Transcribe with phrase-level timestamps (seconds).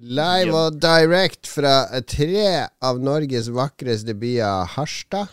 [0.00, 2.44] Live og direct fra tre
[2.80, 4.64] av Norges vakreste byer.
[4.72, 5.28] Harstad,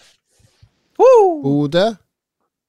[1.00, 1.38] Woo!
[1.44, 1.86] Bodø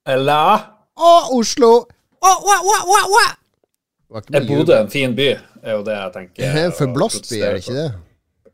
[0.07, 1.71] Eller og Oslo.
[2.19, 4.21] Oh, wa, wa, wa, wa.
[4.31, 5.27] Er Bodø en fin by?
[5.63, 6.39] Er jo det jeg tenker.
[6.39, 7.89] Det er en forblåst by, er det ikke det?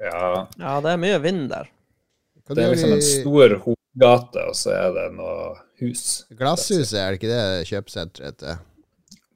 [0.02, 0.32] Ja.
[0.60, 1.70] Ja, det er mye vind der.
[2.46, 6.26] Hva Det er liksom en stor hovedgate, og så er det noe hus.
[6.34, 8.60] Glasshuset, er det ikke det kjøpesenteret heter?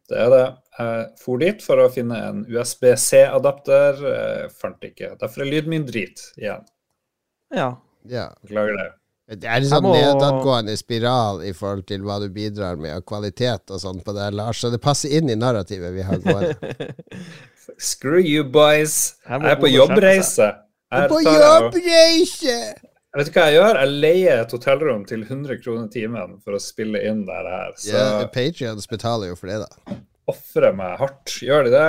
[0.09, 0.43] Det er det.
[0.79, 3.99] Jeg for dit for å finne en USB-C-adapter.
[4.61, 5.13] Fant ikke.
[5.19, 6.63] Derfor er lyden min drit igjen.
[7.53, 7.73] Ja.
[8.07, 8.29] Ja.
[8.45, 8.89] Beklager det.
[9.41, 13.05] Det er en sånn må- nedadgående spiral i forhold til hva du bidrar med, og
[13.05, 14.57] kvalitet og sånn på det, Lars.
[14.63, 16.95] Så det passer inn i narrativet vi har gående.
[17.77, 19.15] Screw you, boys.
[19.29, 20.47] Her Jeg er på jobbreise.
[20.49, 20.49] jobbreise.
[20.91, 22.55] er På jeg jobbreise!
[23.17, 23.77] Vet du hva jeg gjør?
[23.81, 27.71] Jeg leier et hotellrom til 100 kroner timen for å spille inn det her.
[27.77, 29.95] Så Ja, Patrions betaler jo for det, da.
[30.31, 31.35] Ofrer meg hardt.
[31.45, 31.87] Gjør de det?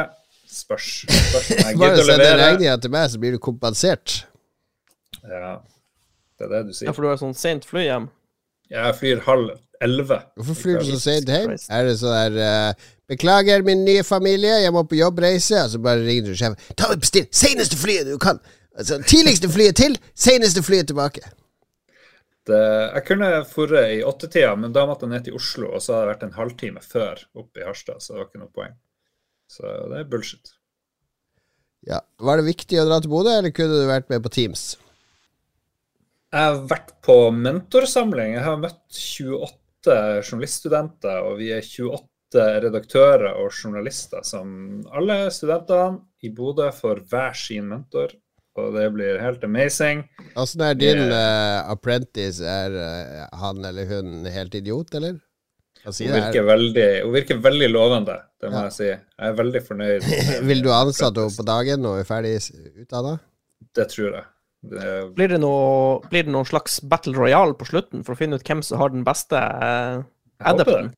[0.51, 0.89] Spørs.
[1.07, 2.47] Spørs om jeg Bare gidder å send den levere.
[2.47, 4.21] regninga til meg, så blir du kompensert.
[5.21, 5.57] Ja,
[6.41, 6.95] det er det du ja, sier.
[6.97, 8.09] for du har sånn sent fly hjem.
[8.71, 10.21] Jeg flyr halv elleve.
[10.39, 11.53] Hvorfor flyr du så sent hjem?
[11.57, 15.65] Er det sånn der uh, Beklager, min nye familie, jeg må på jobbreise.
[15.65, 16.59] Og så bare ringer du sjefen.
[16.79, 18.39] Ta og Bestill seneste flyet du kan!
[18.79, 21.25] Altså, tidligste flyet til, seneste flyet tilbake.
[22.51, 22.63] Det,
[22.97, 26.07] jeg kunne forre i åttetida, men da måtte jeg ned til Oslo, og så hadde
[26.07, 28.79] det vært en halvtime før oppe i Harstad, så det var ikke noe poeng.
[29.51, 30.53] Så det er bullshit.
[31.87, 32.03] Ja.
[32.21, 34.65] Var det viktig å dra til Bodø, eller kunne du vært med på Teams?
[36.31, 38.37] Jeg har vært på mentorsamling.
[38.37, 44.53] Jeg har møtt 28 journaliststudenter, og vi er 28 redaktører og journalister som
[44.95, 48.15] alle studentene i Bodø får hver sin mentor.
[48.59, 50.03] Og det blir helt amazing.
[50.39, 52.43] Åssen er din eh, apprentice?
[52.43, 55.21] Er uh, han eller hun helt idiot, eller?
[55.95, 58.65] Si Hun virker veldig, hun virker veldig lovende, det må Ja.
[58.69, 58.89] jeg si.
[58.91, 60.09] Jeg er veldig fornøyd.
[60.51, 62.35] Vil du ansette henne på dagen når hun er ferdig
[62.83, 63.15] utdanna?
[63.79, 64.25] Det tror jeg.
[64.61, 68.37] Det, Blir det, noe, blir det noen slags battle royale på slutten for å finne
[68.37, 70.67] ut hvem som har den beste uh, jeg håper det.
[70.67, 70.91] adapten?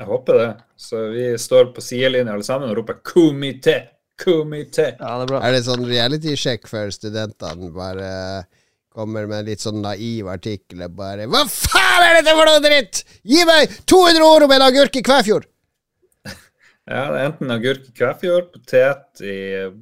[0.00, 0.50] Jeg håper det.
[0.76, 3.78] Så vi står på sidelinja alle sammen og roper 'komité',
[4.20, 4.96] 'komité'.
[5.00, 5.42] Ja, det er bra.
[5.42, 7.70] Er det sånn reality-sjekk for studentene?
[7.74, 8.10] Bare
[8.90, 13.04] kommer med litt sånn naiv artikkel og bare Hva faen er dette for noe dritt?!
[13.22, 15.46] Gi meg 200 ord om en agurk i Kvæfjord!
[16.90, 19.36] Ja, det er enten agurk i Kvæfjord, potet i,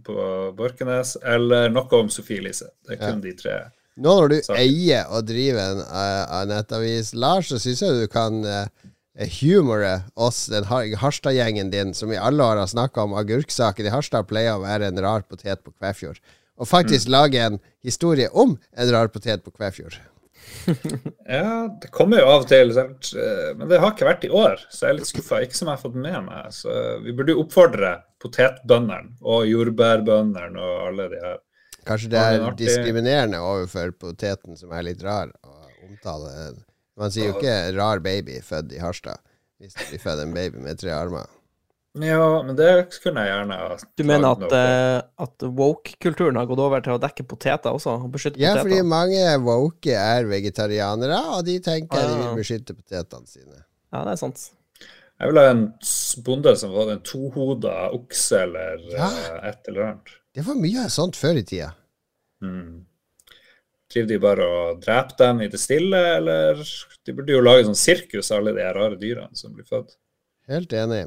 [0.04, 0.24] på
[0.58, 2.68] Borkenes eller noe om Sofie Elise.
[2.84, 3.54] Det er kun de tre.
[3.98, 4.60] Nå når du Saker.
[4.60, 8.68] eier og driver en uh, nettavis, Lars, så syns jeg du kan uh,
[9.26, 13.94] humore oss, den har Harstad-gjengen din, som i alle år har snakka om agurksaken i
[13.94, 16.20] Harstad, pleier å være en rar potet på Kvæfjord.
[16.58, 19.98] Og faktisk lage en historie om en rar potet på Kvæfjord.
[21.28, 22.70] Ja, det kommer jo av og til?
[22.72, 25.42] Eh, men det har ikke vært i år, så jeg er litt skuffa.
[25.44, 26.46] Ikke som jeg har fått med meg.
[26.56, 26.72] Så
[27.04, 27.90] vi burde jo oppfordre
[28.22, 31.36] potetbøndene og jordbærbøndene og alle de her.
[31.88, 35.54] Kanskje det er er diskriminerende overfor poteten som er litt rar å
[35.88, 36.32] omtale.
[36.98, 39.18] Man sier jo ikke 'rar baby født i Harstad'
[39.60, 41.26] hvis du blir født en baby med tre armer.
[41.98, 46.60] Ja, men det kunne jeg gjerne ha Du mener at, eh, at woke-kulturen har gått
[46.62, 47.96] over til å dekke poteter også?
[48.04, 52.34] Og beskytte Ja, fordi mange woke er vegetarianere, og de tenker de Ah.
[52.34, 53.64] vil beskytte potetene sine.
[53.92, 54.50] Ja, det er sant.
[55.18, 55.64] Jeg vil ha en
[56.22, 59.08] bonde som hadde en tohoda okse eller Ja.
[59.08, 60.14] eh, et eller annet.
[60.34, 61.72] Det var mye sånt før i tida.
[62.42, 62.84] Mm.
[63.88, 66.60] Driver de bare og dreper dem i det stille, eller
[67.06, 69.96] De burde jo lage sånn sirkus av alle de rare dyrene som blir født.
[70.48, 71.06] Helt enig.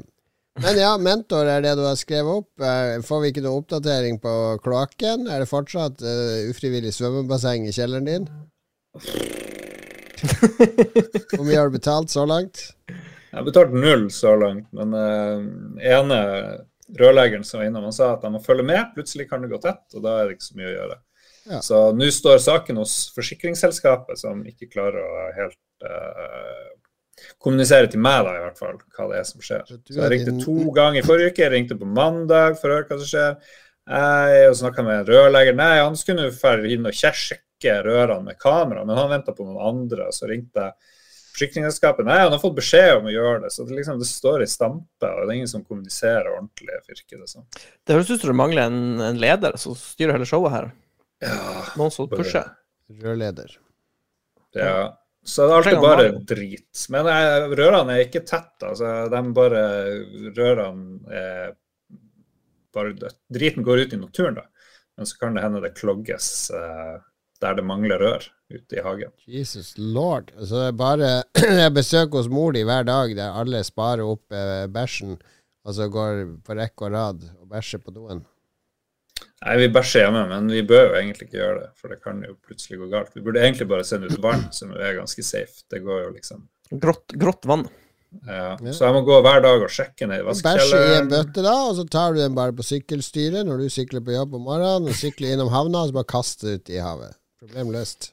[0.60, 2.50] Men ja, mentor er det du har skrevet opp.
[2.60, 4.32] Eh, Får vi ikke noe oppdatering på
[4.64, 5.24] kloakken?
[5.30, 8.26] Er det fortsatt uh, ufrivillig svømmebasseng i kjelleren din?
[11.32, 12.66] Hvor mye har du betalt så langt?
[12.90, 15.40] Jeg har betalt null så langt, men uh,
[15.80, 16.18] ene
[17.00, 18.92] rørleggeren som var innom, han sa at han må følge med.
[18.92, 20.98] Plutselig kan det gå tett, og da er det ikke så mye å gjøre.
[21.48, 21.58] Ja.
[21.64, 26.70] Så nå står saken hos forsikringsselskapet, som ikke klarer å helt uh,
[27.42, 29.64] kommunisere til meg, da, i hvert fall, hva det er som skjer.
[29.66, 31.42] Så Så jeg ringte din- to ganger i forrige uke.
[31.44, 33.36] Jeg ringte på mandag for å høre hva som skjer.
[33.92, 35.56] Jeg og snakka med en rørlegger.
[35.58, 39.46] Nei, han skulle jo dra inn og sjekke rørene med kamera, men han venta på
[39.46, 40.06] noen andre.
[40.06, 40.72] og Så ringte jeg
[41.32, 42.06] forsikringsselskapet.
[42.06, 43.50] Nei, han har fått beskjed om å gjøre det.
[43.54, 47.22] Så det, liksom, det står i stampe, og det er ingen som kommuniserer ordentlig, virker
[47.22, 47.46] det som.
[47.56, 50.70] Det høres ut som du mangler en, en leder som styrer hele showet her.
[51.22, 52.50] Ja, Noen som pusher.
[53.02, 53.54] Rørleder.
[54.58, 54.98] Ja.
[55.24, 56.86] Så det er alltid bare drit.
[56.90, 58.72] Men eh, rørene er ikke tette.
[58.72, 59.62] Altså, de bare
[60.34, 61.54] Rørene er
[62.74, 63.12] bare.
[63.32, 64.48] Driten går ut i naturen, da.
[64.98, 66.98] Men så kan det hende det klogges eh,
[67.42, 69.14] der det mangler rør ute i hagen.
[69.26, 70.32] Jesus lord.
[70.38, 71.12] Så det er bare
[71.62, 75.16] Jeg besøker hos mor di hver dag, der alle sparer opp eh, bæsjen,
[75.62, 78.26] og så går på rekke og rad og bæsjer på doen.
[79.42, 82.20] Nei, vi bæsjer hjemme, men vi bør jo egentlig ikke gjøre det, for det kan
[82.22, 83.10] jo plutselig gå galt.
[83.16, 85.64] Vi burde egentlig bare sende ut vann, som er ganske safe.
[85.72, 86.44] Det går jo liksom
[86.82, 87.66] Grått, grått vann.
[88.28, 88.54] ja.
[88.72, 91.56] Så jeg må gå hver dag og sjekke ned i Bæsje i en bøtte, da,
[91.68, 94.86] og så tar du den bare på sykkelstyret når du sykler på jobb om morgenen,
[94.88, 97.18] og sykler innom havna, og så bare kaster du ut i havet.
[97.42, 98.12] Problem løst.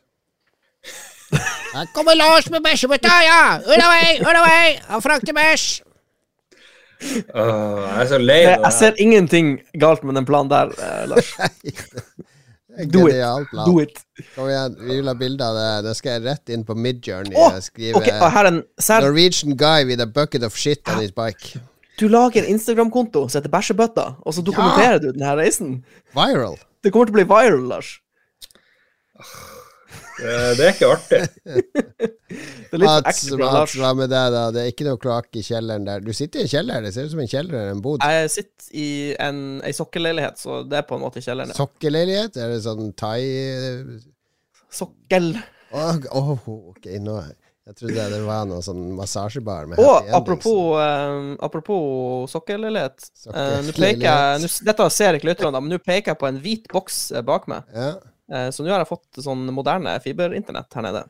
[1.76, 3.42] Her kommer Lars med bæsjebøtta, ja!
[3.70, 4.80] Unna vei, unna vei!
[4.90, 5.68] Han frakter bæsj!
[7.00, 8.64] Åh, jeg er så lei Jeg, det.
[8.66, 11.32] jeg ser ingenting galt med den planen der, eh, Lars.
[12.94, 13.18] Do it.
[13.50, 13.66] Plan.
[13.68, 13.98] Do it.
[14.36, 15.72] Kom igjen, vi vil ha bilde av det.
[15.90, 18.62] Da skal jeg rett inn på Midjourney oh, og skrive ok, og her er en
[18.80, 21.60] sær, Norwegian guy with a bucket of shit on his bike.
[22.00, 25.82] Du lager en Instagram-konto som heter Bæsjebøtta, og så dokumenterer du denne reisen.
[26.16, 26.56] Viral.
[26.80, 27.98] Det kommer til å bli viral, Lars.
[29.20, 29.26] Det,
[30.20, 31.22] det er ikke artig.
[32.30, 34.44] Det er litt for Mats, hva med deg, da?
[34.54, 36.04] Det er ikke noe kloakk i kjelleren der.
[36.06, 38.06] Du sitter i en kjeller, det ser ut som en kjeller eller en bod.
[38.06, 38.88] Jeg sitter i
[39.26, 41.56] en, ei sokkelleilighet, så det er på en måte kjelleren.
[41.56, 41.58] ja.
[41.58, 42.38] Sokkeleilighet?
[42.38, 43.22] Er det sånn thai
[44.70, 45.34] Sokkel.
[45.72, 47.20] Åh, oh, ok, nå
[47.70, 53.70] Jeg trodde det var noe sånn massasjebar med Og happy apropos, eh, apropos sokkelleilighet eh,
[54.02, 57.46] jeg Dette ser ikke lytterne, men nå peker jeg på en hvit boks eh, bak
[57.52, 57.70] meg.
[57.76, 57.92] Ja.
[58.32, 61.06] Eh, så nå har jeg fått sånn moderne fiberinternett her nede.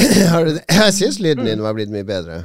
[0.32, 0.48] Har?
[0.80, 2.44] Jeg syns lyden din var blitt mye bedre.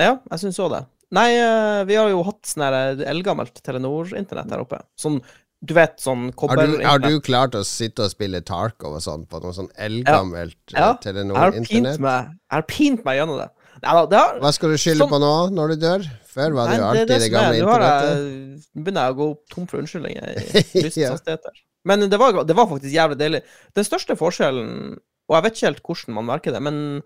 [0.00, 0.80] Ja, jeg syns òg det.
[1.16, 4.78] Nei, eh, vi har jo hatt sånn eh, eldgammelt Telenor-internett her oppe.
[5.00, 5.18] Sånn,
[5.60, 6.86] du vet, sånn kobberinternett.
[6.88, 10.86] har du klart å sitte og spille Tarkov og sånn på noe sånn eldgammelt Ja,
[10.86, 12.00] har pint Telenor-internett?
[12.00, 13.50] jeg har pint meg gjennom det.
[13.80, 16.06] Nei da, det har Hva skal du skylde Sånn- på nå, når du dør?
[16.30, 18.66] Før var det jo alltid det, det, det gamle internettet.
[18.70, 21.16] Nå begynner jeg å gå tom for unnskyldninger i lysets Ja.
[21.88, 23.40] Men det var, det var faktisk jævlig deilig.
[23.76, 24.98] Den største forskjellen,
[25.30, 27.00] og jeg vet ikke helt hvordan man merker det, men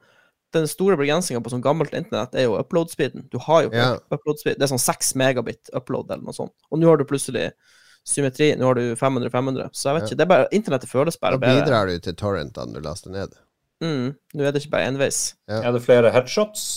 [0.54, 3.26] den store begrensninga på sånn gammelt internett er jo upload-speeden.
[3.30, 3.96] Du har jo yeah.
[4.14, 4.58] Upload-speed.
[4.58, 6.54] Det er sånn 6 megabit upload eller noe sånt.
[6.70, 7.48] Og nå har du plutselig
[8.06, 8.52] symmetri.
[8.58, 9.72] Nå har du 500-500.
[9.74, 10.18] Så jeg vet ikke.
[10.20, 11.58] Det er bare, internettet føles bare bedre.
[11.58, 13.34] Da bidrar du til torrentene du laster ned.
[13.82, 15.22] Mm, nå er det ikke bare enveis.
[15.50, 16.68] Er det flere headshots?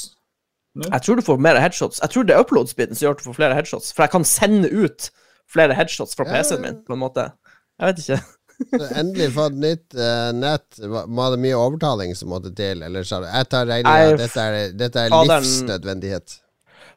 [0.77, 0.89] nå?
[0.91, 2.01] Jeg tror du får mer headshots.
[2.03, 3.91] Jeg tror det er upload-speeden som gjør at du får flere headshots.
[3.95, 5.09] For jeg kan sende ut
[5.51, 7.29] flere headshots fra PC-en min, på en måte.
[7.77, 8.19] Jeg vet ikke.
[8.73, 10.79] Så endelig fått nytt uh, nett.
[10.81, 14.71] Var det mye overtaling som måtte til, eller sa du jeg tar regninga, dette er,
[14.73, 16.39] dette er faderen- livsnødvendighet?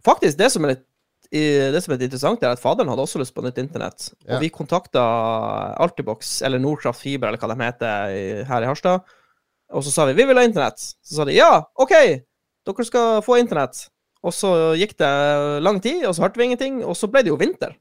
[0.06, 0.86] Faktisk, det som er litt
[1.36, 4.08] i- det som er interessant, er at faderen hadde også lyst på nytt internett.
[4.24, 4.34] Ja.
[4.38, 5.02] Og vi kontakta
[5.78, 9.04] Altibox, eller Nordkraft Fiber, eller hva de heter her i Harstad.
[9.70, 10.80] Og så sa vi vi vil ha internett.
[10.80, 11.92] Så sa de ja, OK,
[12.66, 13.84] dere skal få internett.
[14.26, 14.50] Og så
[14.80, 15.12] gikk det
[15.62, 17.76] lang tid, og så hørte vi ingenting, og så ble det jo vinter.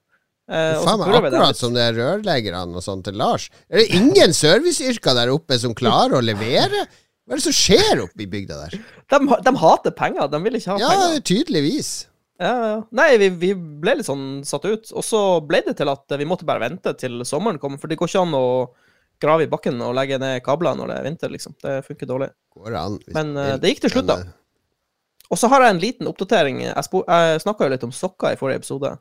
[0.50, 3.50] Eh, Faen meg akkurat som det er rørleggerne og sånn til Lars.
[3.70, 6.88] Er det ingen serviceyrker der oppe som klarer å levere?
[7.30, 8.78] Hva er det som skjer oppe i bygda der?
[9.14, 11.22] De, de hater penger, de vil ikke ha Ja, penger.
[11.30, 11.92] tydeligvis.
[12.42, 12.76] Ja, ja.
[12.96, 14.90] Nei, vi, vi ble litt sånn satt ut.
[14.96, 18.00] Og så ble det til at vi måtte bare vente til sommeren kom, for det
[18.02, 18.46] går ikke an å
[19.22, 21.54] grave i bakken og legge ned kabler når det er vinter, liksom.
[21.62, 22.30] Det funker dårlig.
[22.56, 22.98] Går an.
[23.14, 24.18] Men du eh, det gikk til slutt, da.
[25.30, 26.64] Og så har jeg en liten oppdatering.
[26.66, 26.74] Jeg,
[27.06, 28.96] jeg snakka jo litt om sokker i forrige episode,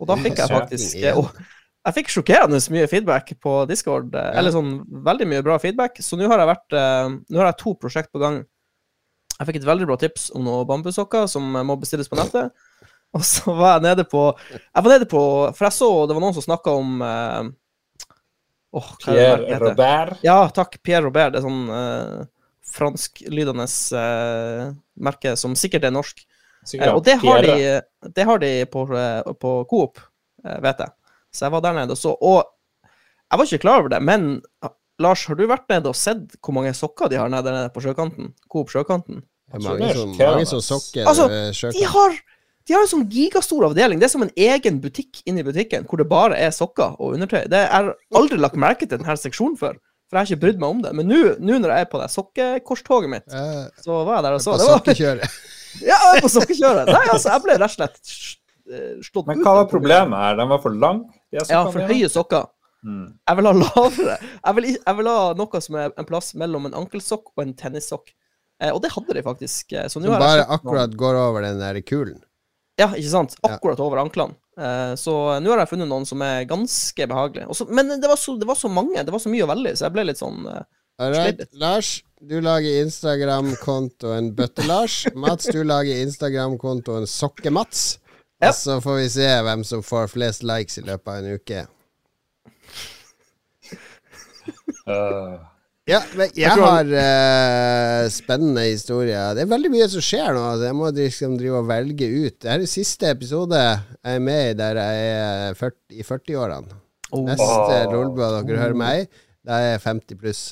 [0.00, 1.32] og da fikk jeg faktisk og
[1.80, 6.18] Jeg fikk sjokkerende mye feedback på Discord, eh, eller sånn veldig mye bra feedback, så
[6.20, 8.42] nå har jeg vært eh, Nå har jeg to prosjekt på gang.
[9.38, 12.52] Jeg fikk et veldig bra tips om noen bambussokker som må bestilles på nettet.
[13.16, 15.20] Og så var jeg nede på Jeg var nede på
[15.56, 17.48] For jeg så det var noen som snakka om eh,
[18.70, 19.58] det Pierre?
[19.58, 20.20] Robert.
[20.22, 20.76] Ja, takk.
[20.82, 21.32] Pierre Robert.
[21.34, 22.20] Det er sånn uh,
[22.70, 26.22] fransklydende uh, merke som sikkert er norsk.
[26.66, 30.00] Sikkert Eh, og det har, de, det har de på, eh, på Coop,
[30.44, 30.92] eh, vet jeg.
[31.32, 32.14] Så jeg var der nede og så.
[32.20, 32.42] Og
[32.84, 34.30] jeg var ikke klar over det, men
[34.66, 37.70] ah, Lars, har du vært nede og sett hvor mange sokker de har nede nede
[37.72, 38.34] på sjøkanten?
[38.52, 39.22] Coop Sjøkanten?
[39.50, 41.78] Det er mange er som, mange som sokker Altså, sjøkanten.
[41.80, 42.18] De har,
[42.68, 44.02] de har en sånn gigastor avdeling.
[44.02, 47.46] Det er som en egen butikk inni butikken, hvor det bare er sokker og undertøy.
[47.50, 49.78] Det har aldri lagt merke til denne seksjonen før,
[50.10, 50.92] for jeg har ikke brydd meg om det.
[50.98, 53.26] Men nå nå når jeg er på det sokkekorstoget mitt,
[53.80, 54.58] så var jeg der og så.
[54.60, 55.24] Det var.
[55.78, 56.90] ja, jeg var på sokkekjøret.
[56.90, 58.00] Nei, altså, jeg ble rett og slett
[59.06, 59.28] slått ut.
[59.30, 60.38] Men hva var problemet her?
[60.38, 61.04] Den var for lang?
[61.34, 62.48] Ja, for høye sokker.
[62.86, 63.06] Mm.
[63.28, 64.16] Jeg vil ha lavere.
[64.24, 67.54] Jeg vil, jeg vil ha noe som er en plass mellom en ankelsokk og en
[67.58, 68.12] tennissokk.
[68.62, 69.72] Eh, og det hadde de faktisk.
[69.76, 72.20] eh, Så nå Som har jeg bare akkurat går over den der kulen.
[72.80, 73.36] Ja, ikke sant?
[73.42, 73.56] Ja.
[73.58, 74.36] Akkurat over anklene.
[74.60, 77.48] Eh, så nå har jeg funnet noen som er ganske behagelige.
[77.52, 79.74] Også, men det var, så, det var så mange, det var så mye å velge
[79.74, 80.62] i, så jeg ble litt sånn eh,
[81.00, 85.06] Alright, Lars, du lager Instagram-kontoen Bøtte-Lars.
[85.16, 87.84] Mats, du lager Instagram-kontoen Sokke-Mats.
[88.40, 88.50] Ja.
[88.50, 91.62] Og så får vi se hvem som får flest likes i løpet av en uke.
[94.84, 95.40] Uh.
[95.88, 99.32] Ja, men jeg har uh, spennende historier.
[99.34, 100.44] Det er veldig mye som skjer nå.
[100.52, 100.68] Altså.
[100.68, 102.36] Jeg må liksom drive og velge ut.
[102.36, 106.80] Dette er siste episode jeg er med i der jeg er 40, i 40-årene.
[107.10, 107.24] Oh.
[107.24, 107.84] Neste.
[107.88, 110.48] Lolbua dere hører meg, da er jeg 50 pluss.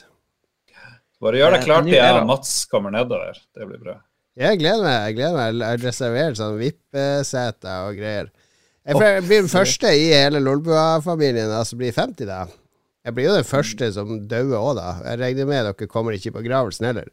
[1.23, 3.41] Bare gjør det Eh, klart til jeg og Mats kommer nedover.
[3.57, 3.97] Det blir bra.
[4.39, 4.99] Jeg gleder meg.
[5.09, 5.57] Jeg gleder meg.
[5.59, 8.31] Jeg har reservert sånn VIP-seter og greier.
[8.89, 12.45] Jeg, blir den første i hele Lolbua-familien som altså blir 50, da.
[13.07, 14.89] Jeg blir jo den første som dauer òg, da.
[15.11, 17.11] Jeg regner med dere kommer ikke i begravelsen heller.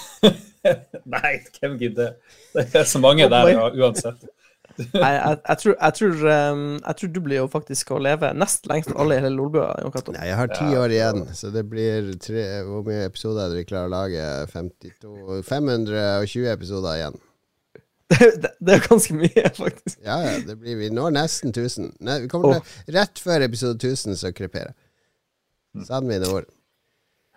[1.14, 2.16] Nei, hvem gidder?
[2.54, 4.24] Det er så mange der ja, uansett.
[4.78, 6.20] Jeg, jeg, tror, jeg, tror,
[6.52, 9.34] um, jeg tror du blir jo faktisk å leve nest lengst av alle i hele
[9.36, 9.72] Lolbua.
[10.14, 13.52] Nei, jeg har ti Ja, år igjen, så det blir tre Hvor mye episoder er
[13.52, 14.28] det vi klarer å lage?
[14.52, 17.20] 52 520 episoder igjen.
[18.10, 20.00] Det, det, det er ganske mye, faktisk.
[20.02, 21.92] Ja, ja, det blir Vi når nesten 1000.
[22.02, 25.86] Nei, vi kommer til Rett før episode 1000 så kreperer jeg.
[25.86, 26.48] Sann mine ord.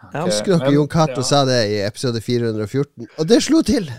[0.07, 1.27] Okay, Husker dere Jon Cato ja.
[1.27, 3.05] sa det i episode 414?
[3.21, 3.91] Og det slo til!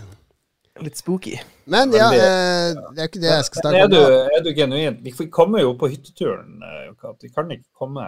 [0.83, 1.37] Litt spooky.
[1.71, 4.43] Men ja, eh, det er ikke det jeg skal snakke snakke er om du, er
[4.43, 4.97] du genuin?
[5.05, 6.59] Vi kommer jo på hytteturen.
[6.59, 8.03] eh, Vi kan ikke komme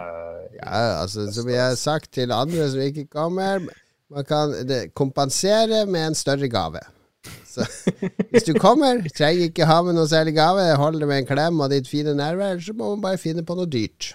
[0.58, 3.64] Ja, altså, som jeg har sagt til andre som ikke kommer,
[4.10, 4.54] man kan
[4.94, 6.80] kompensere med en større gave.
[7.48, 7.64] Så
[8.30, 11.60] hvis du kommer, trenger ikke ha med noe særlig gave, hold det med en klem
[11.60, 14.14] og ditt fine nærvær, så må man bare finne på noe dyrt.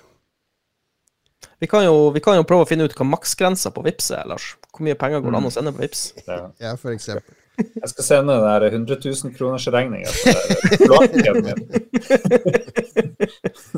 [1.60, 4.26] Vi kan, jo, vi kan jo prøve å finne ut hva maksgrensa på Vips er,
[4.28, 4.54] Lars.
[4.74, 6.02] Hvor mye penger går det an å sende på Vips?
[6.28, 7.36] Ja, for eksempel.
[7.58, 11.60] Jeg skal sende den der 100 000 kroners regninga på kloakken min.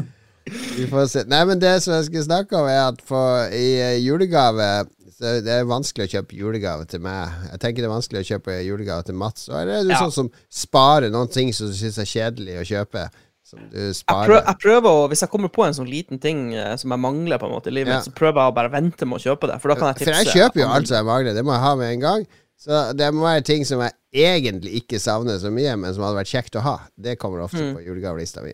[0.78, 1.24] Vi får se.
[1.28, 5.38] Nei, men det som jeg skal snakke om, er at for, i eh, julegave så
[5.46, 7.32] Det er vanskelig å kjøpe julegave til meg.
[7.54, 9.46] Jeg tenker det er vanskelig å kjøpe julegave til Mats.
[9.48, 10.02] Og er du Ja.
[10.04, 13.06] sånn som sparer noen ting som du syns er kjedelig å kjøpe?
[13.48, 16.54] Som du Jeg, prøver, jeg prøver å, Hvis jeg kommer på en sånn liten ting
[16.54, 18.02] eh, som jeg mangler på en måte i livet, Ja.
[18.04, 19.62] så prøver jeg å bare vente med å kjøpe det.
[19.62, 21.34] For da kan jeg For jeg kjøper jo alt som jeg mangler.
[21.34, 22.28] Det må jeg ha med en gang.
[22.58, 26.18] Så det må være ting som jeg egentlig ikke savner så mye, men som hadde
[26.22, 26.76] vært kjekt å ha.
[26.98, 27.76] Det kommer ofte Mm.
[27.76, 28.54] på julegavelista mi.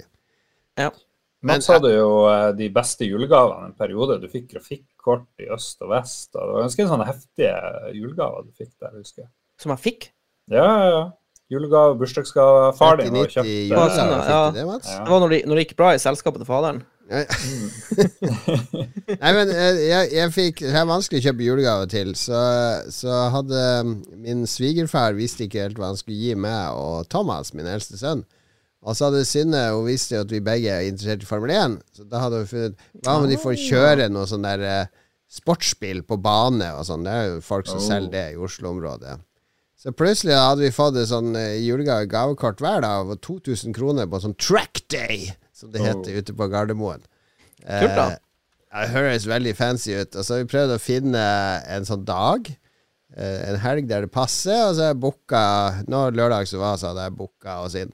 [0.77, 0.89] Ja.
[1.43, 4.19] Mats hadde jo eh, de beste julegavene en periode.
[4.21, 6.29] Du fikk grafikkort i øst og vest.
[6.35, 7.55] Og det var ganske sånne heftige
[7.97, 9.29] julegaver du fikk der, husker jeg.
[9.61, 10.09] Som jeg fikk.
[10.51, 11.01] Ja, ja, ja.
[11.51, 12.75] Julegave, bursdagsgave.
[12.77, 14.51] Far din har kjøpt i Ja, julegave, sånn, ja.
[14.55, 14.87] det, Mats?
[14.93, 15.03] Ja.
[15.03, 16.83] Det var når det, når det gikk bra i selskapet til faderen.
[19.21, 22.41] Nei, men eh, jeg, jeg fikk Det er vanskelig å kjøpe julegave til, så,
[22.93, 23.63] så hadde
[24.21, 28.23] min svigerfar visste ikke helt hva han skulle gi meg og Thomas, min eldste sønn.
[28.81, 31.75] Og så hadde Synne Hun visste jo at vi begge er interessert i Formel 1,
[31.99, 34.87] så da hadde hun funnet Hva om de får kjøre noe sånn der eh,
[35.31, 37.05] sportsspill på bane og sånn?
[37.05, 37.85] Det er jo folk som Oh.
[37.85, 39.19] selger det i Oslo-området.
[39.81, 44.09] Så plutselig hadde vi fått et sånn eh, julegave gavekort hver dag av 2000 kroner
[44.09, 47.05] på sånn track day, som det heter ute på Gardermoen.
[47.61, 48.07] Kult, da.
[48.15, 48.19] Eh,
[48.71, 50.15] det høres veldig fancy ut.
[50.15, 51.23] Og så har vi prøvd å finne
[51.69, 52.47] en sånn dag,
[53.15, 55.41] eh, en helg der det passer, og så har jeg booka
[55.91, 57.91] Nå lørdag som var, så hadde jeg booka oss inn.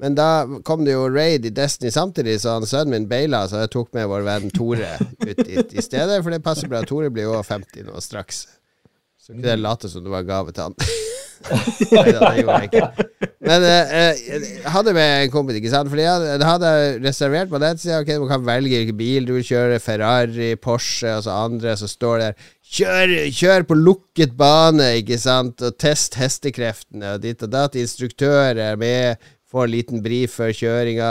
[0.00, 3.60] Men da kom det jo raid i Destiny samtidig, så han sønnen min baila, så
[3.60, 6.80] jeg tok med vår venn Tore ut dit i stedet, for det passer bra.
[6.88, 8.46] Tore blir jo 50 nå straks.
[9.20, 10.78] Så kunne jeg late som det var gave til han.
[11.92, 13.31] Neida, det gjorde jeg ikke.
[13.42, 15.90] Men eh, eh, jeg hadde med en kompis, ikke sant.
[15.90, 16.72] Fordi jeg hadde,
[17.02, 18.00] reservert på nettsida.
[18.02, 19.80] Ok, man kan velge hvilken bil du vil kjøre.
[19.82, 21.74] Ferrari, Porsche og så andre.
[21.78, 22.32] Så står det
[22.72, 27.76] Kjør, kjør på lukket bane, ikke sant, og test hestekreftene og ditt og datt.
[27.76, 29.20] Instruktør er med,
[29.52, 31.10] får en liten brief før kjøringa.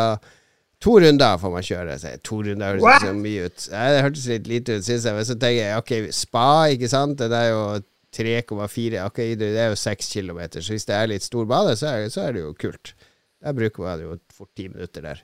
[0.82, 2.00] To runder får man kjøre.
[2.02, 3.68] Så to runder høres ikke så mye ut.
[3.70, 5.20] Det hørtes litt lite ut, syns jeg.
[5.20, 7.22] Men så tenker jeg ok, spa, ikke sant.
[7.22, 7.64] Det er jo
[8.16, 11.86] 3,4 Ok, det er jo 6 km, så hvis det er litt stor bane, så
[11.94, 12.88] er, så er det jo kult.
[13.42, 15.20] Der bruker man jo fort ti minutter der.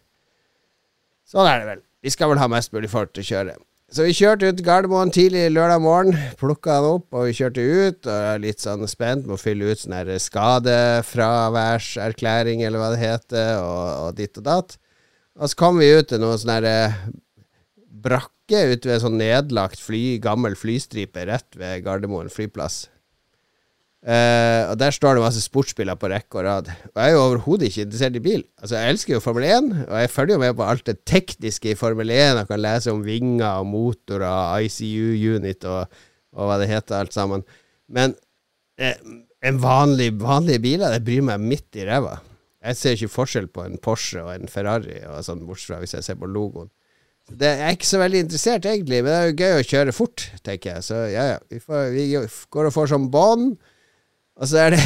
[1.28, 1.82] Sånn er det vel.
[2.06, 3.54] Vi skal vel ha mest mulig folk til å kjøre.
[3.88, 6.14] Så vi kjørte ut Gardermoen tidlig lørdag morgen.
[6.40, 8.00] Plukka han opp, og vi kjørte ut.
[8.04, 13.04] Og jeg er litt sånn spent med å fylle ut sånn skadefraværserklæring, eller hva det
[13.04, 14.70] heter, og, og ditt og datt.
[15.40, 16.68] Og så kom vi ut til noe sånn her
[18.56, 22.86] eh, ute ved sånn nedlagt fly, gammel flystripe rett ved Gardermoen flyplass.
[24.08, 26.68] Uh, og der står det masse sportsbiler på rekke og rad.
[26.94, 28.44] Og jeg er jo overhodet ikke interessert i bil.
[28.62, 31.74] Altså Jeg elsker jo Formel 1, og jeg følger jo med på alt det tekniske
[31.74, 32.40] i Formel 1.
[32.40, 35.98] Jeg kan lese om vinger og motorer, ICU-unit og,
[36.38, 37.44] og hva det heter, alt sammen.
[37.92, 38.16] Men
[38.80, 38.96] eh,
[39.44, 42.20] en vanlig, vanlige biler, det bryr meg midt i ræva.
[42.64, 45.98] Jeg ser ikke forskjell på en Porsche og en Ferrari, og sånn, bortsett fra hvis
[45.98, 46.72] jeg ser på logoen.
[47.28, 50.24] Det er ikke så veldig interessert, egentlig, men det er jo gøy å kjøre fort,
[50.48, 50.86] tenker jeg.
[50.88, 51.40] Så ja, ja.
[51.52, 53.58] Vi, får, vi går og får sånn bånd.
[54.38, 54.82] Og så er det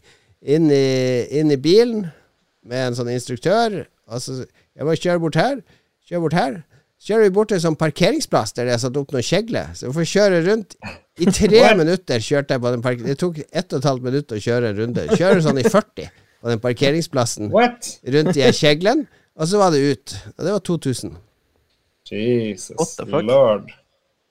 [0.56, 0.84] inn i,
[1.38, 2.08] inn i bilen
[2.66, 3.84] med en sånn instruktør.
[4.10, 5.60] Og så Jeg må kjøre bort her.
[6.08, 6.56] Kjøre bort her.
[6.98, 9.70] Så kjører vi bort til en sånn parkeringsplass der de har satt opp noen kjegler.
[9.76, 10.74] Så vi får kjøre rundt.
[11.20, 13.02] I tre minutter kjørte jeg på den park...
[13.06, 15.06] Det tok ett og et halvt minutt å kjøre en runde.
[15.14, 16.10] Kjører sånn i 40
[16.44, 17.94] på den parkeringsplassen What?
[18.16, 19.06] rundt de kjeglene.
[19.38, 20.16] Og så var det ut.
[20.36, 21.14] Og det var 2000.
[22.14, 23.26] Jesus What the fuck?
[23.28, 23.72] lord.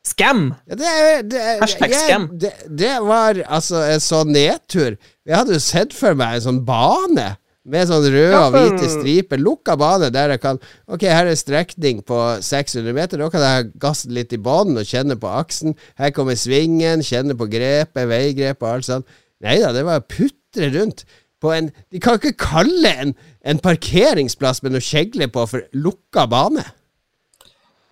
[0.05, 0.49] Scam!
[0.67, 2.25] Ja, det, er- det, er- Hashtag jeg- scam.
[2.39, 4.97] Det, det var altså en sånn nedtur.
[5.25, 7.29] Jeg hadde jo sett for meg en sånn bane
[7.63, 9.39] med sånn røde og Ja, for- hvite striper.
[9.39, 10.59] Lukka bane der jeg kan
[10.91, 13.17] Ok, her er strekning på 600 meter.
[13.23, 15.77] Da kan jeg gasse litt i bånn og kjenne på aksen.
[15.95, 19.07] Her kommer svingen, kjenne på grepet, veigrepet og alt sånt.
[19.43, 21.05] Nei da, det var å putre rundt
[21.43, 26.27] på en De kan ikke kalle en, en parkeringsplass med noe kjegle på for lukka
[26.27, 26.63] bane.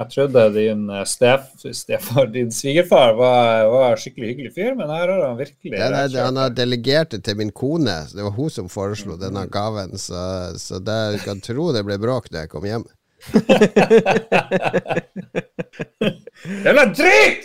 [0.02, 5.12] Jeg trodde din eh, stef, stefar, din svigerfar var, var skikkelig hyggelig fyr, men her
[5.12, 7.98] har han virkelig Ja, nei, han har delegert det til min kone.
[8.10, 9.94] Det var hun som foreslo denne gaven.
[10.02, 10.18] Så,
[10.58, 12.86] så du kan tro det ble bråk da jeg kom hjem.
[16.66, 17.44] Jævla dritt!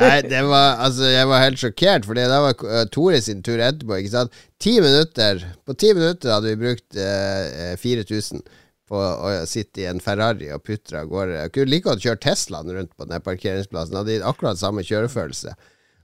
[0.00, 3.60] Nei, det var, altså, jeg var helt sjokkert, for det var uh, Tore sin tur
[3.60, 3.98] etterpå.
[4.00, 4.32] Ikke sant?
[4.62, 8.40] Ti minutter, på ti minutter hadde vi brukt uh, 4000
[8.86, 11.40] på å sitte i en Ferrari og putre av gårde.
[11.40, 13.98] Jeg kunne like godt kjøre Teslaen rundt på den parkeringsplassen.
[13.98, 15.56] Hadde akkurat samme kjørefølelse.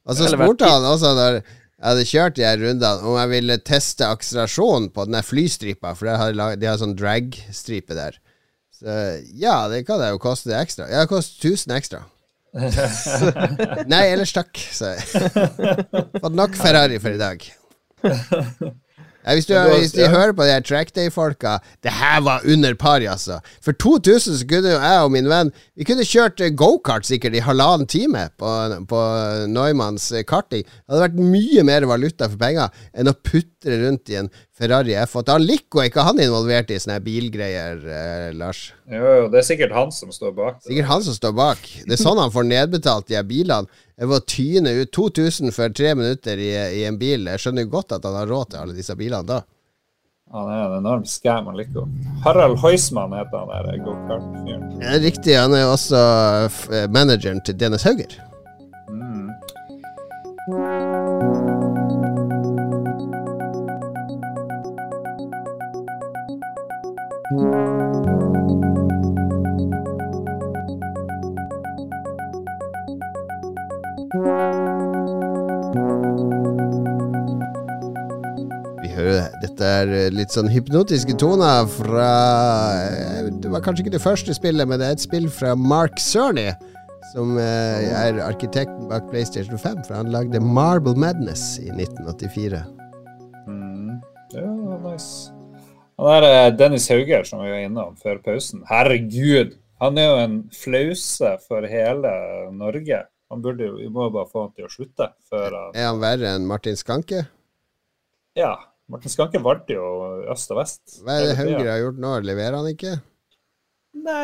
[0.02, 1.38] Og så spurte han også når
[1.82, 6.06] jeg hadde kjørt de her rundene, om jeg ville teste akselerasjonen på den flystripa, for
[6.06, 8.18] de har, sånn drag-stripe der.
[8.78, 8.98] Så
[9.38, 10.86] ja, det kan jeg jo koste det ekstra.
[10.90, 12.04] Ja, det koster 1000 ekstra.
[13.92, 15.26] Nei, ellers takk, sa jeg.
[16.22, 17.46] Fått nok Ferrari for i dag.
[19.22, 22.74] Ja, hvis, du, har- hvis de hører på de her trackday-folka Det her var under
[22.74, 23.36] pari, altså.
[23.62, 27.42] For 2000 så kunne jeg og min venn Vi kunne kjørt eh, gokart sikkert i
[27.46, 28.50] halvannen time på,
[28.90, 29.02] på
[29.52, 30.64] Neumanns eh, karting.
[30.66, 34.30] Det hadde vært mye mer valuta for penger enn å putre rundt i en
[34.62, 35.32] Ferrari F8.
[35.34, 38.68] Han liker er ikke han involvert i sånne bilgreier, eh, Lars?
[38.86, 40.60] Jo, jo, det er sikkert han som står bak.
[40.60, 40.68] det.
[40.70, 41.64] Sikkert han som står bak.
[41.82, 43.66] Det er sånn han får nedbetalt de her bilene.
[43.98, 47.26] Det var tyne ut 2000 for tre minutter i, i en bil.
[47.26, 49.42] Jeg skjønner jo godt at han har råd til alle disse bilene da.
[50.32, 51.88] Han er en enorm scam, han Lico.
[52.24, 54.68] Harald Heusmann heter han der gokart-fyren.
[54.80, 55.36] Ja, riktig.
[55.36, 55.98] Han er også
[56.48, 58.14] f manageren til Dennis Hauger.
[79.42, 82.10] Dette er eh, litt sånn hypnotiske toner fra
[82.82, 86.00] eh, Det var kanskje ikke det første spillet, men det er et spill fra Mark
[86.02, 86.48] Cerny.
[87.12, 92.62] Som eh, er arkitekten bak PlayStation 5, for han lagde Marble Madness i 1984.
[93.46, 93.98] Mm.
[94.32, 94.48] Ja,
[94.86, 95.34] nice.
[96.00, 98.64] Han eh, Dennis Hauger som vi var innom før pausen.
[98.70, 99.58] Herregud!
[99.82, 102.12] Han er jo en flause for hele
[102.54, 103.02] Norge.
[103.32, 106.00] Han burde jo, Vi må bare få han til å slutte før han Er han
[106.02, 107.22] verre enn Martin Skanke?
[108.36, 108.52] Ja.
[108.92, 109.86] Martin Skanke valgte jo
[110.32, 110.98] øst og vest.
[111.00, 111.36] Hva er det.
[111.38, 112.10] Hauger har gjort nå?
[112.28, 112.96] Leverer han ikke?
[114.02, 114.20] Nei,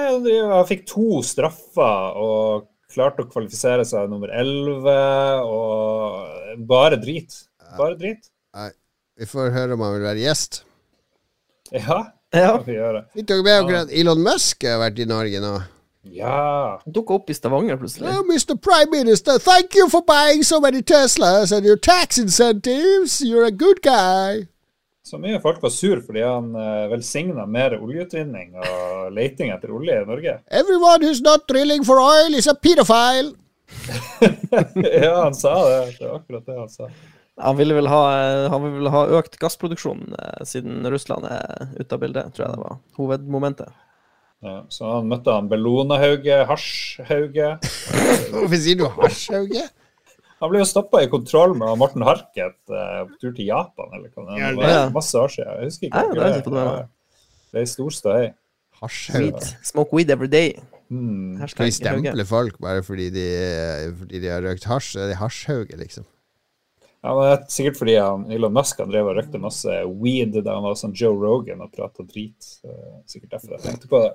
[0.48, 4.92] han fikk to straffer og klarte å kvalifisere seg nummer 11,
[5.44, 7.34] og bare drit.
[7.78, 8.30] Bare drit.
[9.18, 10.62] Vi får høre om han vil være gjest.
[11.72, 11.98] Ja,
[12.32, 12.58] Ja.
[13.14, 15.52] vi tok med akkurat Elon Musk har vært i Norge nå?
[16.02, 16.80] Ja.
[16.86, 18.08] Dukka opp i Stavanger plutselig.
[18.08, 18.56] Oh, Mr.
[18.56, 23.20] Prime Minister, thank you for buying so many Teslas and your tax incentives.
[23.20, 24.46] You're a good guy.
[25.02, 30.02] Så mye folk var sur fordi han uh, velsigna mer oljeutvinning og leiting etter olje
[30.02, 30.34] i Norge.
[30.52, 33.32] Everyone who's not drilling for oil is a pedophile.
[35.02, 35.96] ja, han sa det.
[35.98, 36.90] Det var akkurat det han sa.
[37.40, 38.02] Han ville vel ha,
[38.52, 42.64] han ville vel ha økt gassproduksjonen siden Russland er ute av bildet, tror jeg det
[42.64, 43.76] var hovedmomentet.
[44.44, 47.48] Ja, så han møtte han Bellona-Hauge, Hasj-Hauge.
[48.30, 49.64] Hvorfor sier du hasjhauge?
[50.38, 54.12] Han ble jo stoppa i kontroll med Morten Harket eh, på tur til Japan, eller
[54.14, 54.68] hva det var.
[54.68, 55.50] det- Masse år siden.
[55.58, 56.02] Jeg husker ikke.
[56.14, 56.92] Ja, det meg.
[57.50, 58.28] Det er stor støy.
[58.78, 59.32] Hasjhauge.
[59.32, 59.48] Weed.
[59.66, 60.52] Smoke weed every day.
[60.88, 61.42] Mm.
[61.50, 63.26] Skal vi stemple folk bare fordi de,
[63.98, 64.94] fordi de har røykt hasj?
[65.02, 66.06] Er det hasjhauge, liksom.
[67.02, 70.38] Ja, men det er sikkert fordi han, Elon Musk han drev og røykte masse weed
[70.46, 72.46] da han var sånn Joe Rogan og prata drit.
[73.10, 74.14] Sikkert derfor jeg tenkte på det.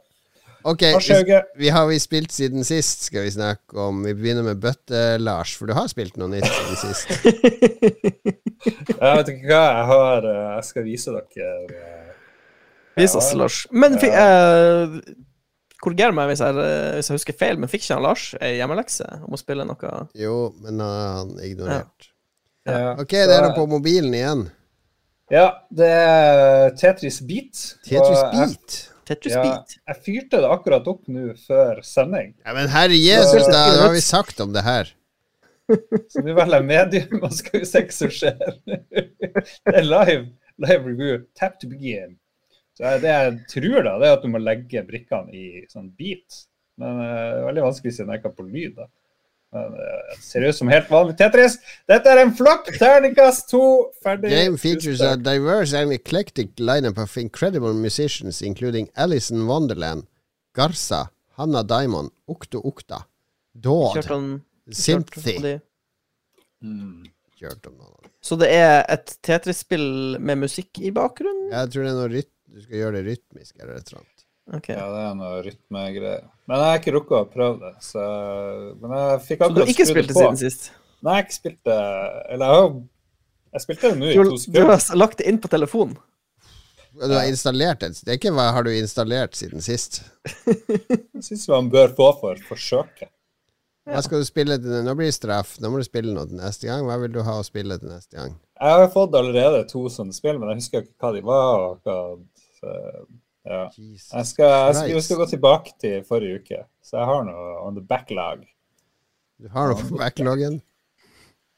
[0.63, 4.03] Ok, vi, vi har vi spilt siden sist, skal vi snakke om.
[4.05, 7.11] Vi begynner med Bøtte-Lars, for du har spilt noe nytt siden sist.
[8.63, 12.13] Jeg vet ikke hva jeg har eh, Jeg skal vise dere eh,
[12.95, 13.57] Vis oss, Lars.
[13.75, 14.93] Men fikk eh,
[15.83, 16.55] Korriger meg hvis jeg,
[16.95, 19.91] hvis jeg husker feil, men fikk ikke han Lars ei hjemmelekse om å spille noe
[20.15, 22.07] Jo, men uh, han ignorert.
[22.63, 24.45] ja, Ok, det er da på mobilen igjen.
[25.33, 27.65] Ja, det er Tetris Beat.
[27.83, 28.77] Tetris Beat.
[29.07, 29.73] Tetris Ja, Beat?
[29.89, 32.33] jeg fyrte det akkurat opp nå før sending.
[32.45, 34.91] Ja, men herre Jesus, da hva har vi sagt om det her?
[36.11, 38.57] Så nå velger jeg medium, og skal vi se hva som skjer.
[38.67, 40.25] Det er live,
[40.65, 41.21] live review.
[41.39, 42.17] Tap to begin.
[42.77, 46.43] Så det jeg tror, da, det er at du må legge brikkene i sånn beat.
[46.81, 48.75] Men eh, det er veldig vanskelig siden jeg ikke har på lyd.
[48.79, 48.87] da.
[49.53, 49.75] Men
[50.21, 51.59] ser ut som helt vanlig Tetris.
[51.89, 52.71] Dette er en flopp!
[52.79, 53.61] Terningkast to.
[54.03, 54.31] Ferdig.
[54.33, 60.07] Game features a diverse and eclectic lineup of incredible musicians, including Alison Wonderland,
[60.55, 63.03] Garza, Hanna Diamond, Okto Okta,
[63.53, 64.21] Dawd, Kjørte
[64.73, 65.59] Synthy.
[66.63, 67.09] Mm.
[68.23, 71.49] Så det er et Tetris-spill med musikk i bakgrunnen?
[71.51, 74.12] Jeg tror det er noe ryt du skal gjøre det rytmisk eller et eller annet.
[74.51, 74.69] Ok.
[74.73, 76.23] Ja, det er noe rytmegreier.
[76.49, 77.75] Men jeg har ikke rukket å prøve det.
[77.85, 78.07] Så,
[78.81, 80.65] men jeg fikk Så du har ikke spilt det siden sist?
[81.03, 81.77] Nei, jeg har ikke spilt det
[82.31, 82.73] Eller jeg
[83.53, 84.59] Jeg spilte det nå i to sekunder.
[84.59, 85.95] du har lagt det inn på telefonen?
[86.93, 87.89] Du har installert det.
[88.03, 90.03] Det er ikke hva har du installert siden sist.
[90.45, 93.09] Jeg syns man bør få for forsøket.
[93.89, 95.57] Hva skal du spille til Nå blir det straff.
[95.59, 96.85] Nå må du spille noe til neste gang.
[96.87, 98.37] Hva vil du ha å spille til neste gang?
[98.59, 101.65] Jeg har fått allerede to sånne spill, men jeg husker ikke hva de var.
[101.65, 101.97] Og hva,
[102.61, 102.77] så,
[103.45, 103.63] ja.
[103.75, 107.55] Jeg skal, jeg, skal, jeg skal gå tilbake til forrige uke, så jeg har noe
[107.67, 108.45] on the backlog.
[109.41, 110.61] Du har noe på backlogen?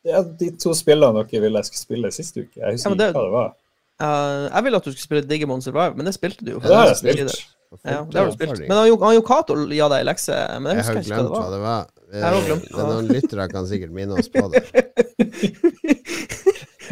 [0.06, 2.58] Ja, de to spillene dere ville jeg skulle spille sist uke.
[2.62, 3.54] Jeg husker Ja, det- ikke hva det var.
[3.96, 6.60] Uh, jeg ville at du skulle spille Digimon Survive, men det spilte du jo.
[6.60, 7.46] Det har jeg spilt.
[7.86, 8.60] Ja, det har du spilt.
[8.68, 11.88] Men han han Cato ga deg lekse, men jeg Jeg har glemt hva det var.
[12.12, 12.42] det var.
[12.46, 14.64] Jeg er noen lyttere kan sikkert minne oss på det.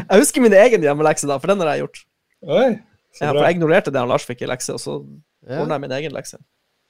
[0.09, 1.99] Jeg husker min egen hjemmelekse, da, for den har jeg gjort.
[2.43, 2.69] Oi,
[3.21, 4.97] Ja, for jeg ignorerte det han Lars fikk i lekse, og så
[5.43, 5.59] Ja.
[5.61, 6.37] ordna jeg min egen lekse.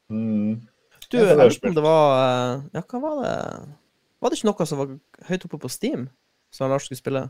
[0.10, 0.62] Mm.
[1.10, 3.34] Du, jeg om det var eh, Ja, hva var det
[4.22, 4.92] Var det ikke noe som var
[5.28, 6.08] høyt oppe på Steam,
[6.52, 7.24] som Lars skulle spille?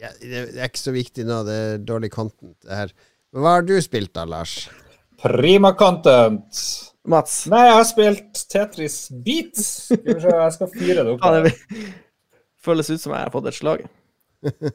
[0.00, 2.94] Ja, det er ikke så viktig nå, det er dårlig content, det her.
[3.32, 4.68] Men hva har du spilt da, Lars?
[5.22, 6.58] Prima content.
[7.06, 7.44] Mats?
[7.52, 9.66] Nei, jeg har spilt Tetris Beats.
[9.90, 11.22] Skal vi se, jeg skal fyre det opp.
[11.22, 11.52] Ja, det
[12.66, 13.84] føles ut som jeg har fått et slag.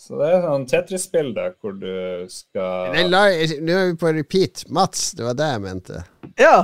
[0.00, 4.62] Så det er sånn Tetris-spill der hvor du skal nå er vi på repeat.
[4.72, 6.04] Mats, det var det jeg mente.
[6.40, 6.54] Ja!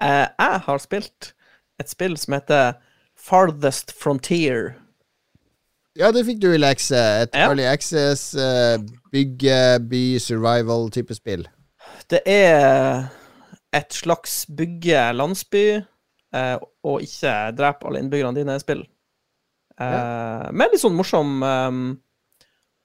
[0.00, 1.34] Eh, jeg har spilt
[1.82, 2.78] et spill som heter
[3.18, 4.72] Farthest Frontier.
[6.00, 6.96] Ja, det fikk du i lekse.
[6.96, 7.50] Et Ja.
[7.50, 8.80] Early Access, uh,
[9.12, 9.58] bygge,
[9.90, 11.44] by, survival-type spill.
[12.08, 13.10] Det er
[13.76, 15.66] et slags bygge landsby,
[16.34, 18.82] eh, og ikke drepe alle innbyggerne dine i spill.
[19.80, 21.78] Eh, Med litt sånn morsom eh,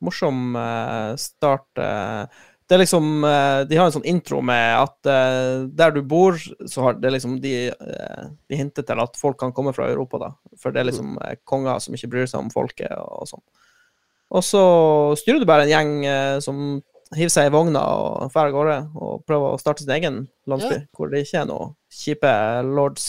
[0.03, 1.67] Morsom eh, start.
[1.81, 2.25] eh.
[2.67, 5.09] det er liksom eh, De har en sånn intro med at
[5.73, 6.35] der du bor,
[6.67, 10.29] så har det liksom de, de hinter til at folk kan komme fra Europa, da.
[10.59, 11.15] For det er liksom
[11.47, 13.45] konger som ikke bryr seg om folket og, og sånn.
[14.35, 14.61] Og så
[15.15, 15.91] styrer du bare en gjeng
[16.43, 16.81] som
[17.15, 20.17] hiver seg i vogna og drar av gårde og prøver å starte sin egen
[20.51, 20.87] landsby, Ja.
[20.97, 22.31] hvor det ikke er noe kjipe
[22.67, 23.05] lords.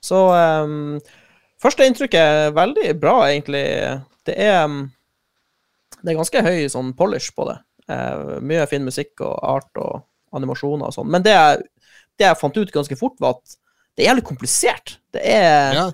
[0.00, 0.96] Så um,
[1.60, 3.66] første inntrykk er veldig bra, egentlig.
[4.24, 4.86] Det er um,
[6.02, 7.58] Det er ganske høy sånn polish på det.
[7.90, 10.02] Eh, mye fin musikk og art og
[10.36, 11.08] animasjoner og sånn.
[11.10, 11.64] Men det jeg,
[12.20, 13.56] det jeg fant ut ganske fort, var at
[13.96, 14.98] det er jævlig komplisert.
[15.12, 15.90] Det er Ja,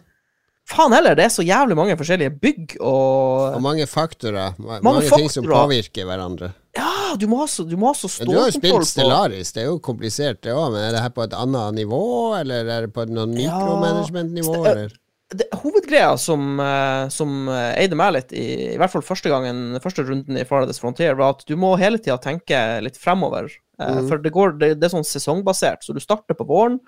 [0.66, 4.56] Faen heller, det er så jævlig mange forskjellige bygg og og mange faktorer.
[4.58, 6.48] Ma- Mange Mange, ting som påvirker hverandre.
[6.74, 9.52] Ja, du må ha så, du må ha så Men du har jo spilt Stellaris,
[9.54, 10.72] det er jo komplisert det òg.
[10.74, 12.00] Men er det her på et annet nivå,
[12.40, 14.90] eller er det på noen noe Ja, mikromanagement-nivå, eller?
[15.34, 19.78] Det, hovedgreia som, eh, som eh, eide meg litt, i, i hvert fall første gangen,
[19.82, 23.50] første runden i Farthest Frontier, var at du må hele tida tenke litt fremover.
[23.82, 24.06] Mhm.
[24.08, 26.78] For det, går, det, det er sånn sesongbasert, så du starter på våren,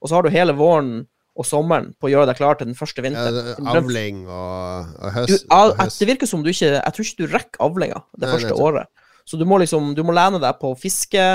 [0.00, 1.06] og så har du hele våren
[1.36, 3.50] og sommeren på å gjøre deg klar til den første vinteren.
[3.50, 5.48] Ja, avling og, og du, høst.
[5.52, 5.98] og høst.
[6.00, 8.64] det virker som du ikke Jeg tror ikke du rekker avlinga det Nei, første det
[8.68, 9.04] året.
[9.28, 11.26] Så du må liksom Du må lene deg på fiske,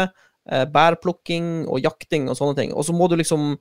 [0.73, 2.73] bærplukking og jakting og sånne ting.
[2.73, 3.53] Og så må du liksom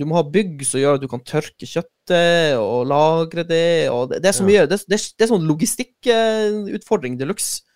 [0.00, 4.06] Du må ha bygg som gjør at du kan tørke kjøttet og lagre det, og
[4.08, 7.66] det, det er så mye Det, det, det er sånn logistikkutfordring de luxe.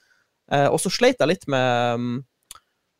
[0.53, 2.17] Eh, og så sleit jeg litt med mm,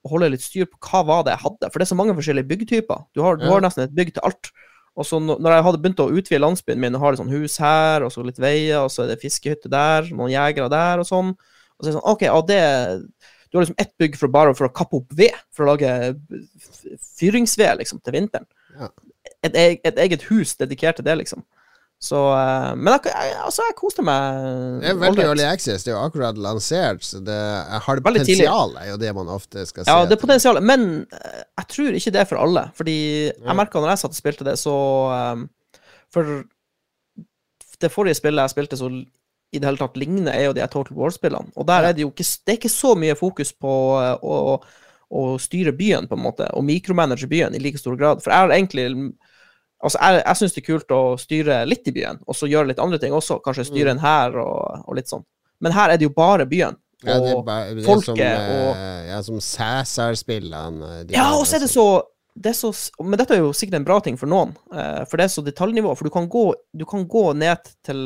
[0.03, 2.15] å holde litt styr på hva var det jeg hadde, for det er så mange
[2.19, 3.03] forskjellige byggtyper.
[3.15, 4.53] Du har, du har nesten et bygg til alt.
[4.99, 7.57] Og så når jeg hadde begynt å utvide landsbyen min og har litt sånn hus
[7.63, 11.09] her, og så litt veier, og så er det fiskehytte der, noen jegere der og
[11.09, 12.63] sånn, og så er det sånn OK, ja, det
[13.53, 15.89] Du har liksom ett bygg for bare for å kappe opp ved, for å lage
[17.21, 18.49] fyringsved, liksom, til vinteren.
[19.43, 21.43] Et, et eget hus dedikert til det, liksom.
[22.03, 23.13] Så eh, Men jeg,
[23.45, 24.39] altså, jeg koste meg.
[24.83, 27.39] Det er veldig early access, det er jo akkurat lansert, så det
[27.87, 29.91] har det potensial, er jo det man ofte skal si.
[29.91, 30.59] Ja, det er potensial.
[30.63, 32.65] men eh, jeg tror ikke det er for alle.
[32.79, 32.97] Fordi
[33.31, 33.37] Ja.
[33.47, 34.75] jeg merka når jeg satt og spilte det, så
[35.37, 35.49] um,
[36.13, 36.43] For
[37.83, 38.91] det forrige spillet jeg spilte så
[39.53, 41.53] i det hele tatt ligner, er jo de Total War-spillene.
[41.57, 44.57] Og der er det jo ikke Det er ikke så mye fokus på eh, å,
[45.13, 48.23] å styre byen, på en måte, og mikromanage byen i like stor grad.
[48.25, 48.89] For jeg har egentlig
[49.83, 52.69] Altså, jeg, jeg syns det er kult å styre litt i byen, og så gjøre
[52.69, 53.41] litt andre ting også.
[53.43, 55.25] Kanskje styre en hær og, og litt sånn.
[55.59, 56.77] Men her er det jo bare byen.
[57.03, 57.09] Mm.
[57.09, 60.93] Ja, det er, Og bare, det er folket som, og eh, Ja, som Cæsar-spillene.
[61.09, 61.87] de Ja, og så er det så
[62.33, 62.71] det så,
[63.05, 65.43] men dette er jo sikkert en bra ting for noen, eh, for det er så
[65.45, 65.91] detaljnivå.
[65.99, 67.99] For du kan gå, du kan gå ned til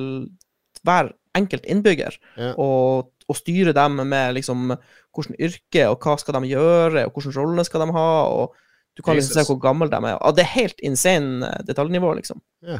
[0.82, 2.54] hver enkelt innbygger Ja.
[2.56, 4.72] og, og styre dem med liksom
[5.16, 8.08] hvilket yrke og hva skal de gjøre, og hvilken rolle skal de ha.
[8.30, 8.54] og
[8.96, 10.16] Du kan liksom se hvor gammel de er.
[10.24, 12.40] Og det er helt insane eh, detaljnivå, liksom.
[12.64, 12.78] Ja.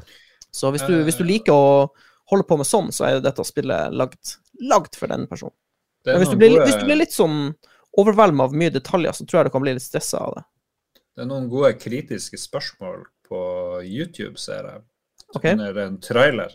[0.52, 1.88] Så hvis du, hvis du liker å
[2.30, 5.52] holde på med sånn, så er dette spillet lagd, lagd for den personen.
[6.06, 7.40] Er Men hvis du, blir, gode- hvis du blir litt sånn
[7.98, 10.44] overveldet av mye detaljer, så tror jeg du kan bli litt stressa av det.
[11.16, 13.38] Det er noen gode kritiske spørsmål på
[13.84, 14.82] YouTube, ser jeg.
[15.34, 15.52] Okay.
[15.56, 16.52] Under en trailer.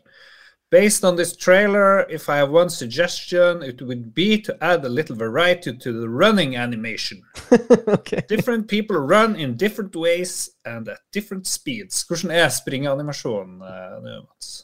[0.71, 4.89] Based on this trailer, if I have one suggestion, it would be to add a
[4.89, 7.23] little variety to the running animation.
[7.89, 8.23] okay.
[8.29, 12.05] Different people run in different ways and at different speeds.
[12.07, 14.63] Hvordan er springeanimasjonen eh, nå, Mats?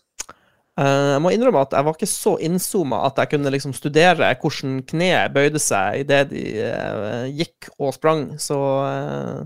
[0.80, 4.32] Eh, jeg må innrømme at jeg var ikke så innzooma at jeg kunne liksom studere
[4.40, 9.46] hvordan kneet bøyde seg idet de eh, gikk og sprang, så eh,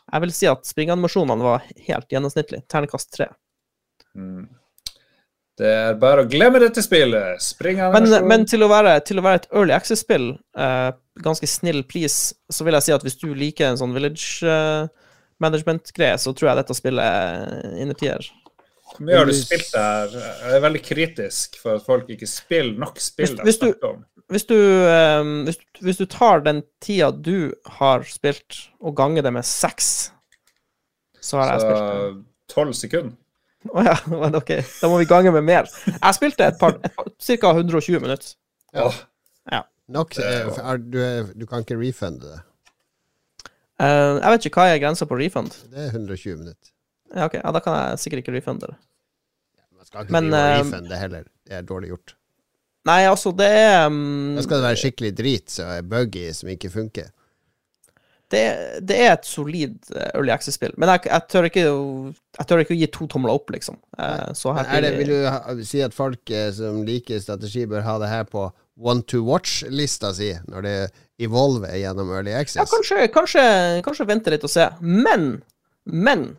[0.00, 2.64] jeg vil si at springeanimasjonene var helt gjennomsnittlig.
[2.72, 3.28] Ternekast tre.
[4.16, 4.46] Mm.
[5.56, 7.38] Det er bare å glemme dette spillet.
[7.94, 10.90] Men, men til, å være, til å være et early access-spill, eh,
[11.22, 14.88] ganske snill pris, så vil jeg si at hvis du liker en sånn village eh,
[15.44, 18.26] management-greie, så tror jeg dette spillet er innertier.
[18.94, 20.10] Hvor mye har du spilt der?
[20.18, 24.46] Jeg er veldig kritisk for at folk ikke spiller nok spill Hvis- hvis du- Hvis
[24.48, 29.44] du, eh, hvis, hvis du tar den tida du har spilt, og ganger det med
[29.44, 30.10] seks,
[31.20, 32.24] så har jeg spilt det.
[32.48, 33.12] Så tolv sekunder.
[33.72, 33.94] Å ja,
[34.40, 34.50] ok,
[34.80, 35.68] da må vi gange med mer.
[35.88, 37.52] Jeg spilte et par, ca.
[37.54, 38.34] 120 minutter.
[38.74, 38.90] Ja.
[39.52, 39.62] ja.
[39.94, 42.42] Nok, er eh, er, du, er, du kan ikke refunde det.
[43.74, 45.54] Uh, jeg vet ikke hva er grensa på refund.
[45.72, 46.70] Det er 120 minutter.
[47.14, 48.76] Ja, ok, ja, Da kan jeg sikkert ikke refunde det.
[49.74, 51.26] Man skal ikke Men, eh, refunde det heller.
[51.44, 52.14] Det er dårlig gjort.
[52.84, 56.50] Nei, altså, det er um, Da skal det være skikkelig drit så er buggy, som
[56.52, 57.10] ikke funker.
[58.32, 58.44] Det,
[58.88, 60.74] det er et solid eh, Early Access-spill.
[60.80, 61.64] Men jeg, jeg, tør ikke,
[62.38, 63.78] jeg tør ikke å gi to tomler opp, liksom.
[63.98, 64.30] Eh,
[64.82, 68.28] det, vil du ha, si at folk eh, som liker strategi, bør ha det her
[68.30, 70.78] på one to watch-lista si, når det
[71.22, 72.72] evolver gjennom Early Ja, Access?
[72.72, 73.44] kanskje, kanskje,
[73.86, 74.66] kanskje vente litt og se.
[74.80, 75.44] Men,
[75.84, 76.32] men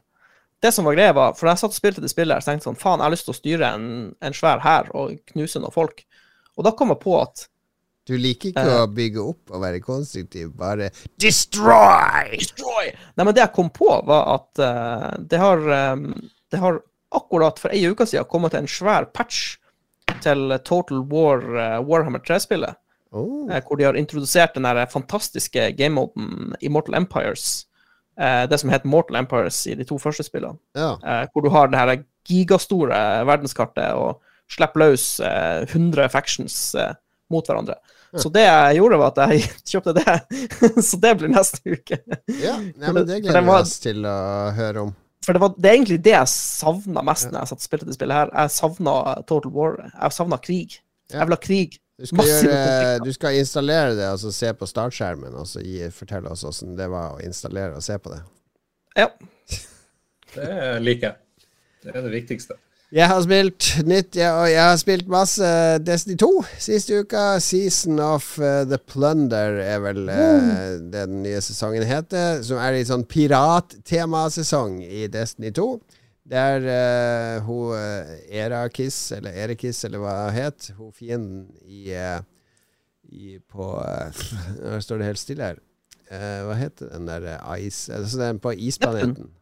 [0.65, 2.65] det som var greia, var For jeg satt og spilte det spillet her, så tenkte
[2.65, 3.89] jeg sånn Faen, jeg har lyst til å styre en,
[4.25, 6.03] en svær hær og knuse noen folk.
[6.55, 7.47] Og da kom jeg på at
[8.05, 10.91] Du liker ikke uh, å bygge opp og være konstruktiv, bare
[11.21, 12.35] destroy!
[12.37, 12.91] Destroy!
[13.17, 15.63] Nei, men det jeg kom på, var at uh, det har
[15.95, 16.11] um,
[16.53, 16.83] Det har
[17.15, 19.55] akkurat for ei uke siden kommet en svær patch
[20.21, 22.77] til Total War uh, Warhammer 3-spillet.
[23.15, 23.47] Oh.
[23.47, 27.63] hvor de har introdusert den der fantastiske gamemoden Immortal Empires.
[28.17, 30.59] det som het Mortal Empires i de to første spillene.
[30.75, 30.97] Ja.
[31.31, 34.19] hvor du har det her gigastore verdenskartet og
[34.51, 36.75] slipper løs eh, 100 factions
[37.31, 37.77] mot hverandre.
[38.23, 40.15] Så det jeg gjorde, var at jeg kjøpte det.
[40.89, 41.97] så det blir neste uke.
[42.39, 42.53] ja.
[42.59, 44.15] Nei, men det- gleder vi oss til å
[44.55, 44.93] høre om.
[45.25, 47.87] For det, var, det er egentlig det jeg savna mest når jeg satt og spilte
[47.89, 48.29] det spillet her.
[48.43, 48.93] Jeg savna
[49.25, 49.79] Total War.
[49.89, 50.75] Jeg savna krig.
[51.09, 51.17] Ja.
[51.19, 51.77] Jeg vil ha krig.
[51.95, 56.27] Du skal, gjøre, du skal installere det, altså se på startskjermen, og så gi, fortelle
[56.29, 58.19] oss åssen det var å installere og se på det.
[58.99, 59.07] Ja.
[60.35, 60.49] det
[60.83, 61.47] liker jeg.
[61.85, 62.57] Det er det viktigste.
[62.95, 65.47] Jeg har spilt nytt, jeg, og jeg har spilt masse
[65.83, 66.29] Destiny 2
[66.63, 67.23] siste uka.
[67.43, 70.45] Season of uh, the Plunder er vel eh,
[70.79, 72.39] det den nye sesongen heter.
[72.47, 75.65] Som er litt sånn pirattemasesong i Destiny 2.
[76.31, 77.75] Der uh, hun
[78.31, 82.23] Erakis, eller Erekis, eller hva hun het, hun fienden i, eh,
[83.11, 84.23] i På uh,
[84.63, 85.59] Nå står det helt stille her.
[86.07, 87.91] Eh, hva heter den der uh, ice...
[87.91, 89.33] Altså den på isplaneten?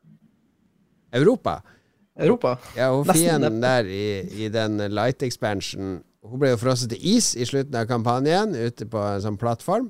[1.13, 1.59] Europa.
[2.15, 2.57] Europa.
[2.77, 4.05] Ja, hun fienden der i,
[4.45, 8.85] i den light expansion Hun ble jo frosset til is i slutten av kampanjen, ute
[8.87, 9.89] på en sånn plattform.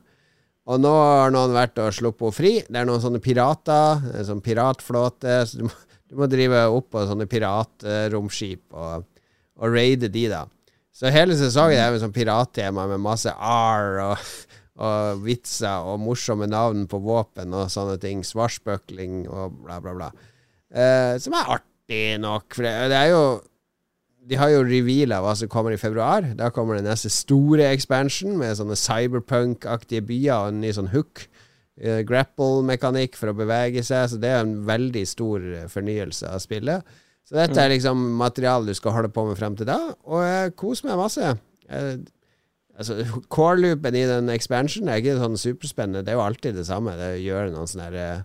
[0.64, 2.54] Og nå har noen vært og sluppet henne fri.
[2.66, 5.36] Det er noen sånne pirater, en sånn piratflåte.
[5.46, 5.76] Så du må,
[6.10, 9.06] du må drive opp på sånne piratromskip og,
[9.60, 10.46] og raide de, da.
[10.94, 14.26] Så hele sesongen er jo sånn pirattema med masse R og,
[14.82, 18.26] og vitser og morsomme navn på våpen og sånne ting.
[18.26, 20.10] Svarsbøkling og bla, bla, bla.
[20.74, 21.73] Eh, som er artig
[22.20, 22.54] nok.
[22.56, 23.24] For det, det er jo
[24.24, 26.24] De har jo reveala hva som kommer i februar.
[26.40, 31.26] Da kommer det neste store expansion med sånne cyberpunk-aktige byer og en ny sånn hook.
[31.82, 34.10] eh, Grapple-mekanikk for å bevege seg.
[34.14, 36.84] Så det er en veldig stor eh, fornyelse av spillet.
[37.28, 39.80] Så dette er liksom materiale du skal holde på med frem til da.
[40.08, 41.34] Og jeg koser meg masse.
[41.68, 42.00] Jeg,
[42.78, 42.98] altså,
[43.32, 46.04] Core-loopen i den expansionen er ikke sånn superspennende.
[46.04, 46.96] Det er jo alltid det samme.
[47.00, 48.24] Det gjør noen sånne her,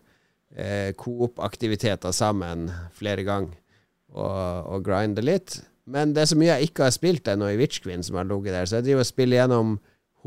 [0.56, 3.56] eh, coop-aktiviteter sammen flere ganger
[4.14, 5.60] og, og grinde litt.
[5.88, 8.28] Men det er så mye jeg ikke har spilt ennå i Witch Queen som har
[8.28, 9.78] ligget der, så jeg driver og spiller gjennom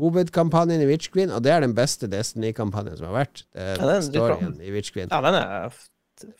[0.02, 3.44] hovedkampanjen i Witch Queen, og det er den beste Destiny-kampanjen som har vært.
[3.54, 5.10] Det Ja, den storyen i Witch Queen.
[5.12, 5.74] Ja, den er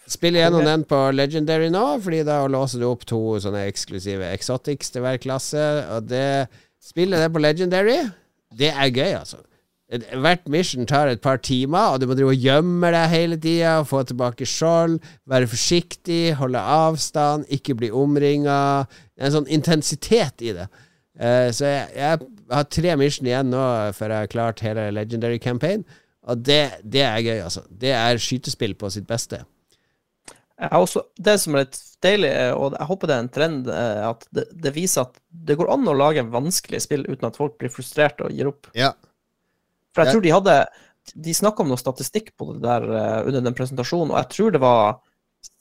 [0.07, 4.93] Spill gjennom den på Legendary nå, fordi da låser du opp to sånne eksklusive exotics
[4.95, 5.63] til hver klasse.
[5.97, 6.47] Og det
[6.83, 7.97] spiller det på Legendary,
[8.55, 9.41] det er gøy, altså.
[9.93, 13.75] Hvert mission tar et par timer, og du må drive og gjemme deg hele tida,
[13.85, 14.97] få tilbake skjold,
[15.29, 18.87] være forsiktig, holde avstand, ikke bli omringa.
[19.13, 20.71] Det er en sånn intensitet i det.
[21.21, 25.37] Uh, så jeg, jeg har tre mission igjen nå før jeg har klart hele Legendary
[25.43, 25.85] Campaign,
[26.25, 27.67] og det, det er gøy, altså.
[27.69, 29.43] Det er skytespill på sitt beste.
[30.63, 33.71] Jeg også, det som er litt deilig, eh, og jeg håper det er en trend,
[33.73, 35.17] eh, at det, det viser at
[35.49, 38.71] det går an å lage vanskelige spill uten at folk blir frustrerte og gir opp.
[38.79, 38.93] Ja.
[39.95, 40.57] For jeg tror de hadde
[41.27, 44.53] De snakka om noe statistikk på det der uh, under den presentasjonen, og jeg tror
[44.55, 45.01] det var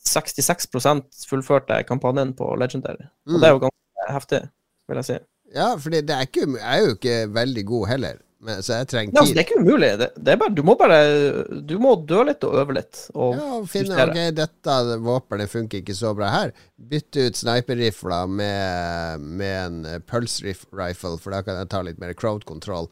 [0.06, 3.08] 66% fullførte kampanjen på Legendary.
[3.28, 3.39] Og Mm.
[3.41, 4.41] det er jo ganske heftig,
[4.88, 5.17] vil jeg si.
[5.56, 8.88] Ja, for det er, ikke, jeg er jo ikke veldig god heller, men, så jeg
[8.88, 9.36] trenger Ja, altså, tid.
[9.36, 9.89] det er ikke umulig.
[10.00, 13.02] Det, det bare, du må bare Du må dø litt og øve litt.
[13.13, 14.10] Og Ja, og finne justere.
[14.10, 16.52] ok, dette våpenet funker ikke så bra her.
[16.78, 22.00] Bytte ut sniperrifla med, med en pulse rif- rifle, for da kan jeg ta litt
[22.00, 22.89] mer crowd control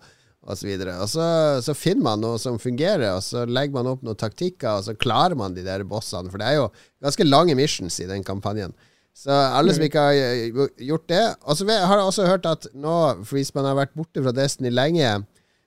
[0.50, 0.70] osv.
[0.74, 1.30] Og, så og så,
[1.70, 4.98] så finner man noe som fungerer, og så legger man opp noen taktikker, og så
[4.98, 6.32] klarer man de der bossene.
[6.32, 6.70] For det er jo
[7.06, 8.76] ganske lange missions i den kampanjen.
[9.20, 12.68] Så alle som ikke har eh, gjort det Og så har jeg også hørt at
[12.78, 12.94] nå,
[13.28, 15.10] hvis man har vært borte fra Destiny lenge,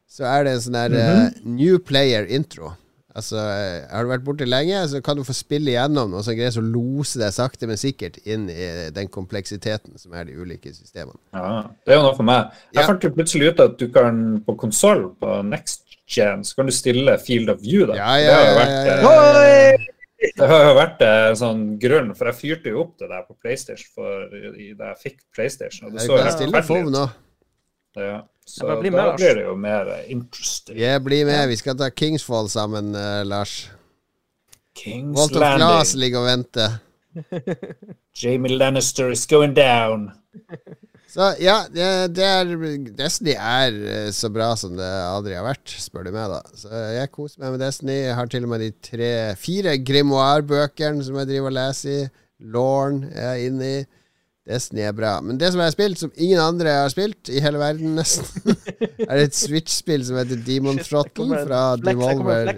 [0.08, 2.72] så er det en sånn der eh, new player intro.
[3.14, 6.32] Altså, eh, har du vært borte lenge, så kan du få spille igjennom noe som
[6.34, 10.72] greier å lose deg sakte, men sikkert inn i den kompleksiteten som er de ulike
[10.72, 11.18] systemene.
[11.36, 12.50] Ja, det er jo noe for meg.
[12.72, 12.86] Jeg Ja.
[12.88, 16.72] fant jo plutselig ut at du kan på konsoll, på next gen, så kan du
[16.72, 17.84] stille field of view.
[17.86, 17.94] da.
[18.00, 19.76] Ja, Det ja, har ja, ja, eh, ja.
[20.38, 23.22] Det har jo vært eh, en sånn grunn, for jeg fyrte jo opp det der
[23.28, 25.88] på PlayStation for, i, da jeg fikk PlayStation.
[25.88, 27.10] Og det Jeg kan stille forferdelig FOV ut.
[27.96, 28.22] Ja.
[28.46, 28.92] Så da blir
[29.36, 30.78] det jo mer eh, interesting.
[30.78, 31.46] Jeg blir med.
[31.52, 33.70] Vi skal ta Kingsfall sammen, uh, Lars.
[34.76, 36.80] Kings Walt of Glass ligger og venter.
[38.22, 40.10] Jamie Lannister is going down.
[41.12, 42.52] Så ja, det, det er
[42.96, 46.40] Destiny er eh, så bra som det aldri har vært, spør du meg, da.
[46.56, 47.98] Så jeg koser meg med Destiny.
[48.06, 52.06] Jeg har til og med de tre fire grimoire-bøkene som jeg driver og leser i.
[52.52, 53.82] Lorne er inne i.
[54.48, 55.16] Destiny er bra.
[55.22, 58.56] Men det som jeg har spilt, som ingen andre har spilt i hele verden, nesten,
[59.10, 62.50] er et Switch-spill som heter Demon Throttle fra det Devolver.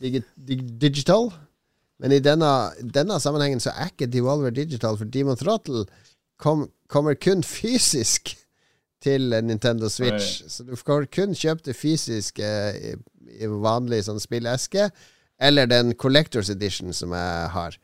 [0.00, 1.30] Digi dig Digital.
[1.98, 2.50] Men i denne,
[2.94, 5.86] denne sammenhengen så er ikke Devolver Digital, for Demon Throttle
[6.38, 8.34] kom, kommer kun fysisk
[9.02, 10.42] til Nintendo Switch.
[10.50, 12.94] Så du får kun kjøpt det fysisk eh, i,
[13.38, 14.88] i vanlig sånn spilleske,
[15.38, 17.78] eller den Collectors Edition som jeg har.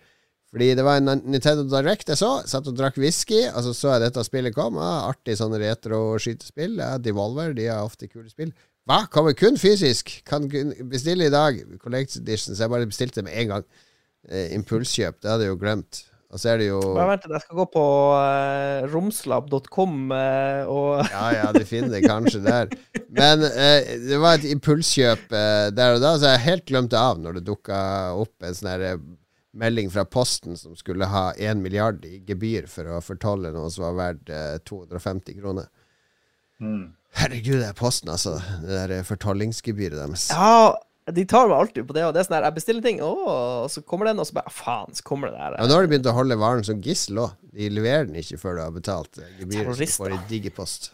[0.55, 3.97] Fordi det var en Nintendo Direct jeg så, satt og drakk whisky, og så så
[3.97, 4.79] jeg dette spillet kom.
[4.79, 6.79] Ja, artig sånn retro-skytespill.
[6.79, 8.53] Ja, Devolver, de har ofte kule spill.
[8.87, 9.01] Hva?
[9.11, 10.13] Kommer kun fysisk?
[10.29, 11.59] Kan kun bestille i dag.
[11.83, 13.67] Collectors Edition, så jeg bare bestilte med en gang.
[14.31, 16.05] Eh, impulskjøp, det hadde jeg jo glemt.
[16.35, 17.83] Og så er det jo Bare vent, jeg skal gå på
[18.19, 22.73] uh, romslab.com uh, og Ja, ja, du finner det kanskje der.
[23.15, 27.21] Men uh, det var et impulskjøp eh, der og da, så jeg helt glemte av
[27.23, 27.77] når det dukka
[28.19, 29.05] opp en sånn her eh,
[29.55, 33.87] melding fra Posten som skulle ha 1 milliard i gebyr for å fortolle noe som
[33.89, 35.71] var verdt eh, 250 kroner.
[36.63, 36.95] Mm.
[37.15, 38.39] Herregud, det er Posten, altså.
[38.65, 40.27] Det der eh, fortollingsgebyret deres.
[40.35, 40.75] Ja,
[41.15, 43.71] de tar meg alltid på det, og det er sånn der, jeg bestiller ting, og
[43.71, 45.59] så kommer den, og så bare, faen, så kommer det der.
[45.61, 47.39] Ja, nå har de begynt å holde varen som gissel òg.
[47.55, 49.77] De leverer den ikke før du har betalt eh, gebyret.
[49.79, 50.93] Så du får i digipost.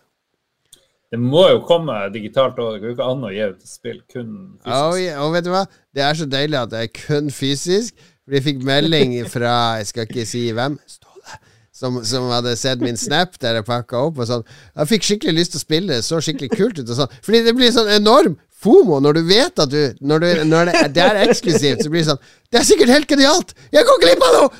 [1.10, 2.76] Det må jo komme digitalt òg.
[2.76, 4.76] Det går jo ikke an å gi ut spill kun fysisk.
[4.76, 5.22] Oh, yeah.
[5.24, 5.64] Og vet du hva?
[5.96, 7.96] Det er så deilig at det er kun fysisk.
[8.24, 10.78] For jeg fikk melding fra Jeg skal ikke si hvem.
[10.88, 11.38] Ståle.
[11.80, 14.20] Som, som hadde sett min snap der jeg pakka opp.
[14.20, 14.44] Og sånn
[14.76, 15.96] Jeg fikk skikkelig lyst til å spille.
[15.96, 16.86] Det så skikkelig kult ut.
[16.88, 17.18] Og sånn.
[17.24, 20.80] Fordi det blir sånn enorm fomo når du vet at du Når, du, når det,
[20.96, 23.54] det er eksklusivt, så blir det sånn Det er sikkert helt genialt!
[23.72, 24.50] Jeg går glipp av noe!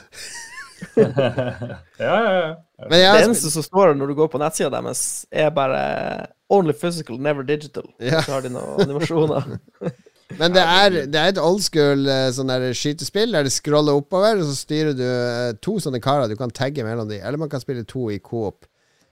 [2.01, 2.53] Ja, ja, ja.
[2.81, 5.81] Jeg Det eneste som står når du går på nettsida deres, er bare
[6.49, 7.90] 'only physical, never digital'.
[8.01, 8.23] Ja.
[8.25, 9.58] Så har de noen animasjoner.
[10.38, 13.98] Men det er, det er et old school eh, sånn der skytespill der du scroller
[13.98, 16.31] oppover, og så styrer du eh, to sånne karer.
[16.31, 18.68] Du kan tagge mellom de, eller man kan spille to i coop.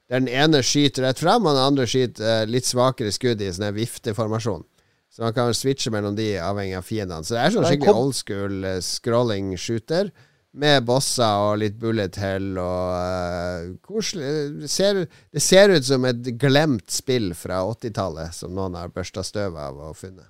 [0.08, 3.50] Der den ene skyter rett fram, og den andre skyter eh, litt svakere skudd i
[3.52, 4.64] sånn vifteformasjon.
[5.08, 7.26] Så man kan switche mellom de avhengig av fiendene.
[7.26, 10.12] Så det er sånn skikkelig old school scrolling shooter.
[10.58, 14.30] Med bosser og litt bullet hell og koselig.
[14.62, 19.24] Det ser, det ser ut som et glemt spill fra 80-tallet som noen har børsta
[19.26, 20.28] støv av og funnet.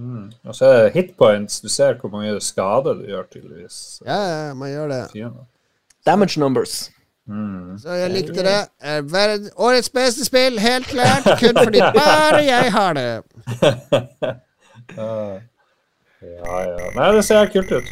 [0.00, 0.30] Mm.
[0.48, 1.58] Og så er det hitpoints.
[1.60, 3.76] Du ser hvor mange skade du gjør, tydeligvis.
[4.06, 5.02] Ja, ja, man gjør det.
[6.06, 6.90] Damage numbers.
[7.28, 7.76] Mm.
[7.78, 8.54] Så jeg likte det.
[8.82, 11.28] Eh, verd- Årets beste spill, helt klart.
[11.42, 13.10] Kun fordi bare jeg har det.
[16.22, 16.90] Ja, ja.
[16.96, 17.84] Nei, det ser kult ut.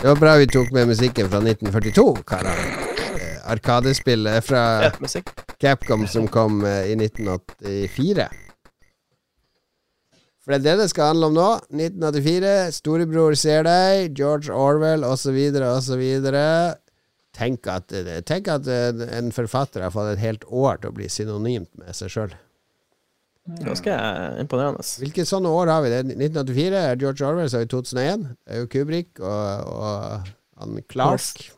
[0.00, 2.60] Det var bra vi tok med musikken fra 1942, karer.
[3.20, 4.62] Eh, Arkadespillet fra
[5.60, 8.24] Capcom som kom eh, i 1984.
[10.40, 11.50] For det er det det skal handle om nå.
[11.68, 15.36] 1984, storebror ser deg, George Orwell osv.,
[15.68, 16.04] osv.
[17.36, 17.92] Tenk at,
[18.24, 21.92] tenk at eh, en forfatter har fått et helt år til å bli synonymt med
[21.92, 22.40] seg sjøl.
[23.64, 23.94] Ganske
[24.40, 24.84] imponerende.
[25.02, 25.92] Hvilke sånne år har vi?
[25.92, 28.26] Det er 1984 er George Orwell, så er det 2001.
[28.34, 30.28] Det er jo Kubrick og, og
[30.60, 31.48] han Clark.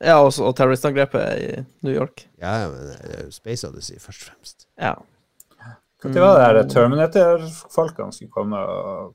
[0.00, 1.48] Ja, og og terroristangrepet i
[1.84, 2.24] New York.
[2.40, 4.66] Ja, men det er jo Space Odyssey, først og fremst.
[4.80, 4.94] Ja.
[6.04, 9.14] Når var det der Terminator-folkene skulle komme og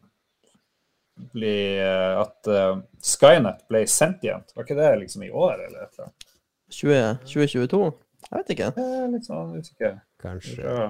[1.33, 4.53] bli eh, At uh, Skynet ble sentient?
[4.55, 6.25] Var ikke det liksom i år, eller et eller annet?
[6.69, 7.91] 20, 2022?
[8.29, 8.71] Jeg vet ikke.
[8.77, 9.99] Jeg er litt sånn usikker.
[10.21, 10.57] Kanskje.
[10.63, 10.89] Ja.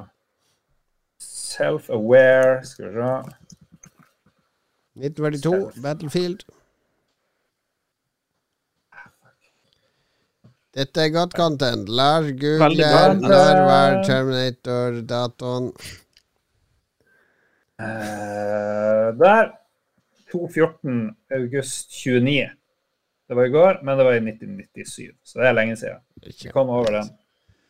[1.60, 3.36] Self-aware Skal vi se.
[4.99, 6.43] 1942, Battlefield.
[10.76, 11.89] Dette er godt content.
[11.89, 15.72] Lars googler når var Terminator-datoen.
[17.80, 19.55] Uh, der.
[20.30, 21.16] 2.14.
[21.32, 22.49] august 29.
[23.28, 25.16] Det var i går, men det var i 1997.
[25.24, 26.03] Så det er lenge siden.
[26.26, 27.10] Vi kom over den.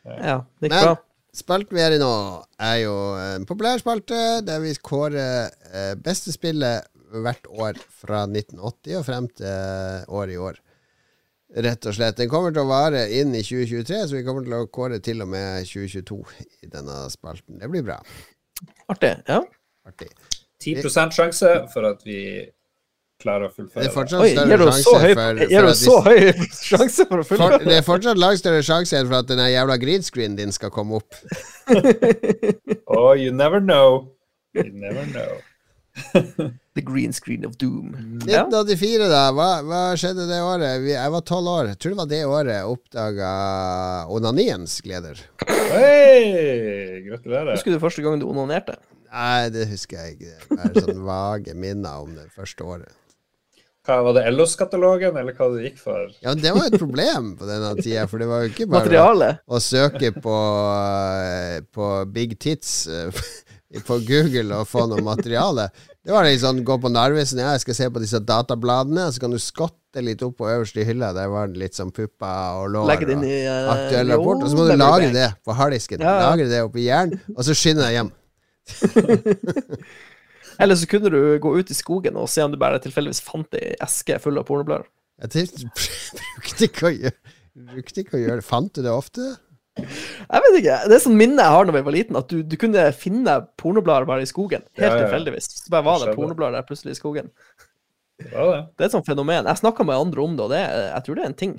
[0.05, 0.97] Ja, det gikk bra.
[1.35, 2.13] Spalten vi er i nå,
[2.57, 8.97] er jo en populær spalte der vi kårer eh, beste spillet hvert år fra 1980
[8.97, 10.57] og frem til eh, året i år.
[11.65, 12.17] Rett og slett.
[12.19, 15.23] Den kommer til å vare inn i 2023, så vi kommer til å kåre til
[15.25, 16.19] og med 2022
[16.65, 17.57] i denne spalten.
[17.61, 17.97] Det blir bra.
[18.93, 19.15] Artig.
[19.29, 19.41] Ja.
[19.89, 20.11] Artig.
[20.61, 22.19] 10% sjanse for at vi
[23.19, 25.97] klarer å Det er fortsatt Oi, større du sjanse høy, for, gir for du så
[26.05, 26.19] høy
[26.69, 27.57] sjanse for å for.
[27.65, 31.01] Det er fortsatt langt større sjanse enn for at den jævla greenscreenen din skal komme
[31.01, 31.19] opp.
[32.89, 34.09] Oh, you never know.
[34.57, 35.37] You never know.
[36.73, 37.93] The green screen of doom.
[38.25, 39.21] 1984, da.
[39.35, 40.79] Hva, hva skjedde det året?
[40.85, 41.71] Vi, jeg var tolv år.
[41.73, 43.31] Jeg tror det var det året jeg oppdaga
[44.15, 45.21] onaniens gleder.
[45.45, 47.03] Hei!
[47.09, 47.53] Gratulerer.
[47.53, 48.79] Husker du første gang du onanerte?
[49.09, 50.37] Nei, det husker jeg ikke.
[50.49, 52.95] Det er sånn vage minner om det første året.
[53.89, 56.09] Hva, var det LO-katalogen, eller hva det gikk for?
[56.21, 58.85] Ja, men Det var et problem på denne tida, for det var jo ikke bare
[58.85, 59.29] Materiale?
[59.49, 60.39] å søke på,
[61.17, 63.23] eh, på Big Tits eh,
[63.87, 65.69] på Google og få noe materiale.
[66.05, 69.23] Det var litt sånn gå på Narvesen, ja, jeg skal se på disse databladene, så
[69.25, 71.09] kan du skotte litt opp på øverste hylla.
[71.17, 72.91] Der var det litt sånn pupper og lår.
[72.91, 75.57] Legge det inn og i uh, Aktuell rapport, og så må du lagre det på
[75.57, 76.05] harddisken.
[76.05, 76.29] Ja, ja.
[76.29, 78.13] Lagre det oppi hjernen, og så skynde deg hjem.
[80.63, 83.53] Eller så kunne du gå ut i skogen og se om du bare tilfeldigvis fant
[83.59, 84.87] ei eske full av pornoblader.
[85.19, 85.29] Jeg
[86.39, 86.93] brukte ikke
[88.05, 88.47] ikke å gjøre det.
[88.47, 89.29] Fant du det ofte?
[89.79, 90.75] Jeg vet ikke.
[90.91, 93.35] Det er sånn minne jeg har når jeg var liten, at du, du kunne finne
[93.59, 94.63] pornoblader bare i skogen.
[94.75, 95.07] Helt Ja, ja, ja.
[95.07, 95.49] tilfeldigvis.
[95.63, 97.31] Så bare var det pornoblader der plutselig i skogen.
[98.19, 98.61] Det det.
[98.75, 99.47] Det er et sånt fenomen.
[99.47, 101.53] Jeg snakka med andre om det, og det, jeg tror det er en ting.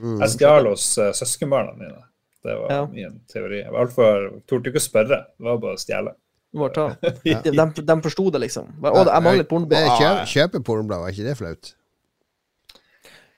[0.00, 0.14] Mm.
[0.22, 2.00] Jeg stjal hos uh, søskenbarna mine.
[2.46, 2.80] Det var Ja.
[2.86, 3.58] min teori.
[3.64, 5.18] Jeg var altfor Torde ikke å spørre.
[5.36, 6.14] Det var bare å stjele.
[6.56, 6.86] Må ta.
[7.28, 7.40] Ja.
[7.44, 8.70] De, de, de forsto det, liksom.
[8.80, 9.90] Bare, Å, jeg mangler pornoblad.
[10.00, 11.74] kjø, Ah, kjøpe pornoblad, var ikke det flaut?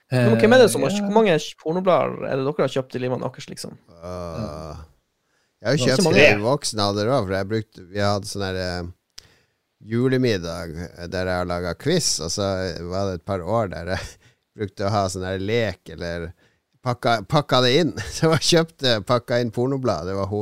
[0.08, 1.02] Hvem er det som har Ja.
[1.04, 3.74] Hvor mange pornoblader er det dere har kjøpt i livet deres, liksom?
[3.92, 4.78] Uh,
[5.60, 8.58] jeg har jo kjøpt i voksen alder òg, for jeg brukte, vi hadde sånn her
[8.62, 9.26] eh,
[9.92, 10.72] julemiddag
[11.12, 12.46] der jeg har laga quiz, og så
[12.88, 14.08] var det et par år der jeg
[14.58, 16.30] brukte å ha sånn her lek, eller
[16.82, 17.92] pakka, pakka det inn.
[18.16, 20.08] Så jeg kjøpte pakka inn pornoblad.
[20.08, 20.40] Det var ho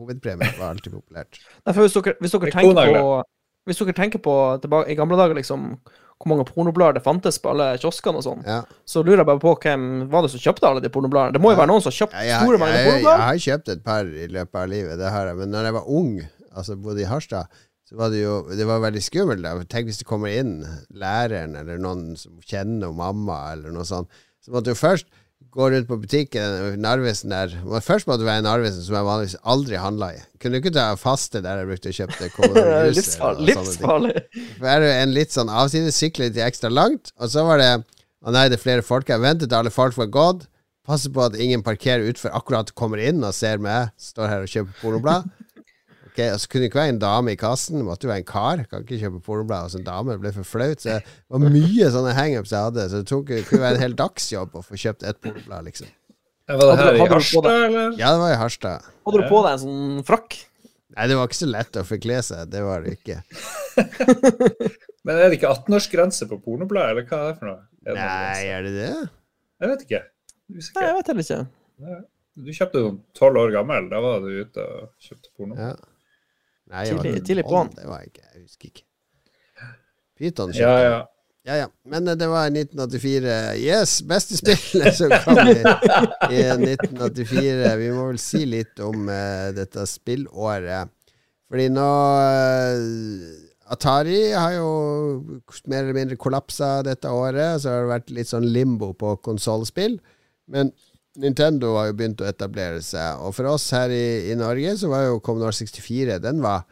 [0.00, 0.54] hovedpremien.
[0.58, 1.38] var alltid populært.
[1.64, 3.22] Nei, for hvis dere, hvis dere tenker på
[3.64, 5.78] Hvis dere tenker på tilbake, i gamle dager, liksom
[6.20, 8.60] hvor mange pornoblader det fantes på alle kioskene og sånn, Ja.
[8.86, 11.32] så lurer jeg bare på hvem var det som kjøpte alle de pornobladene.
[11.34, 13.18] Det må jo være noen som har kjøpt ja, jeg, store mengder pornoblader?
[13.18, 15.36] jeg, har kjøpt et par i løpet av livet, det har jeg.
[15.40, 16.12] Men når jeg var ung,
[16.54, 17.50] altså bodde i Harstad,
[17.84, 19.42] så var det jo det var veldig skummelt.
[19.42, 19.56] da.
[19.68, 20.54] Tenk hvis det kommer inn
[20.94, 24.08] læreren eller noen som kjenner mamma, eller noe sånt.
[24.40, 25.08] Så måtte jo først
[25.54, 27.52] gå rundt på butikken Narvesen der.
[27.84, 30.22] Først måtte du være i Narvesen, som jeg vanligvis aldri handla i.
[30.42, 33.54] Kunne du ikke ta faste der jeg brukte å kjøpe Commodore Livsfarlig.
[34.58, 37.70] For er det en litt sånn avsides, sykle litt ekstra langt, og så var det
[38.24, 39.18] Å nei, det er flere folk her.
[39.20, 40.46] Ventet alle folk var gått.
[40.88, 43.90] Passer på at ingen parkerer utfor akkurat kommer inn og ser meg.
[44.00, 45.28] Står her og kjøper pornoblad.
[46.14, 48.60] Ok, og Så kunne ikke være en dame i kassen, måtte jo være en kar.
[48.70, 50.78] Kan ikke kjøpe pornoblad hos en dame, det ble for flaut.
[50.78, 53.82] Så det var mye sånne hangups jeg hadde, så det tok, det kunne være en
[53.82, 55.88] hel dagsjobb å få kjøpt ett pornoblad, liksom.
[56.46, 57.94] Var det her i Harstad, eller?
[57.98, 58.86] Ja, det var i Harstad.
[59.08, 60.36] Hadde du på deg en sånn frakk?
[60.94, 63.16] Nei, det var ikke så lett å forkle seg, det var det ikke.
[65.04, 67.64] Men er det ikke 18-årsgrense på pornoblad, eller hva er det for noe?
[67.82, 68.92] Er det Nei, er det det?
[69.64, 70.00] Jeg vet ikke.
[70.54, 71.98] Nei, jeg vet heller ikke.
[72.44, 75.58] Du kjøpte jo tolv år gammel, da var du ute og kjøpte porno.
[75.58, 75.74] Ja.
[76.74, 77.74] Nei, jeg var Tidlig- tidlig på tolv.
[77.78, 78.84] Det var jeg ikke, jeg husker ikke.
[80.18, 80.94] Pyton Ja, ja.
[81.44, 81.66] Ja, ja.
[81.92, 83.32] Men eh, det var 1984.
[83.60, 85.58] Yes, beste spillet som kom i,
[86.32, 87.74] i 1984.
[87.82, 90.88] Vi må vel si litt om eh, dette spillåret.
[91.52, 91.88] Fordi nå
[92.64, 94.70] eh, Atari har jo
[95.68, 97.60] mer eller mindre kollapsa dette året.
[97.60, 99.98] Så har det vært litt sånn limbo på konsollspill.
[100.48, 100.72] Men
[101.22, 103.20] Nintendo har jo begynt å etablere seg.
[103.22, 106.64] Og for oss her i, i Norge så var jo Commodore 64 Den var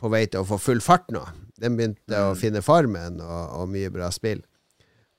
[0.00, 1.22] på vei til å få full fart nå.
[1.60, 4.42] Den begynte å finne formen, og, og mye bra spill.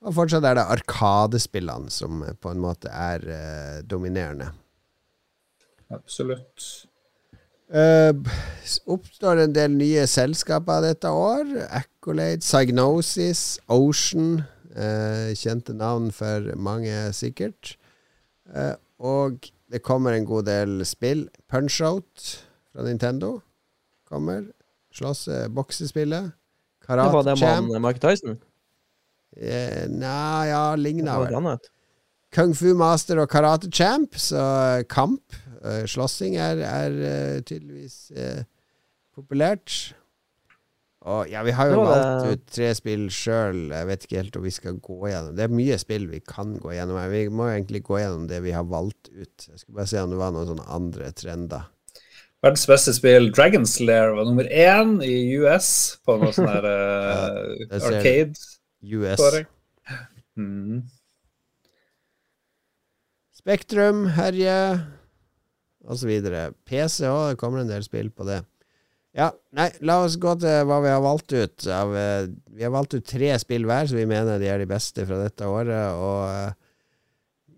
[0.05, 4.51] Og fortsatt er det Arkadespillene som eh, på en måte er eh, dominerende.
[5.93, 6.66] Absolutt.
[7.66, 8.13] Uh,
[8.93, 11.47] oppstår en del nye selskaper dette år.
[11.74, 14.43] Accolade, Psygnosis, Ocean.
[14.76, 17.74] Uh, kjente navn for mange, sikkert.
[18.54, 21.26] Eh, og det kommer en god del spill.
[21.52, 22.28] Punch-Out
[22.72, 23.39] fra Nintendo
[24.10, 24.46] kommer.
[24.96, 26.32] Slåss boksespillet.
[26.86, 27.16] Karate Champ.
[27.16, 28.38] var det mannen Mike Tyson.
[29.36, 31.58] Eh, Nei, ja, ligna vel.
[32.36, 34.41] Kung Fu Master og Karate Champ, så
[34.78, 38.43] eh, kamp, eh, slåssing, er, er tydeligvis eh,
[39.16, 39.96] populært.
[41.06, 43.68] Og ja, vi har jo valgt ut tre spill sjøl.
[43.70, 45.36] Jeg vet ikke helt om vi skal gå gjennom.
[45.38, 46.97] Det er mye spill vi kan gå gjennom.
[46.97, 47.12] her.
[47.14, 49.45] Vi må egentlig gå gjennom det vi har valgt ut.
[49.45, 51.68] Jeg skulle bare se om det var noen sånne andre trender.
[52.45, 55.70] Verdens beste spill, Dragon's Lair, var nummer én i US
[56.06, 58.41] på noe sånn her uh, ja, arcade.
[58.86, 59.22] US.
[60.38, 60.84] Mm.
[63.45, 64.58] Spektrum, Herje,
[65.86, 66.12] osv.
[66.66, 68.41] PC òg, det kommer en del spill på det.
[69.16, 71.66] Ja, nei, la oss gå til hva vi har valgt ut.
[71.72, 74.68] Av, eh, vi har valgt ut tre spill hver, så vi mener de er de
[74.68, 75.95] beste fra dette året.
[75.95, 76.57] Og eh,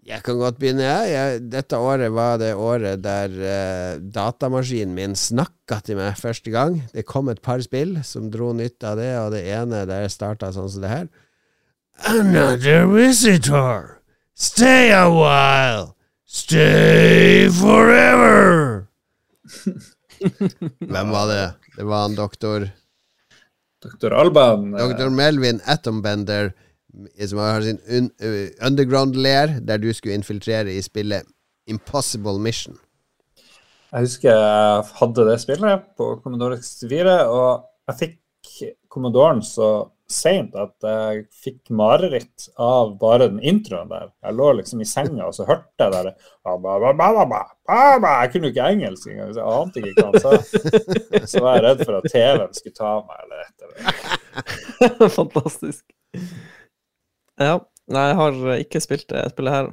[0.08, 1.10] jeg kan godt begynne, jeg.
[1.12, 1.40] jeg.
[1.52, 6.78] Dette året var det året der uh, datamaskinen min snakka til meg første gang.
[6.94, 10.54] Det kom et par spill som dro nytte av det, og det ene der starta
[10.56, 11.10] sånn som det her.
[12.08, 14.00] Another visitor.
[14.32, 15.92] Stay a while.
[16.24, 18.88] Stay forever.
[20.92, 21.46] Hvem var det?
[21.78, 22.70] Det var han doktor
[23.84, 24.72] Doktor Alban.
[24.74, 26.52] Doktor Melvin Atombender
[27.30, 31.28] som har sin un uh, underground-lair, der du skulle infiltrere i spillet
[31.68, 32.78] Impossible Mission.
[33.92, 38.18] Jeg husker jeg hadde det spillet på Commodore 64, og jeg fikk
[38.90, 39.68] Commodoren så
[40.12, 44.10] seint at jeg fikk mareritt av bare den introen der.
[44.24, 47.26] Jeg lå liksom i senga, og så hørte jeg der ba, ba, ba, ba, ba,
[47.28, 47.42] ba,
[48.00, 48.14] ba.
[48.24, 51.26] Jeg kunne jo ikke engelsk engang, så jeg ante ikke hva han sa.
[51.28, 55.12] Så var jeg redd for at TV-en skulle ta meg, eller et eller annet.
[55.20, 55.84] Fantastisk.
[57.38, 57.58] Ja.
[57.88, 59.70] Nei, jeg har ikke spilt det spillet her.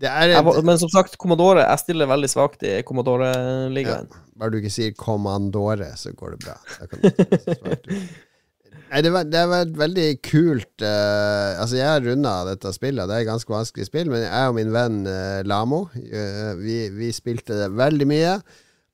[0.00, 4.08] Det er Jeg, men som sagt, Commodore Jeg stiller veldig svakt i Commodore-ligaen.
[4.40, 6.56] Bare du ikke sier Commandore, så går det bra.
[6.78, 8.26] Da kan du ta det svart ut.
[8.90, 13.06] Nei, det var, det var et veldig kult uh, Altså, jeg har runda dette spillet.
[13.06, 16.80] Det er et ganske vanskelig spill, men jeg og min venn uh, Lamo uh, vi,
[16.96, 18.34] vi spilte det veldig mye.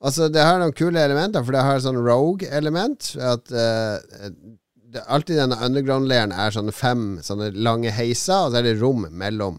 [0.04, 3.14] Altså, det har noen kule elementer, for det har sånn rogue-element.
[3.24, 3.64] At det,
[5.08, 9.58] Alltid denne underground-leiren er sånne fem sånne lange heiser, og så er det rom mellom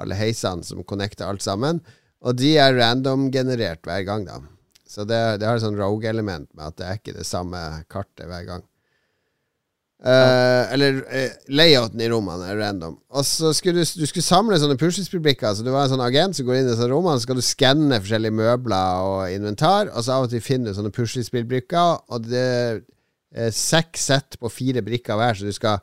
[0.00, 1.78] alle heisene som connecter alt sammen.
[2.24, 4.40] Og de er random-generert hver gang, da.
[4.88, 7.60] Så det, det har et sånn rogue-element med at det er ikke det samme
[7.92, 8.64] kartet hver gang.
[10.04, 12.98] Eh, eller uh, layouten i rommene er random.
[13.16, 15.54] Og så skulle du, du skulle samle sånne puslespillbrikker.
[15.56, 17.44] Så du var en sånn agent som går inn i disse rommene, så skal du
[17.46, 22.28] skanne forskjellige møbler og inventar, og så av og til finner du sånne puslespillbrikker, og
[22.28, 25.80] det er seks sett på fire brikker hver, så du skal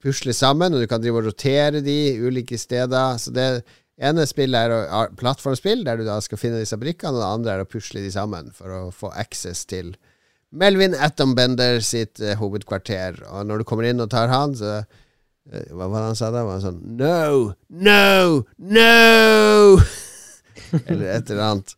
[0.00, 3.20] pusle sammen, og du kan drive og rotere de ulike steder.
[3.20, 3.50] Så det
[4.00, 7.66] ene spillet er plattformspill, der du da skal finne disse brikkene, og det andre er
[7.66, 9.92] å pusle de sammen for å få access til
[10.50, 13.20] Melvin Atombender sitt eh, hovedkvarter.
[13.28, 16.30] Og når du kommer inn og tar han, så eh, Hva var det han sa
[16.32, 16.44] da?
[16.46, 17.52] Var han sånn No!
[17.68, 18.46] No!
[18.56, 19.82] No!
[20.88, 21.76] eller et eller annet.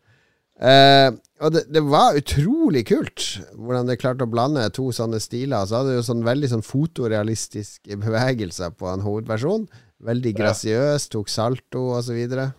[0.61, 1.11] Eh,
[1.41, 5.65] og det, det var utrolig kult hvordan det klarte å blande to sånne stiler.
[5.67, 9.67] Så hadde det jo sånn veldig sånn fotorealistiske bevegelser på en hovedversjon.
[10.05, 12.51] Veldig grasiøs, tok salto og så videre.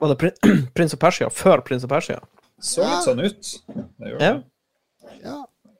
[0.00, 2.20] Var det Prin Prins of Persia før Prins of Persia?
[2.60, 3.52] Så litt sånn ut.
[3.72, 4.30] Det gjorde det.
[4.30, 4.38] Ja.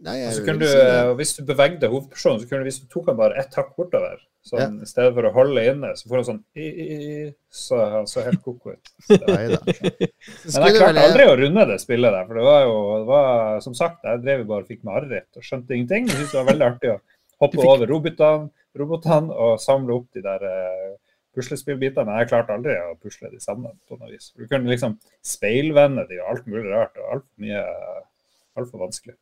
[0.00, 2.68] Nei, Og jeg så kunne du, si eh, hvis du bevegde hovedpersonen, så kunne du,
[2.70, 5.90] hvis du tok han bare ett hakk bortover, sånn, i stedet for å holde inne,
[5.98, 8.92] så får han sånn i, i, i, Så han så helt ko-ko ut.
[9.28, 9.58] Nei da.
[9.60, 13.60] Men jeg klarte aldri å runde det spillet der, for det var jo det var,
[13.66, 16.08] Som sagt, jeg drev bare og fikk mareritt og skjønte ingenting.
[16.08, 16.98] Jeg syntes det var veldig artig å
[17.44, 20.90] hoppe fikk- over robotene, robotene og samle opp de der uh,
[21.36, 22.08] puslespillbitene.
[22.08, 24.32] Men jeg klarte aldri å pusle de sammen på noe vis.
[24.32, 27.66] Du kunne liksom speilvende de og alt mulig rart, og altfor mye
[28.58, 29.14] Altfor vanskelig.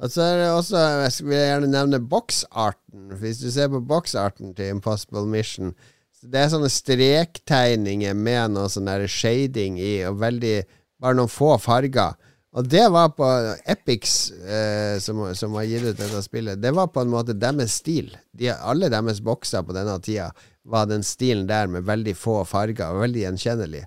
[0.00, 3.10] Og så er det også, jeg vil gjerne nevne boksarten.
[3.20, 5.74] Hvis du ser på boksarten til Impossible Mission
[6.22, 10.62] Det er sånne strektegninger med noe sånn der shading i, og veldig
[11.02, 12.14] Bare noen få farger.
[12.52, 13.26] Og det var på
[13.72, 17.78] Epics, eh, som, som har gitt ut dette spillet, det var på en måte deres
[17.80, 18.12] stil.
[18.36, 20.28] De, alle deres bokser på denne tida
[20.68, 23.86] var den stilen der med veldig få farger, og veldig gjenkjennelig.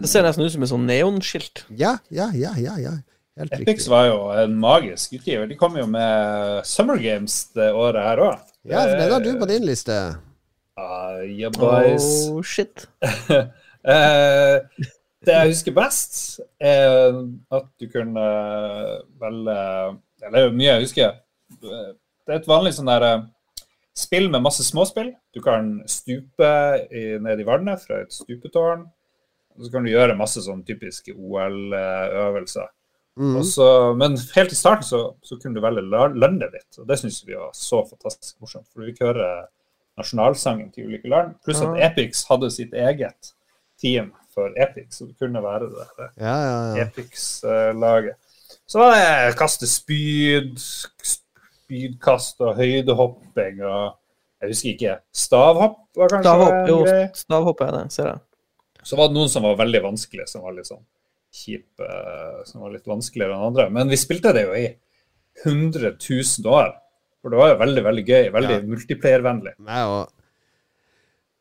[0.00, 1.66] Det ser nesten ut som et sånn neonskilt.
[1.76, 2.78] Ja, ja, ja, ja.
[2.80, 2.96] ja.
[3.36, 3.90] Helt Epics riktig.
[3.92, 5.46] var jo en magisk utgiver.
[5.46, 8.46] De kom jo med Summer Games det året her òg.
[8.64, 9.96] Ja, for den har du på din liste.
[10.76, 12.28] Uh, yeah, boys.
[12.30, 12.86] Oh, shit.
[13.04, 14.64] uh,
[15.26, 17.12] det jeg husker best, er
[17.52, 18.26] at du kunne
[19.20, 19.56] velge
[20.22, 21.16] Eller det er jo mye jeg husker.
[21.60, 23.26] Det er et vanlig sånn der eh,
[23.96, 25.12] spill med masse småspill.
[25.36, 26.48] Du kan stupe
[26.88, 28.86] i, ned i vannet fra et stupetårn.
[29.56, 32.72] Og så kan du gjøre masse sånn typiske OL-øvelser.
[33.18, 33.36] Mm.
[33.38, 36.86] Og så- Men helt i starten så, så kunne du velge la- landet ditt, og
[36.86, 38.66] det syns vi var så fantastisk morsomt.
[38.72, 39.46] For du fikk høre
[39.98, 41.34] nasjonalsangen til ulike land.
[41.44, 43.32] Pluss at Epix hadde sitt eget
[43.80, 46.84] team for Epix, så det kunne være det der Ja, ja, ja.
[46.84, 48.16] Epix-laget.
[48.66, 50.58] Så var det kaste spyd,
[51.66, 53.94] spydkast og høydehopping og
[54.42, 54.94] Jeg husker ikke.
[55.16, 56.80] Stavhopp var kanskje Stavhopp, en jo,
[57.16, 58.18] stavhopp er det, ser jeg.
[58.84, 60.82] Så var det noen som var veldig vanskelige, som var litt sånn
[61.36, 61.88] kjipe,
[62.48, 63.68] som var litt vanskeligere enn andre.
[63.74, 64.66] Men vi spilte det jo i
[65.44, 66.74] 100 000 år.
[67.22, 68.28] For det var jo veldig, veldig gøy.
[68.34, 68.66] Veldig Ja.
[68.74, 69.56] multiplayervennlig.
[69.66, 70.12] Meg og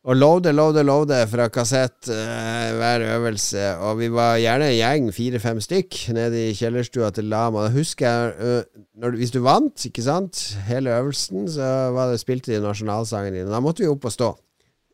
[0.05, 3.63] og loade, loade, loade fra kassett eh, hver øvelse.
[3.87, 7.63] Og vi var gjerne en gjeng, fire-fem stykk, nede i kjellerstua til Lama.
[7.65, 12.19] Da husker jeg øh, når, Hvis du vant, ikke sant, hele øvelsen, så var det
[12.21, 13.49] spilte de nasjonalsangen din.
[13.49, 14.29] Da måtte vi opp og stå.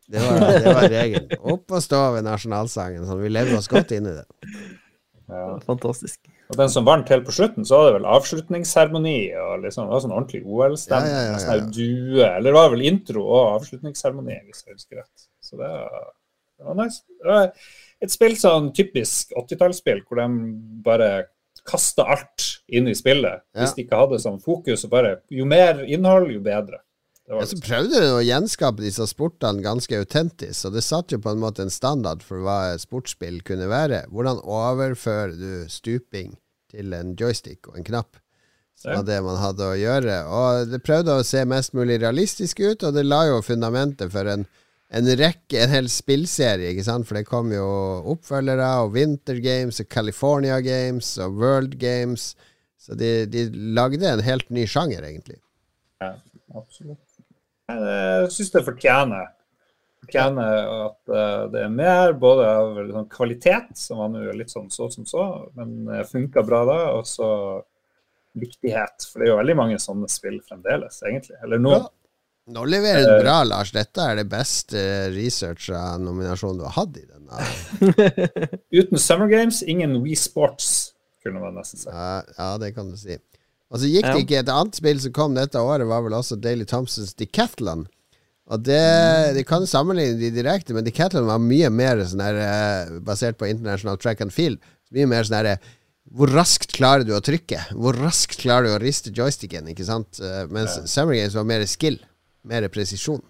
[0.08, 1.28] Det var, det var regelen.
[1.44, 3.04] Opp og stå ved nasjonalsangen.
[3.04, 4.24] Sånn, vi levde oss godt inn i det.
[5.32, 5.58] Ja.
[5.66, 6.18] Fantastisk.
[6.52, 9.18] Og den som vant helt på slutten, så var det vel avslutningsseremoni.
[9.40, 11.12] og liksom, Det var sånn ordentlig OL-stemning.
[11.12, 11.44] Ja, ja, ja, ja.
[11.44, 12.26] Sånn due.
[12.28, 15.28] Eller det var vel intro og avslutningsseremoni, hvis jeg husker rett.
[15.42, 16.10] Så det var,
[16.58, 17.02] det var nice.
[17.22, 17.50] Det var
[18.02, 20.28] et spill sånn typisk 80-tallsspill, hvor de
[20.84, 21.10] bare
[21.68, 23.42] kasta alt inn i spillet.
[23.54, 23.62] Ja.
[23.62, 24.84] Hvis de ikke hadde sånn fokus.
[24.84, 26.82] og bare, Jo mer innhold, jo bedre.
[27.32, 31.32] Ja, så prøvde du å gjenskape disse sportene ganske autentisk, og det satt jo på
[31.32, 34.04] en måte en standard for hva sportsspill kunne være.
[34.12, 36.34] Hvordan overfører du stuping
[36.72, 38.18] til en joystick og en knapp?
[38.82, 40.16] Det var det man hadde å gjøre.
[40.26, 44.26] Og det prøvde å se mest mulig realistisk ut, og det la jo fundamentet for
[44.28, 44.42] en,
[44.90, 47.06] en rekke, en hel spillserie, ikke sant?
[47.08, 47.68] For det kom jo
[48.14, 52.32] oppfølgere, og Winter Games, og California Games, og World Games.
[52.82, 55.38] Så de, de lagde en helt ny sjanger, egentlig.
[56.02, 56.16] ja,
[56.58, 57.11] absolutt.
[57.78, 59.30] Jeg syns det fortjener
[60.02, 64.70] fortjener at eh, det er mer, både av sånn kvalitet, som var nå litt sånn
[64.72, 65.26] så som så,
[65.58, 67.30] men uh, funka bra da, og så
[68.38, 69.06] viktighet.
[69.08, 71.36] For det er jo veldig mange sånne spill fremdeles, egentlig.
[71.44, 71.76] Eller nå.
[71.76, 71.90] Ja.
[72.52, 73.70] Nå leverer du bra, Lars.
[73.70, 74.80] Dette er det beste
[75.14, 77.44] researcha nominasjonen du har hatt i denne.
[78.80, 80.90] Uten Summer Games, ingen We Sports,
[81.22, 81.92] kunne man nesten si.
[81.92, 83.20] Ja, ja, det kan du si.
[83.72, 84.20] Og så gikk det Ja.
[84.20, 87.86] ikke Et annet spill som kom dette året, var vel også Daily Thompsons Decathlon.
[88.52, 92.98] Og det, de kan sammenligne de direkte, men Decathlon var mye mer sånn her, eh,
[93.00, 94.58] basert på International Track and Field.
[94.92, 95.56] Mye mer sånn her eh,
[96.12, 97.70] Hvor raskt klarer du å trykke?
[97.72, 99.68] Hvor raskt klarer du å riste joysticken?
[99.72, 100.20] Ikke sant?
[100.20, 100.84] Eh, Mens Ja.
[100.84, 101.98] Summer Games var mer skill.
[102.44, 103.22] Mer presisjon.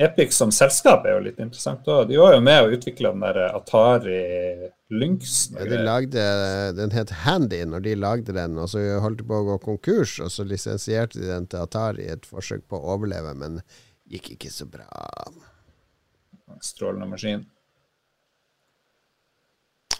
[0.00, 2.06] Epic som selskap er jo litt interessant òg.
[2.08, 4.20] De var jo med å utvikle den der Atari
[4.90, 5.50] Lynx.
[5.52, 6.24] Ja, de lagde,
[6.78, 10.16] den het Handy når de lagde den, og så holdt de på å gå konkurs,
[10.24, 13.60] og så lisensierte de den til Atari i et forsøk på å overleve, men
[14.10, 14.88] gikk ikke så bra.
[16.64, 17.44] Strålende maskin.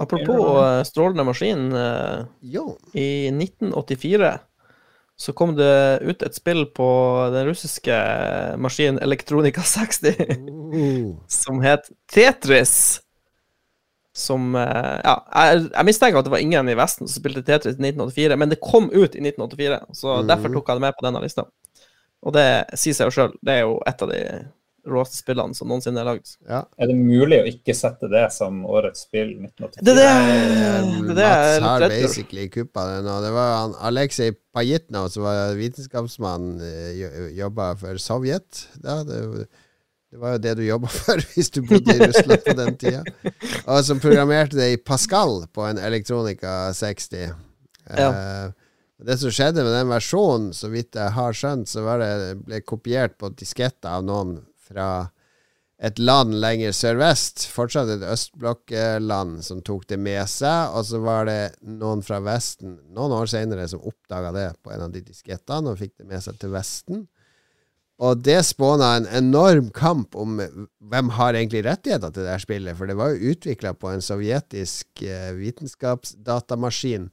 [0.01, 1.72] Apropos eh, strålende maskin.
[1.76, 2.78] eh, Jo.
[2.96, 4.38] I 1984
[5.20, 6.88] så kom det ut et spill på
[7.34, 7.96] den russiske
[8.56, 10.16] maskinen Elektronika 60
[10.70, 13.00] Uh, som het Tetris.
[14.14, 17.76] Som eh, Ja, jeg, jeg mistenker at det var ingen i Vesten som spilte Tetris
[17.76, 20.30] i 1984, men det kom ut i 1984, så mm.
[20.30, 21.46] derfor tok jeg det med på denne lista.
[22.26, 22.46] Og det
[22.78, 24.20] sier seg jo sjøl, det er jo et av de
[24.88, 26.30] råeste spillene som noensinne er lagd.
[26.48, 26.62] Ja.
[26.80, 29.84] Er det mulig å ikke sette det som årets spill 1984?
[29.84, 33.16] Det det, det, det er Mats har basically kuppa det nå.
[33.24, 38.64] Det var Aleksej Pajitnov som var vitenskapsmann, eh, jo- jobba for Sovjet.
[38.80, 39.20] Da, det,
[40.10, 43.04] det var jo det du jobba for hvis du bodde i Russland på den tida.
[43.66, 47.30] Og som programmerte det i Pascal på en Elektronika 60.
[47.90, 48.50] Eh,
[49.00, 52.58] det som skjedde med den versjonen, så vidt jeg har skjønt, så var det ble
[52.68, 54.34] kopiert på disketter av noen
[54.70, 54.90] fra
[55.80, 60.74] et land lenger sørvest, fortsatt et østblokkland, som tok det med seg.
[60.76, 64.84] Og så var det noen fra Vesten noen år senere som oppdaga det på en
[64.88, 67.06] av de diskettene, og fikk det med seg til Vesten.
[68.00, 72.76] Og det spåna en enorm kamp om hvem har egentlig rettigheter til det her spillet.
[72.76, 77.10] For det var jo utvikla på en sovjetisk eh, vitenskapsdatamaskin.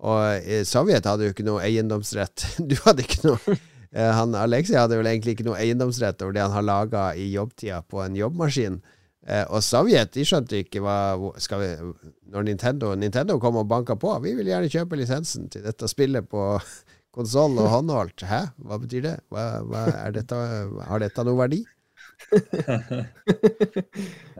[0.00, 2.46] Og eh, Sovjet hadde jo ikke noe eiendomsrett.
[2.70, 3.58] Du hadde ikke noe
[3.90, 7.80] Han Alexei hadde vel egentlig ikke noe eiendomsrett over det han har laga i jobbtida
[7.90, 8.76] på en jobbmaskin.
[9.28, 10.96] Eh, og Sovjet de skjønte ikke hva
[11.42, 11.66] skal vi,
[12.32, 16.28] Når Nintendo, Nintendo kom og banka på Vi vil gjerne kjøpe lisensen til dette spillet
[16.30, 16.54] på
[17.16, 18.24] konsoll og håndholdt.
[18.24, 18.40] Hæ?
[18.64, 19.16] Hva betyr det?
[19.28, 20.38] Hva, hva er dette?
[20.88, 21.62] Har dette noe verdi?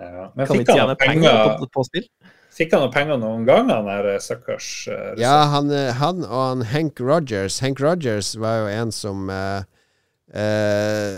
[0.01, 0.31] Ja.
[0.33, 2.07] Men Kan vi fikk han tjene penger penger, på, på spill?
[2.61, 5.15] Fikk han noen penger noen gang, han der stakkars eh.
[5.21, 9.63] Ja, han, eh, han og han Hank Rogers Hank Rogers var jo en som uh,
[10.37, 11.17] uh,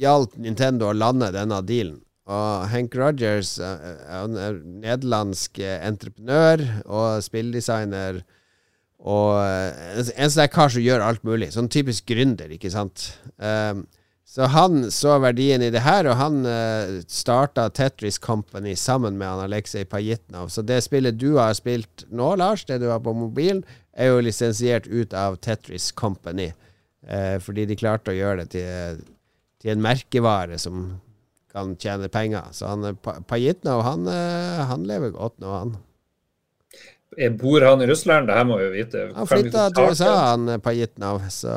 [0.00, 2.00] hjalp Nintendo å lande denne dealen.
[2.30, 8.20] Og Hank Rogers han er nederlandsk entreprenør og spilldesigner.
[9.02, 11.50] Og en, sånn kar som gjør alt mulig.
[11.50, 13.08] Sånn typisk gründer, ikke sant.
[13.34, 13.82] Um,
[14.30, 19.26] så han så verdien i det her, og han uh, starta Tetris Company sammen med
[19.26, 20.52] han Aleksej Pajitnov.
[20.54, 24.22] Så det spillet du har spilt nå, Lars, det du har på mobilen, er jo
[24.22, 26.52] lisensiert ut av Tetris Company.
[27.10, 29.02] Uh, fordi de klarte å gjøre det til,
[29.58, 31.00] til en merkevare som
[31.50, 32.52] kan tjene penger.
[32.54, 35.78] Så han, eh, Pajitnov, han, uh, han lever godt nå, han.
[37.16, 38.28] Eh, Bor han i Russland?
[38.28, 39.06] Det her må vi jo vite.
[39.16, 41.54] Han flytta til USA, han eh, Pajitnov, så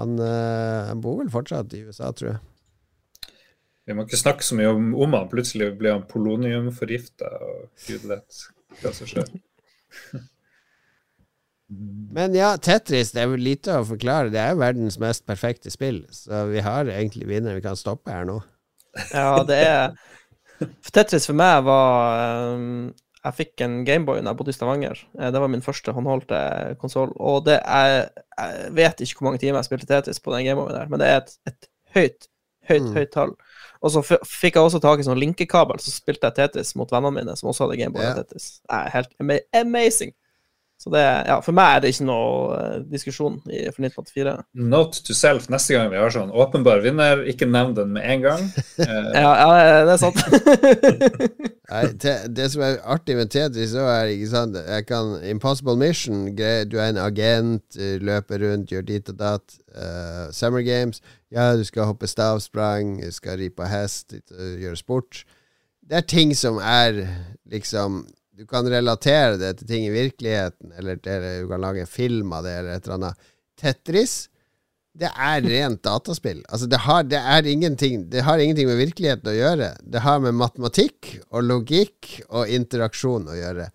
[0.00, 2.40] han, eh, bor vel fortsatt i USA, tror jeg.
[3.88, 5.30] Vi må ikke snakke så mye om, om han.
[5.30, 8.44] Plutselig blir han poloniumforgifta, og gud vet
[8.82, 9.30] hva som skjer.
[12.10, 14.30] Men ja, Tetris det er jo lite å forklare.
[14.32, 17.60] Det er jo verdens mest perfekte spill, så vi har egentlig vinneren.
[17.60, 18.40] Vi kan stoppe her nå.
[19.14, 19.92] Ja, det er
[20.90, 22.90] Tetris for meg var um,
[23.24, 25.00] Jeg fikk en Gameboy da jeg bodde i Stavanger.
[25.18, 27.12] Eh, Det var min første håndholdte konsoll.
[27.20, 28.08] Og det er
[28.38, 31.08] Jeg vet ikke hvor mange timer jeg spilte Tetris på den Gameboyen der, men det
[31.08, 32.28] er et, et høyt,
[32.68, 32.94] høyt, Mm.
[32.94, 33.34] høyt tall.
[33.82, 37.12] Og så fikk jeg også tak i sånn linkekabel, så spilte jeg Tetris mot vennene
[37.18, 38.16] mine som også hadde Gameboy yeah.
[38.16, 38.60] og Tetris.
[38.70, 40.12] Er helt ama amazing.
[40.80, 44.32] Så det Ja, for meg er det ikke noe eh, diskusjon i, for 1984.
[44.72, 48.22] Note to self neste gang vi har sånn åpenbar vinner, ikke nevn den med en
[48.24, 48.46] gang.
[48.80, 50.20] Eh, Ja, ja det er sant.
[51.70, 55.76] Nei, te, det som er artig med Tetris, så er ikke sant Jeg kan Impossible
[55.76, 59.58] Mission, du er en agent, eh, løper rundt, gjør dit og datt.
[59.70, 65.22] Uh, Summer Games, ja, du skal hoppe stavsprang, du skal ri på hest, gjøre sport.
[65.84, 67.04] Det er ting som er
[67.52, 68.06] liksom
[68.40, 72.30] Du kan relatere det til ting i virkeligheten, eller til, du kan lage en film
[72.32, 73.26] av det, eller et eller annet.
[73.60, 74.14] Tetris
[75.00, 76.40] det er rent dataspill.
[76.48, 77.20] Altså det, har, det,
[78.10, 79.68] det har ingenting med virkeligheten å gjøre.
[79.86, 83.68] Det har med matematikk og logikk og interaksjon å gjøre.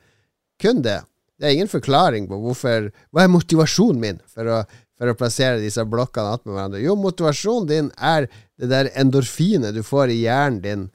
[0.61, 0.99] Kun det.
[1.39, 4.59] Det er ingen forklaring på hvorfor Hva er motivasjonen min for å,
[4.95, 6.83] for å plassere disse blokkene attmed hverandre?
[6.83, 10.85] Jo, motivasjonen din er det der endorfinet du får i hjernen din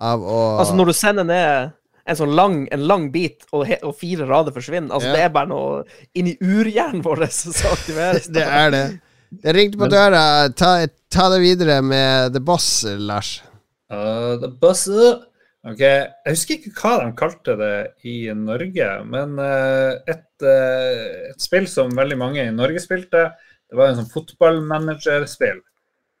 [0.00, 1.76] av å Altså, når du sender ned
[2.10, 5.16] en sånn lang, en lang bit, og, he og fire rader forsvinner altså, Ja.
[5.16, 5.84] Det er bare noe
[6.18, 8.28] inni urhjernen vår som aktiveres.
[8.32, 8.84] Det er det.
[9.30, 10.50] Det ringte på døra.
[10.58, 10.74] Ta,
[11.12, 13.38] ta det videre med The Boss, Lars.
[13.90, 14.88] Uh, the Boss
[15.60, 17.74] Ok, Jeg husker ikke hva de kalte det
[18.08, 23.26] i Norge, men uh, et, uh, et spill som veldig mange i Norge spilte,
[23.68, 25.60] det var en sånn fotballmanagerspill.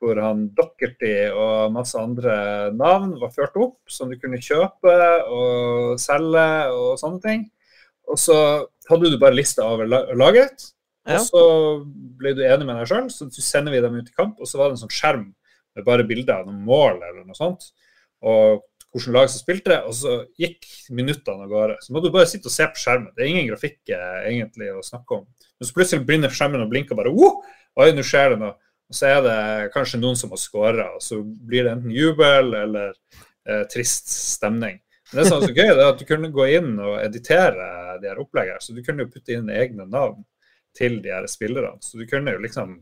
[0.00, 2.34] Hvor han Dockerty og masse andre
[2.72, 4.94] navn var ført opp, som du kunne kjøpe
[5.28, 7.42] og selge og sånne ting.
[8.08, 8.36] Og så
[8.88, 9.86] hadde du bare lista over
[10.16, 10.70] laget,
[11.10, 11.42] og så
[12.18, 14.58] ble du enig med deg sjøl, så sender vi dem ut i kamp, og så
[14.58, 15.28] var det en sånn skjerm
[15.76, 17.70] med bare bilder av noen mål eller noe sånt,
[18.26, 21.76] og hvilket lag som spilte det, og så gikk minuttene av gårde.
[21.84, 23.12] Så må du bare sitte og se på skjermen.
[23.14, 25.28] Det er ingen grafikk eh, egentlig å snakke om.
[25.30, 27.12] Men så plutselig begynner skjermen å blinke og bare!
[27.14, 28.56] Oi, nå skjer det noe.
[28.90, 32.54] Og så er det kanskje noen som har skåra, og så blir det enten jubel
[32.58, 34.80] eller eh, trist stemning.
[35.12, 37.70] Men det som er så gøy, det er at du kunne gå inn og editere
[38.02, 38.62] de her oppleggene.
[38.62, 40.22] Så du kunne jo putte inn egne navn
[40.76, 41.78] til de her spillerne.
[41.82, 42.76] Så du kunne jo liksom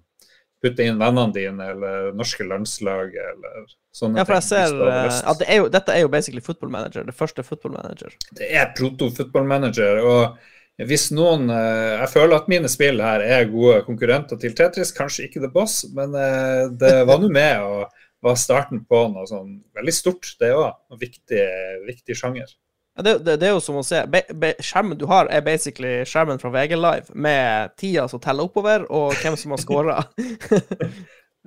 [0.63, 4.21] putte inn vennene dine eller norske landslag eller sånne ting.
[4.21, 7.07] Ja, for jeg ser eh, at det er jo, dette er jo basically football manager.
[7.07, 8.17] Det første football manager.
[8.37, 10.03] Det er proto-footballmanager.
[10.05, 10.41] Og
[10.87, 14.93] hvis noen eh, Jeg føler at mine spill her er gode konkurrenter til Tetris.
[14.95, 19.27] Kanskje ikke The Boss, men eh, det var nå med og var starten på noe
[19.31, 20.73] sånn veldig stort, det òg.
[20.93, 21.43] En viktig,
[21.87, 22.51] viktig sjanger.
[22.99, 25.45] Ja, det, det, det er jo som å se be, be, Skjermen du har, er
[25.47, 30.01] basically skjermen fra VG Live, med tida som teller oppover, og hvem som har scora.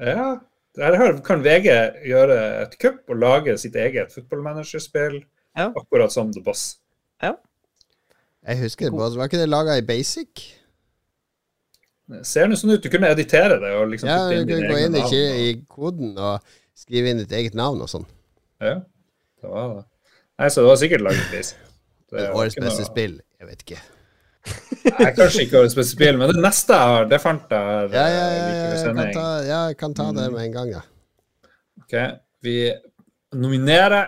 [0.01, 0.39] Ja,
[0.79, 1.67] Her kan VG
[2.07, 5.19] gjøre et kupp og lage sitt eget footballmanagerspill,
[5.59, 5.67] Ja.
[5.75, 6.77] akkurat som The Boss.
[8.47, 9.15] Jeg husker det, bare.
[9.19, 10.47] Var ikke det laga i basic?
[12.11, 12.81] Det ser nå sånn ut.
[12.83, 15.05] Du kunne editere det og liksom Ja, du kunne gå inn i, navn.
[15.05, 16.41] og- i koden og
[16.75, 18.05] skrive inn ditt eget navn og sånn.
[18.59, 18.75] Ja,
[19.41, 19.85] det var det.
[20.39, 21.57] Nei, så det var sikkert laget i basic.
[22.11, 23.21] Årets beste noe- spill?
[23.39, 23.79] Jeg vet ikke.
[24.99, 27.91] Nei, kanskje ikke årets beste spill, men det neste jeg har, det fant jeg.
[27.93, 30.15] Ja, ja, eh, ja, jeg kan ta, ja, jeg kan ta Mm.
[30.17, 30.81] det med en gang, ja.
[31.79, 32.73] Ok, Vi
[33.33, 34.07] nominerer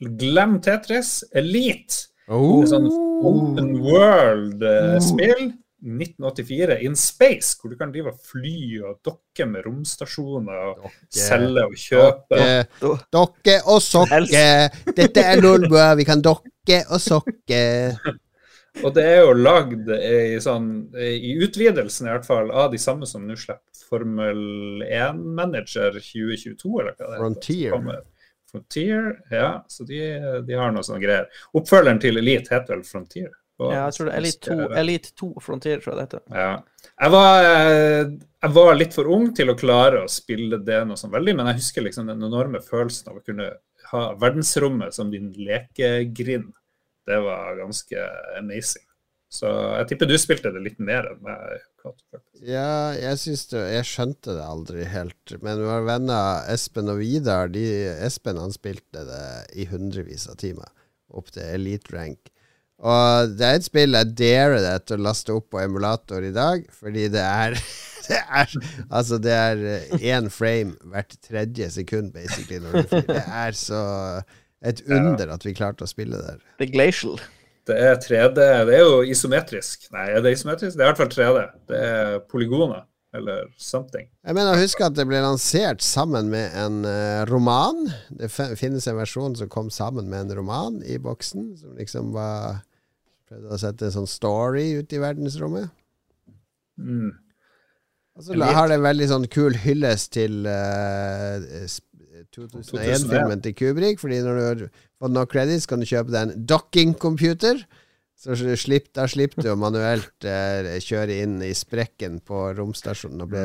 [0.00, 2.06] Glem Tetris, Elite.
[2.28, 2.62] Oh.
[2.62, 5.52] Et sånn open world-spill.
[5.86, 11.66] 1984, In Space, hvor du kan drive og fly og dokke med romstasjoner og selge
[11.68, 12.38] og kjøpe.
[12.80, 14.46] Dokke, dokke og sokke.
[14.96, 17.60] Dette er Lolbua, vi kan dokke og sokke.
[18.84, 20.66] Og det er jo lagd i, sånn,
[21.00, 26.90] i utvidelsen i hvert fall av de samme som nå slipper Formel 1-manager 2022, eller
[26.90, 27.22] hva det heter.
[27.22, 28.02] Frontier.
[28.56, 29.48] Frontier, ja.
[29.68, 29.98] Så de,
[30.46, 31.26] de har noe sånne greier.
[31.54, 33.30] Oppfølgeren til Elite heter vel Frontier?
[33.58, 36.22] Og- Ja, jeg tror det er Elite 2, Elite 2 Frontier, tror jeg det heter.
[36.36, 36.62] Ja.
[37.00, 38.10] Jeg var, eh,
[38.42, 41.46] jeg var litt for ung til å klare å spille det noe sånn veldig, men
[41.46, 43.50] jeg husker liksom den enorme følelsen av å kunne
[43.92, 46.52] ha verdensrommet som din lekegrind.
[47.06, 47.96] Det var ganske
[48.38, 48.82] amazing.
[49.30, 49.48] Så
[49.78, 51.60] jeg tipper du spilte det litt mer enn meg.
[51.86, 52.22] Faktisk.
[52.46, 55.34] Ja, jeg syns det Jeg skjønte det aldri helt.
[55.44, 57.64] Men våre venner Espen og Vidar de,
[58.06, 59.26] Espen han spilte det
[59.56, 60.72] i hundrevis av timer.
[61.16, 62.32] Opp til elite rank.
[62.84, 66.34] Og det er et spill jeg darer deg til å laste opp på emulator i
[66.34, 67.56] dag, fordi det er
[68.06, 68.52] Det er
[68.94, 69.62] altså det er
[69.98, 72.60] én frame hvert tredje sekund, basically.
[72.62, 72.84] Når.
[73.08, 73.80] Det er så
[74.62, 76.38] et under at vi klarte å spille der.
[76.60, 77.18] The Glacial.
[77.66, 78.42] Det er 3D.
[78.68, 79.88] Det er jo isometrisk.
[79.94, 80.76] Nei, er det isometrisk?
[80.76, 81.46] Det er i hvert fall 3D.
[81.70, 82.84] Det er polygoner
[83.16, 84.06] eller something.
[84.26, 87.86] Jeg mener, å huske at det ble lansert sammen med en eh, roman.
[88.12, 92.62] Det finnes en versjon som kom sammen med en roman i boksen, som liksom var
[93.26, 95.72] Prøvde å sette en sånn story ut i verdensrommet.
[96.78, 97.08] Mm.
[98.14, 101.66] Og så har det en veldig sånn kul hyllest til uh,
[102.34, 104.62] 2001-filmen til Kubrik, fordi når du har
[105.02, 107.64] fått nok credits, kan du kjøpe deg en docking-computer.
[108.16, 113.18] Så slipp, da slipper du å manuelt eh, kjøre inn i sprekken på romstasjonen.
[113.20, 113.42] Nå ble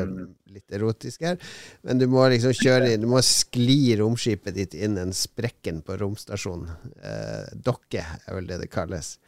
[0.54, 1.36] litt erotisk her.
[1.84, 5.98] Men du må liksom kjøre inn Du må skli romskipet ditt inn en sprekken på
[6.00, 6.72] romstasjonen.
[7.04, 9.18] Eh, dokke er vel det det kalles.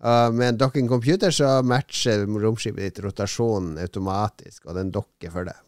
[0.00, 5.48] Uh, med en docking computer så matcher romskipet ditt rotasjonen automatisk, og den dokker for
[5.48, 5.58] deg.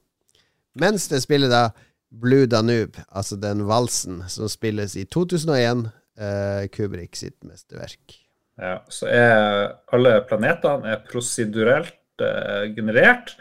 [0.80, 1.66] Mens det spiller da
[2.12, 5.86] Blue Danube, altså den valsen som spilles i 2001,
[6.20, 8.18] eh, Kubrik sitt mesterverk.
[8.60, 13.32] Ja, så er alle planetene er prosedurelt eh, generert,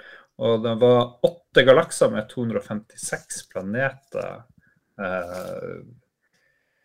[0.41, 4.45] og det var åtte galakser med 256 planeter.
[5.01, 5.81] Eh,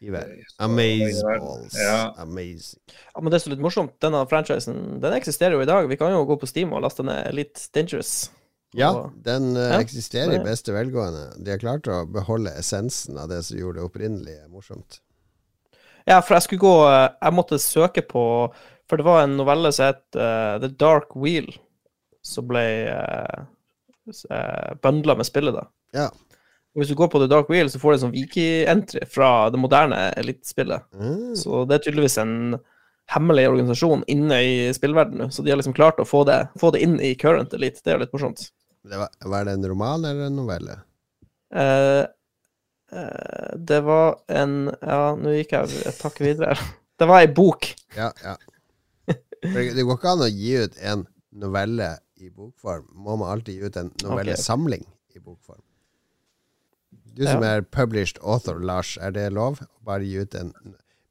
[0.03, 0.43] I verden.
[0.59, 1.79] Amazeballs.
[1.79, 2.15] Ja.
[2.19, 2.83] Amazing.
[3.15, 3.95] Ja, men det er så litt morsomt.
[4.03, 5.87] Denne franchisen den eksisterer jo i dag.
[5.89, 8.27] Vi kan jo gå på Steam og laste ned Elite Dangerous.
[8.75, 11.29] Ja, den uh, Ja, eksisterer i beste velgående.
[11.39, 15.01] De har klart å beholde essensen av det som gjorde det opprinnelige morsomt.
[16.07, 18.21] Ja, for jeg skulle gå eh, Jeg måtte søke på
[18.87, 21.49] For det var en novelle som het uh, The Dark Wheel,
[22.23, 23.43] som ble uh,
[24.83, 25.67] bøndla med spillet, da.
[25.97, 26.07] Ja.
[26.77, 29.49] Og hvis du går på The Dark Wheel, så får du en sånn wiki-entry fra
[29.51, 30.87] det moderne elitespillet.
[30.95, 31.35] Mm.
[31.41, 32.37] Så det er tydeligvis en
[33.13, 35.31] hemmelig organisasjon inne i spillverdenen.
[35.33, 37.81] Så de har liksom klart å få det, få det inn i current elite.
[37.85, 38.49] Det er jo litt morsomt.
[38.87, 40.77] Var, var det en roman eller en novelle?
[41.55, 42.03] Eh,
[42.93, 46.57] eh, det var en Ja, nå gikk jeg et hakk videre.
[46.97, 47.67] Det var ei bok.
[47.93, 48.33] Ja, ja.
[49.45, 51.03] Det går ikke an å gi ut en
[51.37, 52.87] novelle i bokform.
[52.97, 55.61] Må man alltid gi ut en novellesamling i bokform?
[57.13, 57.51] Du som Ja.
[57.59, 59.61] er published author, Lars, er det lov?
[59.61, 60.55] å Bare gi ut en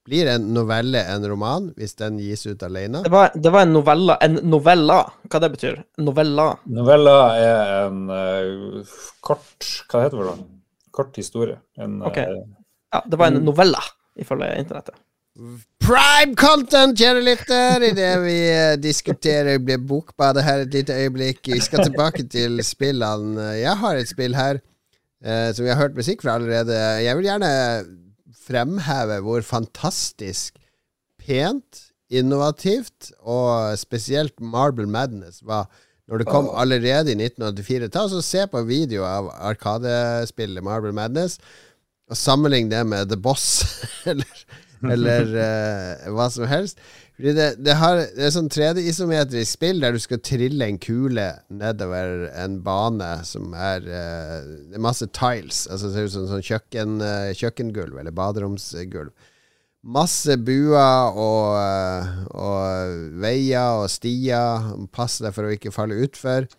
[0.05, 3.01] Blir en novelle en roman hvis den gis ut alene?
[3.05, 4.17] Det var, det var en novella.
[4.21, 4.99] En novella,
[5.31, 5.79] hva det betyr?
[6.05, 6.51] Novella.
[6.69, 8.93] Novella er en uh,
[9.25, 10.35] kort Hva heter det Da?
[10.95, 11.57] Kort historie.
[11.81, 12.21] En, Ok.
[12.21, 12.43] uh,
[12.93, 13.81] Ja, det var en novella,
[14.21, 14.95] ifølge internettet.
[15.83, 21.41] Prime content, kjære lytter, idet vi eh, diskuterer blir bokbadet her et lite øyeblikk.
[21.51, 23.49] Vi skal tilbake til spillene.
[23.59, 24.61] Jeg har et spill her
[25.25, 26.77] eh, som vi har hørt musikk fra allerede.
[27.03, 27.51] Jeg vil gjerne
[28.45, 30.57] fremheve hvor fantastisk
[31.21, 35.65] pent, innovativt og spesielt Marble Madness var
[36.05, 37.89] når det kom allerede i 1984.
[37.89, 41.39] Ta og Se på video av Arkadespillet Marble Madness,
[42.05, 43.65] og sammenlign det med The Boss.
[44.09, 44.45] eller
[44.93, 46.79] eller uh, hva som helst.
[47.15, 51.29] Fordi det, det, har, det er sånn 3D-isometrisk spill der du skal trille en kule
[51.47, 55.63] nedover en bane som er uh, Det er masse tiles.
[55.69, 59.13] Altså det ser ut som sånn kjøkken, uh, kjøkkengulv eller baderomsgulv.
[59.85, 61.59] Masse buer og,
[62.33, 64.71] og veier og stier.
[64.89, 66.49] Pass deg for å ikke falle utfor.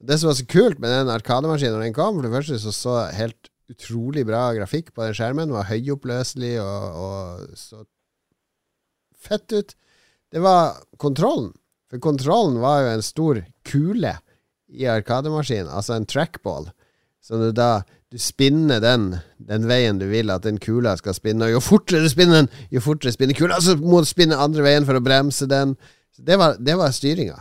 [0.00, 2.72] Det som var så kult med den arkademaskinen når den kom, for det første så
[2.72, 5.54] så helt utrolig bra grafikk på den skjermen.
[5.54, 7.84] Var høyoppløselig og, og så
[9.20, 9.76] fett ut.
[10.30, 11.52] Det var kontrollen.
[11.90, 14.14] For kontrollen var jo en stor kule
[14.70, 16.68] i arkademaskinen, altså en trackball.
[17.20, 21.46] Så du da du spinner den den veien du vil at den kula skal spinne,
[21.46, 23.60] og jo fortere du spinner den, jo fortere spinner kula.
[23.62, 25.76] Så må du spinne andre veien for å bremse den.
[26.14, 27.38] Så det var, det var styringa.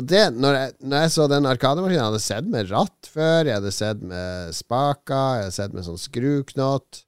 [0.00, 3.44] Og det, når jeg, når jeg så den arkademaskinen, jeg hadde sett med ratt før,
[3.44, 7.02] jeg hadde sett med spaker, jeg hadde sett med sånn skruknott.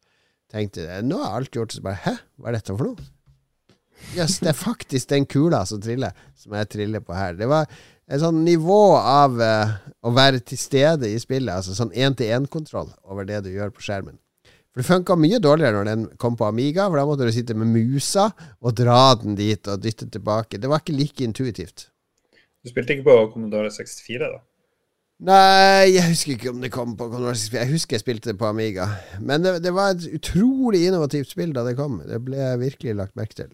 [0.53, 3.09] Tenkte nå har alt gjort, så bare Hæ, hva er dette for noe?
[4.13, 7.39] Jøss, yes, det er faktisk den kula som triller, som jeg triller på her.
[7.39, 9.73] Det var et sånn nivå av uh,
[10.05, 14.19] å være til stede i spillet, altså sånn én-til-én-kontroll over det du gjør på skjermen.
[14.73, 17.57] For det funka mye dårligere når den kom på Amiga, for da måtte du sitte
[17.57, 18.29] med musa
[18.61, 20.61] og dra den dit og dytte tilbake.
[20.61, 21.92] Det var ikke like intuitivt.
[22.63, 24.41] Du spilte ikke på Commodore 64, da?
[25.23, 27.59] Nei, jeg husker ikke om det kom på Commodore 64.
[27.61, 28.89] Jeg husker jeg spilte det på Amiga.
[29.21, 32.01] Men det, det, var et utrolig innovativt spill da det kom.
[32.09, 33.53] Det ble virkelig lagt merke til.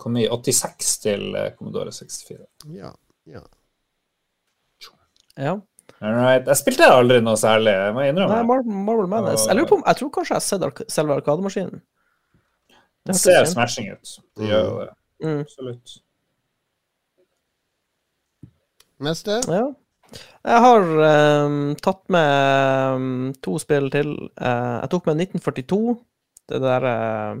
[0.00, 2.40] Kom i 86 til eh, Commodore 64.
[2.74, 2.90] Ja.
[3.30, 3.44] Ja.
[5.38, 5.56] ja.
[6.00, 6.46] Alright.
[6.48, 8.34] Jeg spilte aldri noe særlig, jeg må innrømme.
[8.34, 9.46] Nei, Marble, Marble Madness.
[9.46, 11.82] Jeg, lurer på, jeg tror kanskje jeg har sett selve Arkademaskinen.
[13.06, 14.14] Det ser smashing ut.
[14.38, 14.94] Det gjør jo det.
[15.22, 15.42] Mm.
[15.44, 16.00] Absolutt.
[19.00, 19.40] Neste?
[19.48, 19.64] Ja.
[20.44, 20.86] Jeg har
[21.46, 24.12] um, tatt med um, to spill til.
[24.40, 25.94] Uh, jeg tok med 1942.
[26.50, 27.40] Det der uh,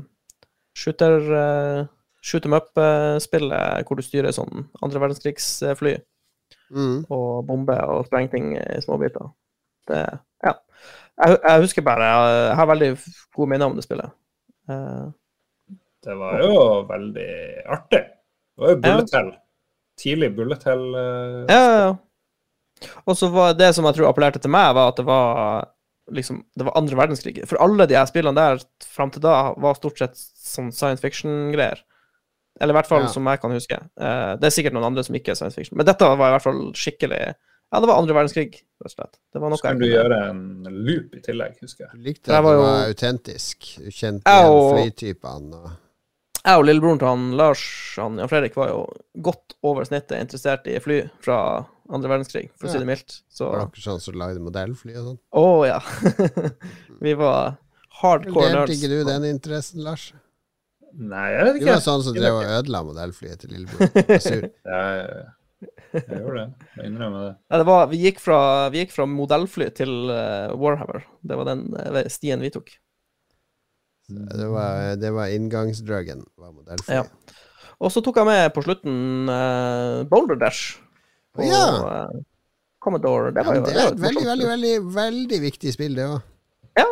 [0.76, 1.88] shooter uh,
[2.22, 5.96] shoot em up-spillet hvor du styrer sånn andre verdenskrigsfly.
[6.70, 7.04] Mm.
[7.10, 9.32] Og bomber og sprenger ting i småbiter.
[9.90, 10.04] Det
[10.44, 10.56] Ja.
[11.20, 12.90] Jeg, jeg, husker bare Jeg har veldig
[13.36, 14.12] gode minner om det spillet.
[16.06, 16.54] det var jo
[16.88, 17.32] veldig
[17.66, 18.00] artig.
[18.00, 19.32] Det var jo bullet hell.
[19.34, 19.49] Ja
[20.00, 20.86] tidlig bullet hell.
[20.94, 22.90] Uh, ja, ja, ja.
[23.04, 25.68] Og så var det som jeg tror appellerte til meg, var at det var
[26.10, 27.36] liksom Det var andre verdenskrig.
[27.46, 31.84] For alle de her spillene der fram til da var stort sett sånn science fiction-greier.
[32.60, 33.12] Eller i hvert fall ja.
[33.12, 33.78] som jeg kan huske.
[34.00, 35.78] Uh, det er sikkert noen andre som ikke er science fiction.
[35.78, 39.20] Men dette var i hvert fall skikkelig Ja, det var andre verdenskrig, rett og slett.
[39.30, 41.92] Det var noe kan du gjøre en loop i tillegg, husker jeg.
[41.94, 42.64] Du likte at det var, jo...
[42.66, 43.70] var autentisk.
[43.78, 45.70] Du kjente igjen flytypene og
[46.44, 47.62] jeg og lillebroren til han Lars
[48.00, 48.84] han, Jan Fredrik var jo
[49.24, 51.40] godt over snittet interessert i fly fra
[51.90, 53.16] andre verdenskrig, for å si det mildt.
[53.32, 53.48] Så...
[53.50, 55.18] Var dere sånn som lagde modellfly og sånn?
[55.18, 55.80] Å oh, ja.
[57.04, 57.56] vi var
[58.00, 58.70] hardcore nerds.
[58.70, 60.10] Delte ikke du den interessen, Lars?
[60.90, 61.66] Nei, jeg vet ikke.
[61.66, 64.16] Du var sånn som drev og ødela modellflyet til lillebror.
[64.22, 64.46] Sur.
[64.70, 64.80] ja,
[65.92, 66.68] jeg gjorde det.
[66.76, 67.34] Jeg innrømmer det.
[67.50, 68.40] Ja, det var, vi, gikk fra,
[68.72, 71.04] vi gikk fra modellfly til uh, Warhammer.
[71.26, 72.72] Det var den uh, stien vi tok.
[74.10, 76.24] Det var, det var inngangsdrugen.
[76.88, 77.04] Ja.
[77.80, 80.80] Og så tok jeg med på slutten uh, Boulder Dash.
[81.36, 81.62] På, ja.
[81.80, 82.18] Uh,
[82.80, 83.30] Commodore.
[83.32, 86.18] Det, ja, jo, det er et veldig, veldig, veldig, veldig viktig spill, det òg.
[86.80, 86.88] Ja.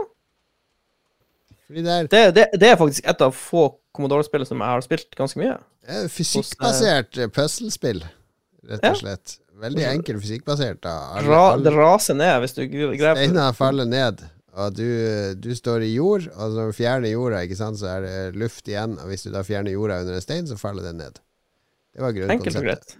[1.69, 3.67] Det, det, det, det, er faktisk et av få
[3.97, 5.59] Commodore-spill som jeg har spilt ganske mye.
[6.13, 8.03] Fysikkbasert uh, puslespill,
[8.69, 9.39] rett og slett.
[9.59, 10.87] Veldig enkel fysikkbasert.
[11.27, 14.23] Ra, det raser ned hvis du greier Steiner faller ned.
[14.59, 14.87] Og du,
[15.39, 18.67] du, står i jord, og når du fjerner jorda, ikke sant, så er det luft
[18.71, 18.97] igjen.
[18.99, 21.21] Og hvis du da fjerner jorda under en stein, så faller den ned.
[21.95, 22.49] Det var grunnkonseptet.
[22.49, 22.97] Enkelt og greit.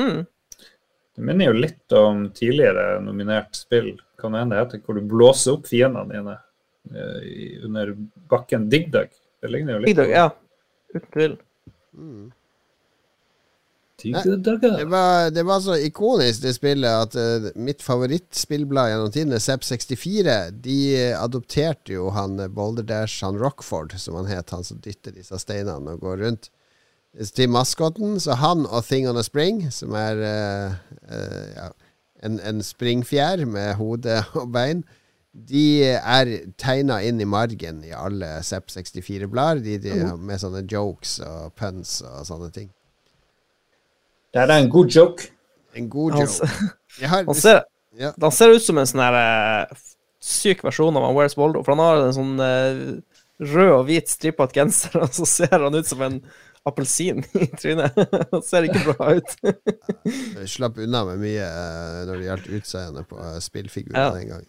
[0.00, 0.68] Mm.
[1.12, 5.58] Det minner jo litt om tidligere nominert spill, kan hende det heter, hvor du blåser
[5.58, 6.36] opp fiendene dine
[6.96, 7.92] eh, under
[8.32, 8.70] bakken.
[8.72, 9.12] Dig Dug.
[9.42, 9.92] Det ligner jo litt.
[9.92, 10.30] Dig Dug, ja.
[10.94, 11.36] Uten tvil.
[11.92, 12.30] Mm.
[14.78, 20.38] Det var, det var, så ikonisk, det spillet, at uh, mitt favorittspillblad gjennom tidene, Sepp64,
[20.64, 20.78] de
[21.18, 25.38] adopterte jo han eh, Boulder Dash, han Rockford, som han het, han som dytter disse
[25.40, 26.50] steinene og går rundt,
[27.36, 28.16] til maskoten.
[28.20, 30.74] Så han og Thing on a Spring, som er uh,
[31.12, 31.70] uh, ja,
[32.24, 34.84] en, en, springfjær med hode og bein,
[35.32, 36.28] de er
[36.60, 42.26] tegna inn i margen i alle Zepp64-blader, de, de, med sånne jokes og puns og
[42.28, 42.68] sånne ting.
[44.32, 45.28] Det er en god joke.
[45.76, 46.28] En god joke.
[46.32, 47.62] s- har, han, ser,
[47.98, 48.12] ja.
[48.20, 49.82] han ser ut som en sånn her eh,
[50.22, 52.80] syk versjon av Where's Waldo, for han har en sånn eh,
[53.42, 56.18] rød og hvit stripete genser, og så ser han ut som en
[56.68, 57.96] appelsin i trynet.
[58.30, 59.32] Han ser ikke bra ut.
[60.06, 64.10] Jeg slapp unna med mye eh, når det gjaldt utseendet på spillfigurer Ja.
[64.14, 64.48] den gangen.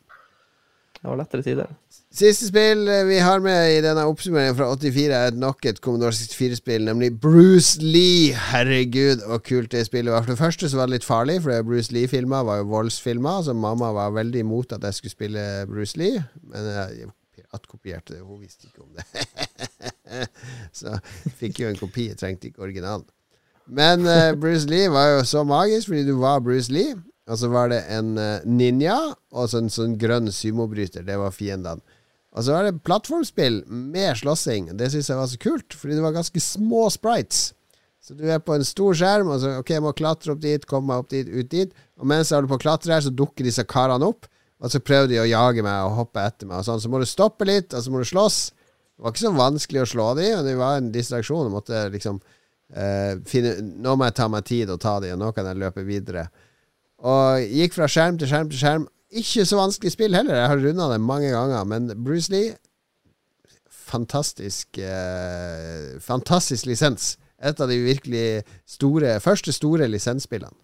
[1.04, 1.72] Det var lettere tider.
[2.16, 6.16] Siste spill eh, vi har med i denne oppsummeringen fra 84, er nok et Commodore
[6.16, 8.32] 64-spill, nemlig Bruce Lee.
[8.54, 10.24] Herregud, og kult det spillet var.
[10.24, 13.58] For det første så var det litt farlig, for Bruce Lee-filmer var jo voldsfilmer, så
[13.58, 16.24] mamma var veldig imot at jeg skulle spille Bruce Lee.
[16.54, 19.84] Men jeg piratkopierte det, hun visste ikke om det.
[20.80, 20.96] så
[21.36, 23.10] fikk jo en kopi, jeg trengte ikke originalen.
[23.68, 26.96] Men eh, Bruce Lee var jo så magisk, fordi du var Bruce Lee.
[27.32, 28.98] Og så var det en eh, ninja
[29.32, 31.06] og så en sånn grønn sumobryter.
[31.08, 31.84] Det var fiendene.
[32.34, 34.72] Og så var det plattformspill med slåssing.
[34.78, 37.52] Det syns jeg var så kult, fordi det var ganske små sprites.
[38.04, 40.66] Så du er på en stor skjerm, og så ok, jeg må klatre opp dit,
[40.68, 41.76] komme meg opp dit, ut dit.
[42.02, 44.28] Og mens jeg holder på å klatre her, så dukker disse karene opp.
[44.64, 46.60] Og så prøver de å jage meg og hoppe etter meg.
[46.60, 46.82] Og sånn.
[46.84, 48.40] Så må du stoppe litt, og så må du slåss.
[48.94, 51.48] Det var ikke så vanskelig å slå dem, men det var en distraksjon.
[51.48, 52.20] Jeg måtte liksom
[52.74, 55.62] eh, finne Nå må jeg ta meg tid og ta dem, og nå kan jeg
[55.64, 56.28] løpe videre.
[57.04, 58.86] Og gikk fra skjerm til skjerm til skjerm.
[59.14, 60.40] Ikke så vanskelig spill heller.
[60.40, 61.66] Jeg har runda det mange ganger.
[61.70, 62.54] Men Bruce Lee
[63.94, 67.18] Fantastisk eh, Fantastisk lisens.
[67.44, 70.56] Et av de virkelig store første store lisensspillene.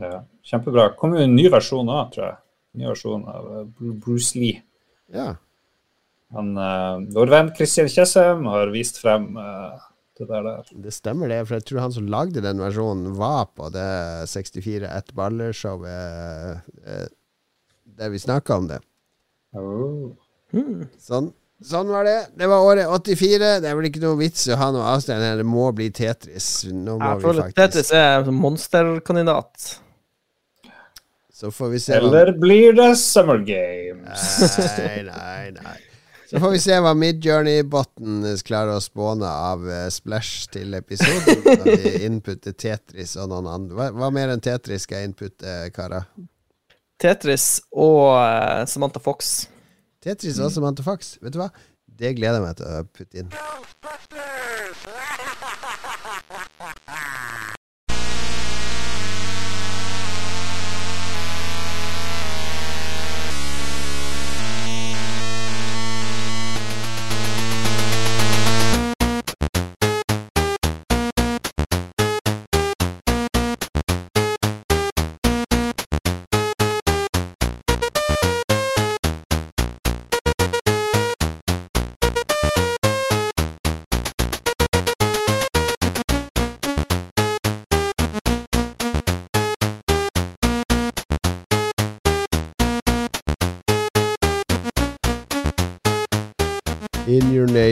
[0.00, 0.88] Er kjempebra.
[0.90, 2.38] Det kom jo en ny versjon òg, tror jeg.
[2.80, 4.64] Ny versjon av eh, Bruce Lee.
[5.14, 5.34] Ja.
[6.34, 9.84] Han, uh, vår venn Christian Kjessem har vist frem eh,
[10.18, 10.42] det der.
[10.46, 10.72] der.
[10.86, 11.42] Det stemmer, det.
[11.48, 13.86] For jeg tror han som lagde den versjonen, var på det
[14.30, 17.06] 64 ett baller-showet eh,
[17.98, 18.80] der vi snakka om det.
[19.54, 20.12] Oh.
[20.54, 20.86] Hmm.
[20.98, 21.32] Sånn.
[21.64, 22.18] Sånn var det.
[22.36, 23.38] Det var året 84.
[23.62, 25.38] Det er vel ikke noe vits å ha noe avstand her.
[25.40, 26.66] Det må bli Tetris.
[26.68, 29.70] Nå må Jeg vi føler faktisk Tetris er monsterkandidat.
[31.34, 34.28] Så får vi se Eller blir det Summer Games?
[34.78, 35.78] Nei, nei, nei.
[36.30, 41.42] Så får vi se hva Midjourney-botten klarer å spåne av eh, splash til episoden.
[41.44, 43.76] Når vi inputter Tetris og noen andre.
[43.76, 46.08] Hva, hva mer enn Tetris skal jeg inputte, karer?
[47.00, 49.48] Tetris og uh, Samantha Fox.
[50.04, 51.16] Tetris og Samantha Fox.
[51.24, 51.50] Vet du hva?
[51.84, 53.30] Det gleder jeg meg til å putte inn.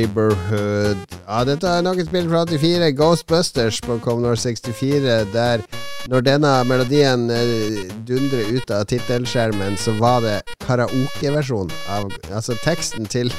[0.03, 0.99] neighborhood.
[1.27, 5.63] Ja, dette er nok et spill fra 84, Ghostbusters på Commodore 64, der
[6.11, 7.79] når denne melodien eh,
[8.09, 13.31] dundrer ut av tittelskjermen, så var det karaokeversjon av Altså, teksten til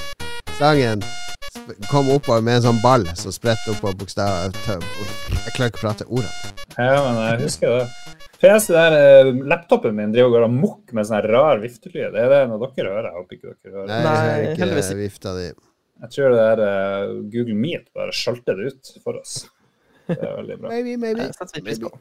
[0.60, 1.04] sangen
[1.92, 6.08] kom oppover med en sånn ball som spredt oppover bokstav Jeg klarer ikke å prate
[6.08, 6.54] ordene.
[6.78, 7.86] Ja, men jeg husker det.
[8.44, 12.16] PC der, eh, laptopen min driver og går amok med sånn rar viftelyd.
[12.16, 13.12] Er det når dere hører.
[13.12, 13.94] Jeg håper ikke dere hører.
[13.94, 14.98] Nei, jeg hører ikke.
[15.00, 15.52] vifta di.
[16.04, 19.38] Jeg tror det der eh, Google Meet bare skjølte det ut for oss.
[20.10, 20.72] Det er veldig bra.
[20.74, 21.30] Maybe, maybe.
[21.30, 21.92] Det setter pris på.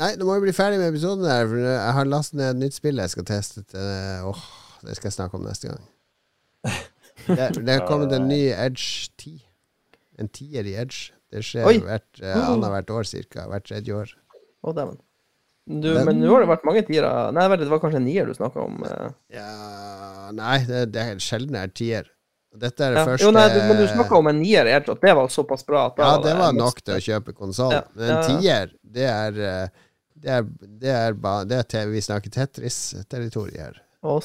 [0.00, 2.60] Nei, nå må vi bli ferdig med episoden der, for jeg har lastet ned et
[2.62, 3.64] nytt spill jeg skal teste.
[3.74, 4.44] Åh, åh,
[4.86, 5.88] det skal jeg snakke om neste gang.
[7.20, 9.34] Det, det har kommet en ny Edge 10.
[10.22, 11.10] En tier i Edge.
[11.30, 11.74] Det skjer Oi.
[11.84, 13.44] hvert eh, annethvert år cirka.
[13.50, 14.14] Hvert tredje år.
[14.64, 14.96] Å, dæven.
[15.68, 17.10] Du, men nå har det vært mange tiere.
[17.36, 18.80] Nei, det var kanskje en nier du snakka om.
[18.88, 19.12] eh.
[19.36, 19.50] Ja
[20.34, 22.08] Nei, det, det er sjelden det er tier.
[22.50, 23.04] Dette er det Ja.
[23.06, 25.86] første Jo, nei, du, men du snakka om en nier, at det var såpass bra
[25.86, 27.72] at da Ja, det var nok til å kjøpe konsoll.
[27.72, 28.40] Ja, Men en ja, ja.
[28.40, 29.68] tier, det er eh,
[30.20, 31.14] Det er, det er,
[31.48, 33.78] det er Vi snakker Tetris-territorier.
[34.02, 34.20] Å.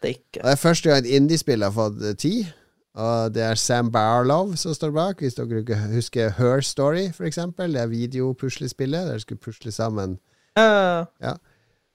[0.00, 0.14] Det
[0.44, 2.46] er første gang et indiespill har fått eh, ti.
[2.98, 5.20] Og det er Sam Barlow som står bak.
[5.22, 7.74] Hvis dere ikke husker Her Story, for eksempel.
[7.74, 10.18] Det er videopuslespillet der du skulle pusle sammen
[10.58, 11.04] Eh,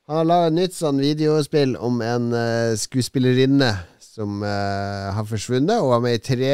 [0.07, 3.69] Han har laget et nytt sånn videospill om en uh, skuespillerinne
[4.13, 6.53] som eh, har forsvunnet, og var med i tre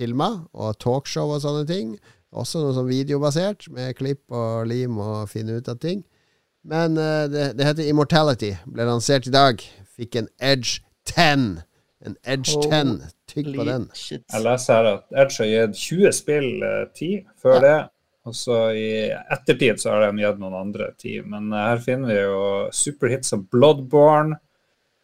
[0.00, 1.94] filmer og talkshow og sånne ting.
[2.30, 6.04] Også noe sånn videobasert, med klipp og lim og finne ut av ting.
[6.64, 8.54] Men eh, det, det heter Immortality.
[8.68, 9.62] Ble lansert i dag.
[9.96, 11.60] Fikk en Edge 10.
[12.06, 12.98] En Edge 10.
[13.30, 13.88] Tygg på den.
[13.94, 14.24] Shit.
[14.32, 17.78] Jeg leser her at Edge har gitt 20 spill eh, tid før det.
[18.28, 18.90] Og så i
[19.32, 21.28] ettertid så har de gitt noen andre 10.
[21.30, 22.44] Men eh, her finner vi jo
[22.74, 24.40] superhits av Bloodborne.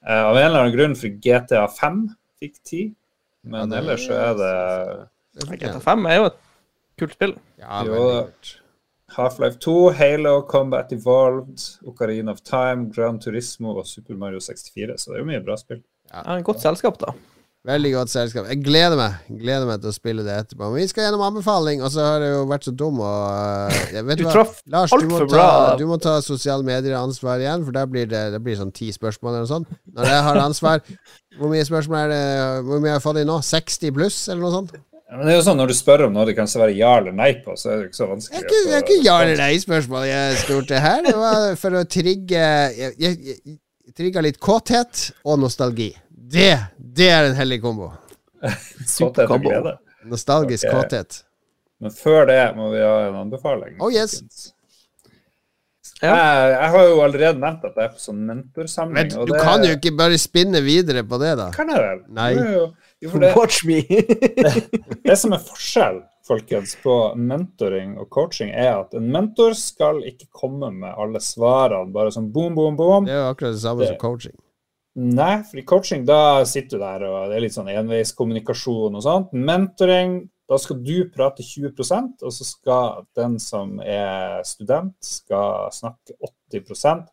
[0.06, 2.02] Eh, av en eller annen grunn for GTA 5
[2.40, 2.94] fikk 10,
[3.46, 5.82] Men Ja, ellers så er det GTA jeg.
[5.82, 6.38] 5 er jo et
[6.98, 7.34] kult spill.
[7.62, 7.82] Ja.
[9.16, 14.98] Half-Life 2, Halo, Combat Evolved, Ocarina of Time, Gran Turismo og Super Mario 64.
[14.98, 15.82] Så det er jo mye bra spill.
[16.10, 17.14] Ja, en godt selskap, da.
[17.66, 18.44] Veldig godt selskap.
[18.46, 20.68] Jeg gleder meg Gleder meg til å spille det etterpå.
[20.70, 24.04] Men vi skal gjennom anbefaling, og så har jeg jo vært så dum og jeg
[24.06, 24.34] vet Du hva?
[24.36, 25.46] traff Lars, du må, ta,
[25.80, 29.32] du må ta sosiale medier-ansvar igjen, for der blir det, det blir sånn ti spørsmål
[29.32, 29.72] eller noe sånt.
[29.98, 30.84] Når jeg har ansvar
[31.40, 32.22] Hvor mye spørsmål er det
[32.70, 33.40] Hvor mye har jeg fått inn nå?
[33.50, 34.76] 60 pluss, eller noe sånt?
[35.06, 36.94] Ja, men det er jo sånn Når du spør om noe det kan svare ja
[37.02, 38.38] eller nei på, så er det ikke så Det vanskelig.
[38.38, 41.02] er ikke, det er å ikke ja eller nei-spørsmål jeg spurte her.
[41.06, 42.42] Det var for å trigge
[42.78, 45.92] Jeg, jeg, jeg trigga litt kåthet og nostalgi.
[46.26, 47.92] Det, det er en hellig kombo.
[48.96, 49.76] Superkombo.
[50.10, 50.82] Nostalgisk okay.
[50.82, 51.22] kåthet.
[51.82, 53.76] Men før det må vi ha en anbefaling.
[53.82, 54.22] Oh, yes.
[56.02, 56.12] Ja.
[56.12, 58.96] Jeg, jeg har jo allerede nevnt at jeg er på sånn mentorsamling.
[58.96, 61.48] Men og du det kan jo ikke bare spinne videre på det, da.
[61.54, 62.02] Kan jeg vel?
[62.16, 62.32] Nei.
[62.36, 62.66] Jo, jo.
[63.04, 63.80] Jo, for det, Watch me!
[65.06, 70.26] det som er forskjell folkens, på mentoring og coaching, er at en mentor skal ikke
[70.34, 73.06] komme med alle svarene bare sånn boom, boom, boom.
[73.06, 74.34] Det er jo akkurat det samme Det- som coaching.
[74.96, 79.02] Nei, for i coaching da sitter du der, og det er litt sånn enveiskommunikasjon og
[79.04, 79.34] sånt.
[79.36, 86.16] Mentoring, da skal du prate 20% og så skal den som er student, skal snakke
[86.48, 87.10] 80%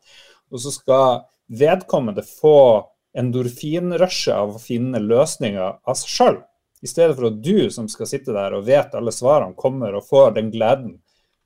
[0.53, 2.85] Og så skal vedkommende få
[3.17, 6.37] endorfinrushet av å finne løsninger av seg sjøl.
[6.83, 10.07] I stedet for at du som skal sitte der og vet alle svarene, kommer og
[10.07, 10.95] får den gleden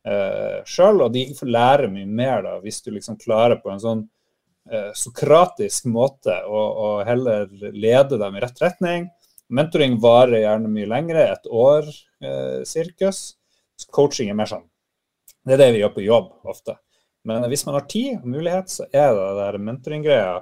[0.06, 1.02] eh, sjøl.
[1.08, 4.06] Og de får lære mye mer da, hvis du liksom klarer på en sånn
[4.98, 9.08] sokratisk måte å, å heller lede dem i rett retning.
[9.48, 13.38] Mentoring varer gjerne mye lengre, et år eh, sirkus.
[13.94, 14.66] Coaching er mer sånn.
[15.48, 16.76] Det er det vi gjør på jobb ofte.
[17.28, 20.36] Men hvis man har tid og mulighet, så er det der mentoring-greia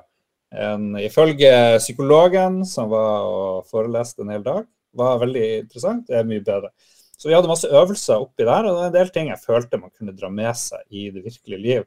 [0.56, 4.66] en, Ifølge psykologen som var og foreleste en hel dag,
[4.96, 6.06] var veldig interessant.
[6.08, 6.72] Det er mye bedre.
[7.18, 9.80] Så vi hadde masse øvelser oppi der, og det var en del ting jeg følte
[9.82, 11.86] man kunne dra med seg i det virkelige liv.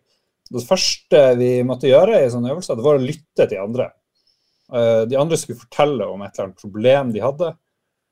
[0.55, 3.91] Det første vi måtte gjøre i sånne øvelser, det var å lytte til andre.
[4.73, 7.51] Eh, De andre skulle fortelle om et eller annet problem de hadde.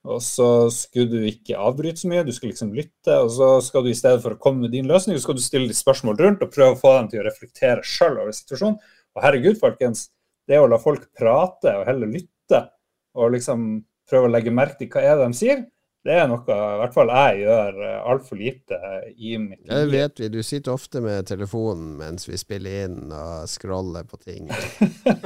[0.07, 3.17] Og så skulle du ikke avbryte så mye, du skulle liksom lytte.
[3.25, 5.43] Og så skal du i stedet for å komme med din løsning, så skal du
[5.43, 8.79] stille de spørsmål rundt og prøve å få dem til å reflektere sjøl over situasjonen.
[9.17, 10.11] Og herregud, folkens,
[10.47, 12.61] det å la folk prate og heller lytte,
[13.19, 13.67] og liksom
[14.07, 15.65] prøve å legge merke til hva er det de sier,
[16.07, 17.81] det er noe i hvert fall jeg gjør
[18.13, 18.79] altfor lite
[19.17, 19.73] i mitt liv.
[19.73, 20.29] det vet vi.
[20.33, 24.47] Du sitter ofte med telefonen mens vi spiller inn og scroller på ting.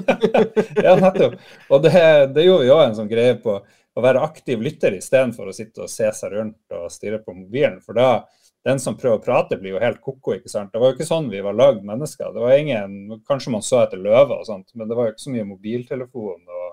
[0.85, 1.37] ja, nettopp.
[1.69, 1.93] Og det,
[2.35, 5.85] det gjorde vi òg en sånn greie på å være aktiv lytter istedenfor å sitte
[5.85, 7.81] og se seg rundt og stirre på mobilen.
[7.85, 8.25] For da,
[8.67, 10.37] den som prøver å prate, blir jo helt ko-ko.
[10.37, 10.73] ikke sant?
[10.73, 12.33] Det var jo ikke sånn vi var lagd mennesker.
[12.35, 15.27] Det var ingen, Kanskje man så etter løver og sånt, men det var jo ikke
[15.27, 16.70] så mye mobiltelefon og,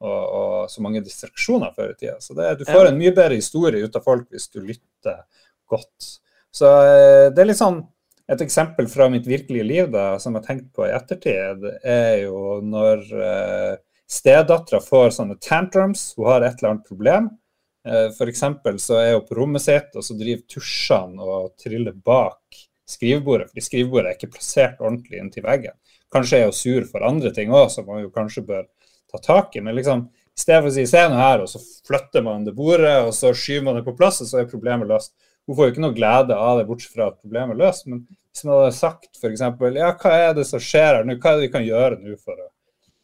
[0.00, 2.16] og, og så mange distraksjoner før i tida.
[2.24, 5.22] Så det, du får en mye bedre historie ut av folk hvis du lytter
[5.70, 6.12] godt.
[6.54, 7.82] Så eh, det er litt sånn
[8.30, 12.26] et eksempel fra mitt virkelige liv da, som jeg har tenkt på i ettertid, er
[12.28, 13.72] jo når eh,
[14.10, 17.30] stedattera får sånne tantrums, hun har et eller annet problem.
[17.86, 18.44] Eh, F.eks.
[18.84, 22.60] så er hun på rommet sitt, og så driver tusjene og triller bak
[22.90, 25.74] skrivebordet, fordi skrivebordet er ikke plassert ordentlig inntil veggen.
[26.10, 28.66] Kanskje er hun sur for andre ting òg, som jo kanskje bør
[29.10, 29.64] ta tak i.
[29.64, 32.54] Men liksom, i stedet for å si se nå her, og så flytter man det
[32.56, 35.14] bordet, og så skyver man det på plass, og så er problemet løst.
[35.48, 37.88] Hun får jo ikke noe glede av det, bortsett fra at problemet er løst.
[37.90, 39.42] Men hvis man hadde sagt f.eks.
[39.42, 42.16] ja, hva er det som skjer her nå, hva er det vi kan gjøre nå
[42.20, 42.48] for å,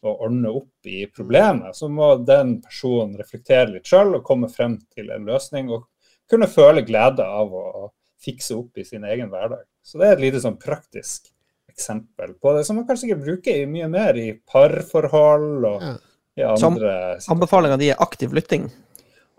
[0.07, 4.77] å ordne opp i problemet, så må den personen reflektere litt sjøl og komme frem
[4.95, 5.89] til en løsning, og
[6.31, 9.61] kunne føle glede av å, fikse opp i sin egen hverdag.
[9.85, 11.29] Så det er et lite sånn praktisk
[11.77, 15.95] eksempel på det, som man kanskje ikke bruker mye mer i parforhold og Ja.
[16.37, 16.93] i andre andre
[17.33, 18.69] Anbefalinga di er aktiv lytting.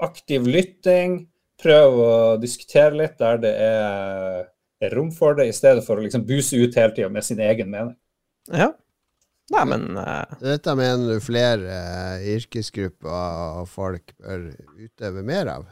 [0.00, 1.26] aktiv lytting.
[1.58, 4.44] Prøv å diskutere litt der det er,
[4.80, 7.40] er rom for det, i stedet for å liksom buse ut hele tida med sin
[7.42, 7.96] egen mening.
[8.52, 8.72] Ja.
[9.50, 10.22] Nei, men uh...
[10.38, 15.66] Dette mener du flere uh, yrkesgrupper og folk bør utøve mer av?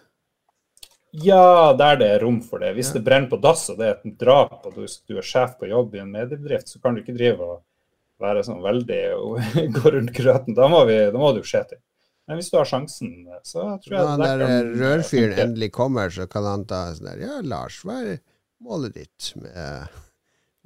[1.23, 2.75] Ja, der det er rom for det.
[2.77, 5.57] Hvis det brenner på dass og det er et drap, og du, du er sjef
[5.61, 7.59] på jobb i en mediebedrift, så kan du ikke drive og
[8.23, 10.57] være sånn veldig og gå rundt grøten.
[10.57, 11.83] Da må, vi, da må jo skje til.
[12.27, 13.13] Men hvis du har sjansen,
[13.47, 17.13] så tror jeg Når der der eh, rørfyren endelig kommer, så kan han ta sånn
[17.13, 18.19] der Ja, Lars, hva er
[18.65, 20.01] målet ditt med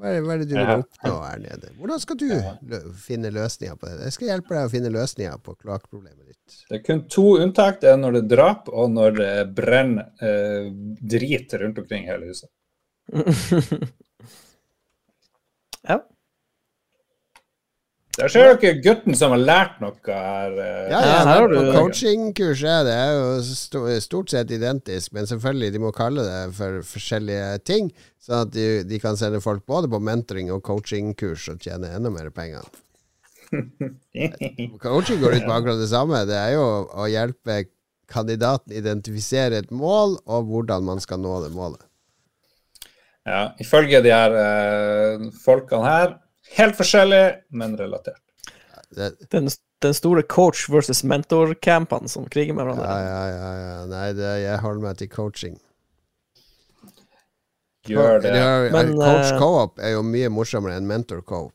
[0.00, 1.70] Hva er, hva er det du vil oppnå her nede?
[1.76, 2.28] Hvordan skal du
[2.72, 4.06] lø finne løsninger på det?
[4.06, 6.54] Jeg skal hjelpe deg å finne løsninger på kloakkproblemet ditt.
[6.70, 7.82] Det er kun to unntak.
[7.82, 10.70] Det er når det er drap, og når det brenner eh,
[11.14, 12.48] drit rundt omkring hele huset.
[15.90, 16.00] ja.
[18.20, 20.52] Der ser dere gutten som har lært noe her.
[20.52, 25.12] eh, Ja, Ja, ja, her på du- coachingkurs er det er jo stort sett identisk,
[25.16, 27.90] men selvfølgelig, de må kalle det for forskjellige ting,
[28.20, 32.10] sånn at de, de kan sende folk både på mentoring og coachingkurs og tjene enda
[32.12, 32.62] mer penger.
[34.80, 36.20] Coaching går ut på akkurat det samme.
[36.28, 36.64] Det er jo
[36.94, 37.64] å hjelpe
[38.10, 41.82] kandidaten identifisere et mål, og hvordan man skal nå det målet.
[43.26, 46.14] Ja, ifølge de her eh, folkene her,
[46.56, 48.20] helt forskjellig, men relatert.
[48.96, 49.48] Det, Den,
[49.82, 52.86] den store coach versus mentor-campene som kriger med hverandre.
[52.86, 53.84] ja, ja, ja.
[53.90, 55.60] Nei, det, jeg holder meg til coaching.
[57.88, 58.34] Gjør det.
[58.36, 61.54] har- Men, coach eh, co-op er jo mye morsommere enn mentor co-op.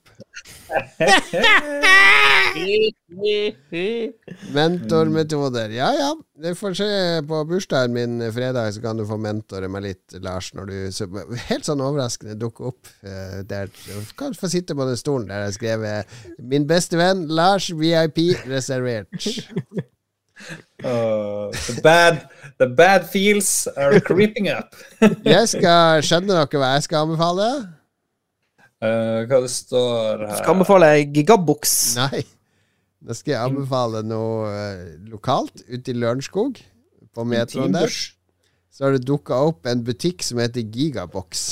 [4.56, 5.69] Mentormetoder.
[5.76, 6.11] Ja ja,
[6.41, 6.88] du får se
[7.27, 10.53] på bursdagen min fredag, så kan du få mentore meg litt, Lars.
[10.56, 11.07] Når du så,
[11.49, 13.68] helt sånn overraskende dukker opp uh, der.
[13.68, 16.06] Du kan få sitte på den stolen der jeg har skrevet
[16.40, 19.19] 'Min beste venn Lars VIP reservert'.
[20.84, 22.27] Uh, the, bad,
[22.60, 24.76] the bad feels are creeping up.
[25.23, 27.48] Jeg skal skjønne dere hva jeg skal anbefale?
[28.84, 31.95] Uh, hva det står her Skal anbefale gigaboks.
[31.95, 32.26] Nei.
[33.06, 36.57] Nå skal jeg anbefale noe eh, lokalt ute i Lørenskog.
[37.15, 37.91] På metroen der.
[38.76, 41.45] Så har det dukka opp en butikk som heter Gigabox.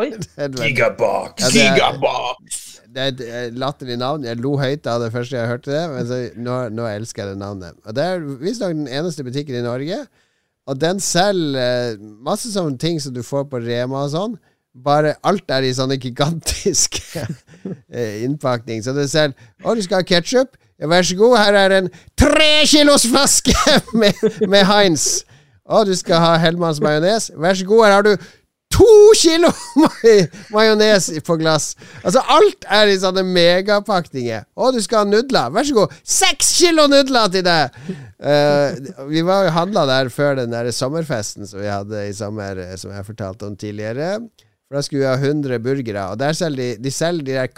[0.00, 0.06] Oi.
[0.62, 1.42] Gigabox!
[1.42, 2.62] Ja, det er- Gigabox!
[2.96, 4.24] Det er et eh, latterlig navn.
[4.24, 7.34] Jeg lo høyt av det første jeg hørte det, men så, nå, nå elsker jeg
[7.34, 7.76] det navnet.
[7.84, 9.98] Og Det er visstnok den eneste butikken i Norge.
[10.66, 11.58] Og den selger
[11.92, 14.38] eh, masse sånne ting som du får på Rema og sånn.
[14.86, 17.26] Bare alt er i sånne gigantiske
[18.24, 18.80] innpakning.
[18.84, 20.56] Så det selger Å, du skal ha ketsjup?
[20.80, 21.86] Ja, vær så god, her er en
[22.20, 23.54] tre kilos flaske
[24.00, 25.22] med, med Heinz.
[25.66, 27.30] Og du skal ha Hellmanns majones?
[27.34, 28.12] Vær så god, her har du
[28.76, 28.86] to
[29.16, 29.48] kilo
[29.82, 31.72] ma- majones på glass.
[32.04, 34.44] Altså, alt er i sånne megapakninger.
[34.58, 35.50] Og du skal ha nudler.
[35.54, 35.94] Vær så god.
[36.04, 37.80] Seks kilo nudler til deg!
[38.20, 42.60] Uh, vi var jo handla der før den der sommerfesten som vi hadde i sommer,
[42.62, 44.18] eh, som jeg fortalte om tidligere.
[44.66, 47.52] For da skulle vi ha 100 burgere, og der selger de, de selger de der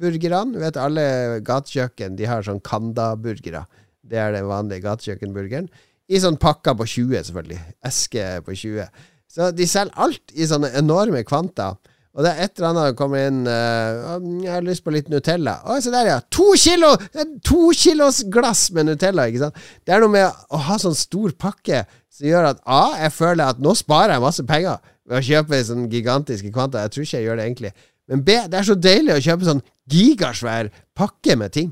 [0.00, 0.54] Kanda-burgerne.
[0.54, 3.66] Du vet, alle gatekjøkken de har sånn Kanda-burgere.
[4.02, 5.68] Det er den vanlige gatekjøkkenburgeren.
[6.10, 7.60] I sånn pakker på 20, selvfølgelig.
[7.86, 8.88] Eske på 20.
[9.30, 11.76] Så de selger alt i sånne enorme kvanta.
[12.10, 15.06] Og det er et eller annet som kommer inn uh, Jeg har lyst på litt
[15.12, 15.60] Nutella.
[15.62, 16.16] Å, se der, ja.
[16.34, 16.96] To kilo!
[17.14, 19.60] Er To kilos glass med Nutella, ikke sant?
[19.86, 23.52] Det er noe med å ha sånn stor pakke som gjør at A, jeg føler
[23.54, 26.82] at nå sparer jeg masse penger ved å kjøpe sånn gigantiske kvanta.
[26.82, 27.72] Jeg tror ikke jeg gjør det egentlig.
[28.10, 31.70] Men B, det er så deilig å kjøpe sånn gigasvær pakke med ting.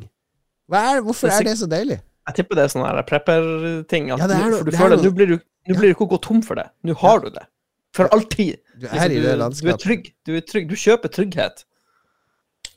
[0.71, 1.99] Er, hvorfor er det så deilig?
[2.29, 4.11] Jeg tipper det er sånn prepper-ting.
[4.13, 5.39] Ja, er du- For du er føler at Nå blir du
[5.69, 6.67] Nå blir du ikke gå tom for det.
[6.85, 7.43] Nå har du det.
[7.93, 8.59] For alltid.
[8.79, 10.13] Du er i Liksom, det du, du er trygg.
[10.25, 10.69] Du er trygg.
[10.69, 11.65] Du kjøper trygghet.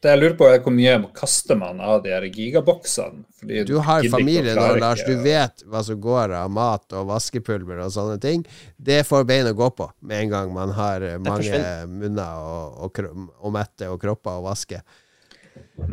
[0.01, 3.21] Det jeg lurer på, er hvor mye kaster man av de her gigaboksene?
[3.37, 5.03] Fordi Du har familie nå, Lars.
[5.05, 8.41] Du vet hva som går av mat og vaskepulver og sånne ting.
[8.81, 11.61] Det får bein å gå på med en gang man har eh, mange
[11.91, 14.81] munner og, og, og mette og kropper å vaske.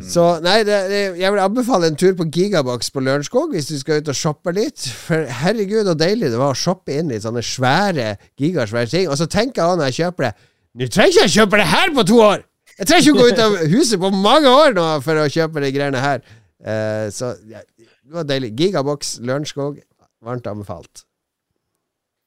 [0.04, 3.76] Så nei, det, det, jeg vil anbefale en tur på Gigabox på Lørenskog hvis du
[3.80, 4.88] skal ut og shoppe litt.
[5.04, 9.08] For herregud, så deilig det var å shoppe inn litt sånne svære, gigasvære ting.
[9.10, 10.36] Og så tenker jeg også når jeg kjøper det
[10.78, 12.47] Nå trenger ikke jeg kjøpe det her på to år!
[12.78, 15.62] Jeg trenger ikke å gå ut av huset på mange år nå for å kjøpe
[15.64, 16.22] de greiene her.
[16.62, 18.52] Eh, så ja, det var deilig.
[18.58, 19.80] Gigabox Lørenskog,
[20.24, 21.02] varmt anbefalt.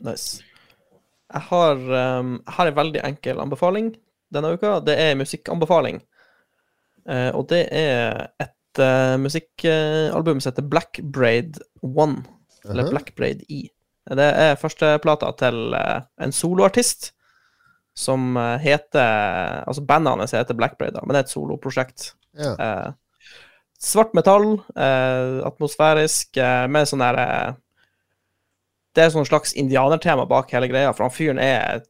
[0.03, 0.41] Nice.
[1.31, 3.93] Jeg har, um, jeg har en veldig enkel anbefaling
[4.35, 4.79] denne uka.
[4.83, 6.01] Det er musikkanbefaling.
[7.07, 12.25] Uh, og det er et uh, musikkalbum som heter Black Braid One.
[12.67, 12.91] Eller Aha.
[12.91, 13.69] Black Braid E.
[14.11, 17.13] Det er førsteplata til en soloartist
[17.97, 22.11] som eh, heter Altså bandet hans heter Blackbraid, men det er et soloprosjekt.
[22.39, 22.53] Ja.
[22.55, 23.26] Eh,
[23.81, 27.59] svart metall, eh, atmosfærisk, eh, med sånn derre eh,
[28.95, 31.84] Det er sånn slags indianertema bak hele greia, for han fyren er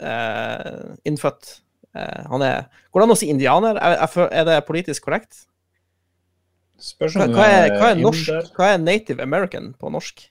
[0.00, 1.58] eh, innfødt.
[1.96, 3.80] Eh, han er Går det an å si indianer?
[3.80, 5.46] Er, er, det politisk korrekt?
[6.82, 10.24] Spørs Hva, om hva, er, hva, er norsk, hva er native American på norsk?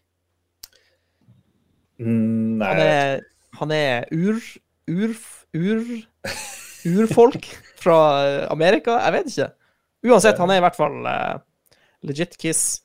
[2.02, 3.24] Mm, Nei, Han er,
[3.60, 4.42] han er ur,
[4.92, 5.16] ur,
[5.56, 5.82] ur,
[6.86, 7.48] urfolk
[7.80, 8.98] fra eh, Amerika?
[9.06, 9.50] Jeg vet ikke.
[10.12, 11.42] Uansett, han er i hvert fall uh,
[12.08, 12.82] legit Kiss.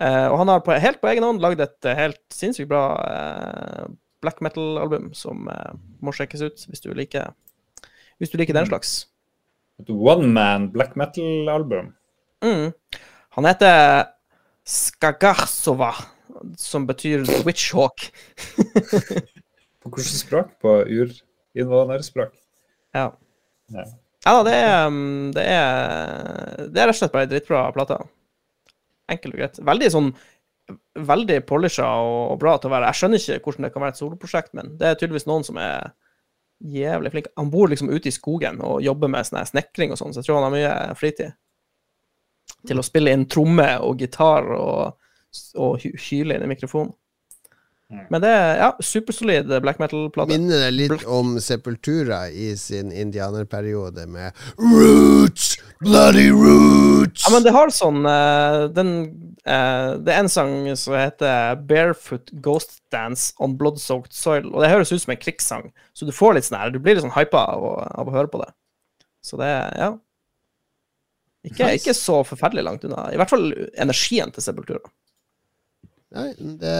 [0.00, 3.88] Uh, og han har på, helt på egen hånd lagd et helt sinnssykt bra uh,
[4.22, 5.48] black metal-album som
[6.00, 7.32] må sjekkes ut hvis du liker
[8.22, 9.08] Hvis du liker den slags.
[9.82, 11.90] Et one man black metal-album.
[12.44, 12.70] Mm.
[13.34, 14.12] Han heter
[14.62, 15.90] Skagarsova,
[16.54, 18.12] som betyr Witchhawk.
[19.82, 20.54] På hvilket språk?
[20.62, 20.82] På
[21.56, 22.34] urinnvånerspråk?
[22.96, 23.10] Ja.
[23.72, 23.84] Ja.
[24.22, 27.96] Ja, det er, um, det er Det er rett og slett bare ei drittbra plate.
[29.10, 29.58] Enkelt og greit.
[29.72, 30.12] Veldig sånn
[30.94, 32.92] Veldig polisha og bra til å være.
[32.92, 35.58] Jeg skjønner ikke hvordan det kan være et soloprosjekt, men det er tydeligvis noen som
[35.60, 35.90] er
[36.62, 37.28] jævlig flink.
[37.36, 40.28] Han bor liksom ute i skogen og jobber med sånn snekring og sånn, så jeg
[40.28, 41.34] tror han har mye fritid
[42.68, 44.94] til å spille inn tromme og gitar og,
[45.58, 46.94] og hyle inn i mikrofonen.
[47.92, 48.04] Mm.
[48.08, 50.32] Men det er ja, supersolid black metal-plate.
[50.32, 55.58] Minner det litt om Sepultura i sin indianerperiode med Roots!
[55.82, 57.26] Bloody roots!
[57.26, 58.92] Ja, men det har sånn uh, den,
[59.44, 64.48] uh, Det er en sang som heter 'Barefoot Ghost Dance on Blood-Soaked Soil'.
[64.54, 66.96] Og det høres ut som en krigssang, så du får litt sånn her Du blir
[66.96, 68.48] litt sånn hypa av, av å høre på det.
[69.20, 69.92] Så det Ja.
[71.42, 71.82] Ikke, Nice.
[71.82, 73.08] ikke så forferdelig langt unna.
[73.10, 74.78] I hvert fall energien til Sepultura.
[76.14, 76.76] Nei, det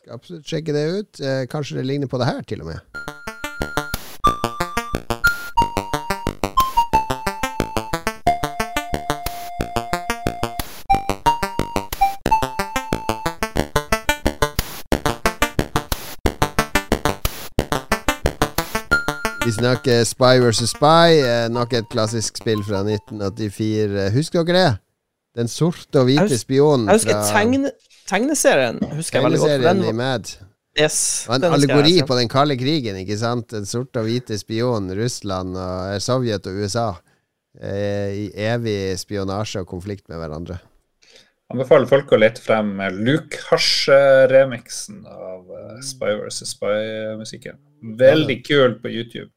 [0.00, 1.20] skal absolutt sjekke det ut.
[1.20, 2.78] Eh, kanskje det ligner på det her, til og med.
[19.44, 20.70] Vi snakker Spy vs.
[20.70, 24.10] Spy, eh, nok et klassisk spill fra 1984.
[24.14, 24.78] Husker dere det?
[25.36, 27.70] Den sorte og hvite spionen Jeg husker fra tegne,
[28.10, 28.80] tegneserien.
[28.96, 29.52] husker jeg veldig godt.
[29.54, 30.32] tegneserien i Mad.
[30.78, 32.08] yes, og en jeg, allegori altså.
[32.10, 33.48] på den kalde krigen, ikke sant?
[33.54, 36.88] Den sorte og hvite spion, Russland og eh, Sovjet og USA.
[37.60, 40.60] Eh, I evig spionasje og konflikt med hverandre.
[41.50, 45.48] Anbefaler folk å lete frem Luke Hasj-remixen av
[45.82, 46.44] Spy vs.
[46.52, 47.58] Spy-musikken.
[47.98, 49.32] Veldig kul på YouTube.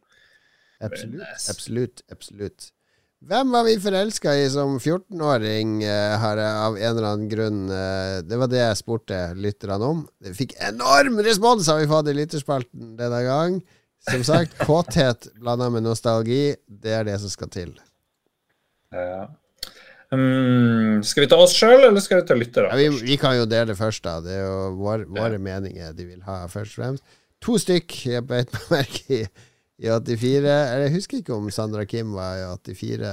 [0.83, 1.49] Absolutt.
[1.49, 2.03] Absolutt.
[2.11, 2.72] absolutt.
[3.23, 7.61] Hvem var vi forelska i som 14-åring, eh, har jeg av en eller annen grunn
[7.71, 10.01] eh, Det var det jeg spurte lytterne om.
[10.19, 13.55] Det fikk enorm respons, har vi fått i lytterspalten denne gang.
[14.09, 17.71] Som sagt, kåthet blanda med nostalgi, det er det som skal til.
[18.91, 19.29] Ja.
[20.11, 22.73] Um, skal vi ta oss sjøl, eller skal vi ta lyttere?
[22.73, 24.19] Ja, vi, vi kan jo dele først, da.
[24.25, 27.17] Det er jo vår, våre meninger de vil ha, først og fremst.
[27.43, 29.23] To stykk jeg beit meg merke i
[29.83, 30.47] i 84.
[30.47, 33.11] Eller Jeg husker ikke om Sandra Kim var i 84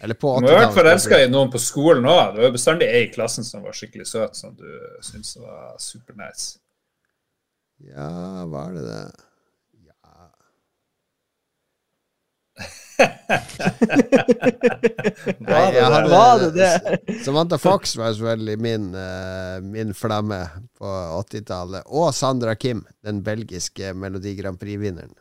[0.00, 0.78] Eller på 80 Du må ha vært 80-tallet.
[0.78, 2.34] forelska i noen på skolen òg.
[2.36, 4.66] Det var bestandig ei i klassen som var skikkelig søt, som du
[5.04, 6.58] syntes var supernice.
[7.90, 9.02] Ja, var det det?
[9.88, 10.30] Ja.
[15.40, 17.22] Nei, jeg hadde- Var det det?
[17.24, 20.40] Samantha Fox var selvfølgelig min, eh, min flamme
[20.78, 20.86] på
[21.20, 21.82] 80-tallet.
[21.86, 25.14] Og Sandra Kim, den belgiske Melodi Grand Prix-vinneren.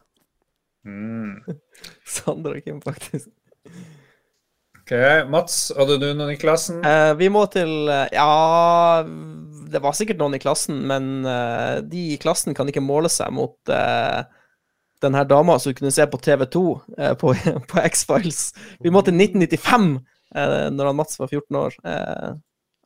[0.85, 1.43] Mm.
[2.18, 3.30] Sandra Kim, faktisk.
[4.80, 4.95] Ok,
[5.30, 6.80] Mats, hadde du noen i klassen?
[6.81, 9.03] Uh, vi må til uh, Ja,
[9.69, 13.30] det var sikkert noen i klassen, men uh, de i klassen kan ikke måle seg
[13.35, 14.23] mot eh,
[15.02, 16.62] den her dama som du kunne se på TV2
[16.98, 17.34] eh, på,
[17.72, 18.42] på X-Files.
[18.84, 19.90] Vi måtte til 1995,
[20.36, 21.78] eh, når han Mats var 14 år.
[21.86, 22.32] Eh,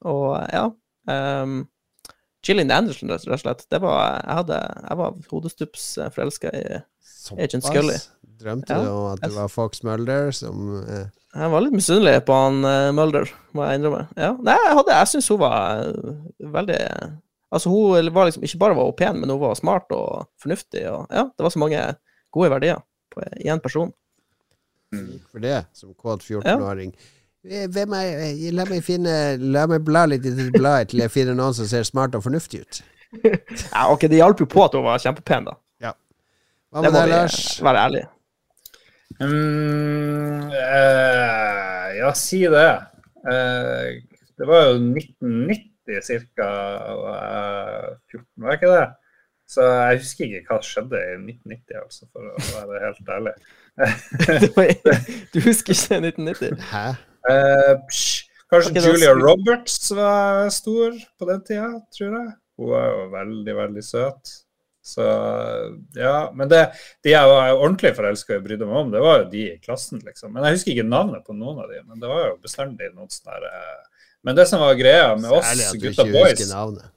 [0.03, 0.65] og ja
[1.07, 1.61] um,
[2.43, 3.61] Gillian Anderson, rett og slett.
[3.71, 4.57] Det var, jeg, hadde,
[4.89, 6.63] jeg var hodestups forelska i
[7.39, 7.95] Agent Scully.
[8.43, 8.81] Drømte Ja.
[8.83, 11.05] du om at det var Fox Mulder som eh,
[11.37, 14.01] Jeg var litt misunnelig på han uh, Mulder, må jeg innrømme.
[14.19, 14.33] Ja.
[14.43, 16.79] Nei, jeg, hadde- jeg syns hun var eh, veldig
[17.53, 20.87] Altså, hun var liksom ikke bare var hun pen, men hun var smart og fornuftig,
[20.89, 21.83] og ja, det var så mange
[22.33, 22.79] gode verdier
[23.13, 23.91] på, én person.
[25.31, 26.91] for det, som kåt 14-åring.
[27.49, 28.65] Eh, Hvem er, eh, la
[29.41, 32.61] La meg bla litt i bladet til jeg finner noen som ser smart og fornuftig
[32.61, 32.83] ut.
[33.73, 35.57] Ja, ok, det hjalp jo på at hun var kjempepen, da.
[36.73, 37.35] Hva Det med deg, Lars?
[37.61, 37.99] være ærlig.
[39.21, 42.69] Um, eh, ja, si det.
[43.29, 43.89] Eh,
[44.41, 46.47] det var jo 1990 ca.
[48.09, 48.87] 14, var ikke det?
[49.53, 53.35] Så jeg husker ikke hva skjedde i 1990, altså, for å være helt ærlig.
[55.33, 56.63] Du husker ikke 1990?
[56.71, 56.85] Hæ?
[57.23, 57.75] Uh,
[58.51, 62.33] kanskje okay, Julia skal Roberts var stor på den tida, tror jeg.
[62.59, 64.33] Hun var jo veldig, veldig søt.
[64.83, 65.03] Så
[65.95, 66.31] ja.
[66.35, 66.63] Men det,
[67.05, 69.61] de jeg var ordentlig forelska i og brydde meg om, det var jo de i
[69.63, 70.33] klassen, liksom.
[70.35, 73.11] Men jeg husker ikke navnet på noen av de, men det var jo bestandig noen
[73.13, 76.13] sånne der, eh, Men det som var greia med oss Særlig at du gutta ikke
[76.17, 76.91] boys husker navnet.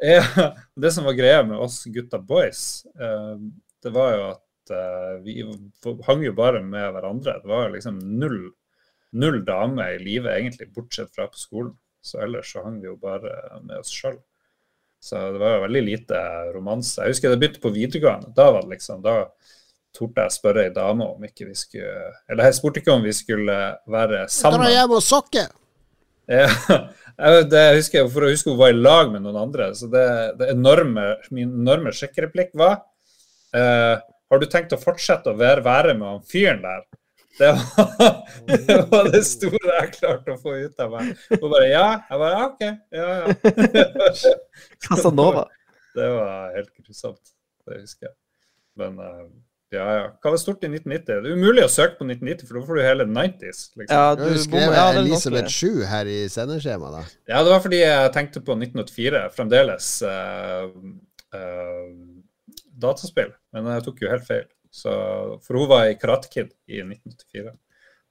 [0.00, 0.24] Ja,
[0.74, 3.38] det som var greia med oss gutta boys, eh,
[3.82, 5.38] det var jo at eh, vi
[6.06, 7.38] hang jo bare med hverandre.
[7.42, 8.38] Det var jo liksom null,
[9.12, 11.74] null damer i livet, egentlig, bortsett fra på skolen.
[12.04, 13.32] Så ellers så hang vi jo bare
[13.64, 14.18] med oss sjøl.
[15.04, 16.20] Så det var jo veldig lite
[16.54, 17.02] romanse.
[17.02, 18.32] Jeg husker det begynte på videregående.
[18.36, 19.18] Da var det liksom, da,
[19.94, 23.12] torde jeg spørre ei dame om ikke vi skulle Eller jeg spurte ikke om vi
[23.14, 24.58] skulle være sammen.
[24.58, 24.72] Dra sammen.
[24.72, 25.44] hjem og sokke!
[26.30, 26.48] Ja,
[27.46, 29.70] det husker jeg, for å huske hun var i lag med noen andre.
[29.78, 30.04] Så det,
[30.40, 32.80] det enorme, min enorme sjekkereplikk var
[33.54, 36.84] eh, Har du tenkt å fortsette å være, være med han fyren der?
[37.38, 38.18] Det var,
[38.66, 41.14] det var det store jeg klarte å få ut av meg.
[41.32, 41.86] Hun bare ja.
[42.10, 42.66] Jeg bare ja, OK.
[42.94, 44.34] Ja, ja.
[44.86, 45.48] Casanova.
[45.94, 47.34] Det var helt grusomt.
[47.66, 48.16] Det husker jeg.
[48.78, 49.26] Men eh,
[49.74, 50.04] ja, ja.
[50.22, 51.22] Hva var stort i 1990?
[51.24, 53.62] Det er umulig å søke på 1990, for da får du hele 90s.
[53.80, 53.94] Liksom.
[53.94, 54.64] Ja, Du du skrev.
[54.74, 55.84] Ja, Elisabeth vanskelig.
[55.84, 57.02] 7 her i sendeskjemaet, da.
[57.34, 60.70] Ja, det var fordi jeg tenkte på 1984, fremdeles Uh,
[61.34, 61.90] uh,
[62.80, 63.32] dataspill.
[63.54, 64.46] Men jeg tok jo helt feil.
[64.74, 64.90] Så,
[65.46, 67.52] for hun var i Karate Kid i 1984.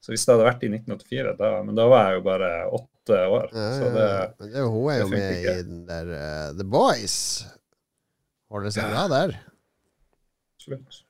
[0.04, 3.20] Så hvis det hadde vært i 1984, da Men da var jeg jo bare åtte
[3.38, 3.50] år.
[3.56, 4.26] Ja, Så ja, det ja.
[4.40, 5.56] Men det, hun er jo med ikke.
[5.60, 7.18] i den der uh, The Boys.
[8.54, 9.36] Holder seg bra der.
[10.64, 11.03] slutt.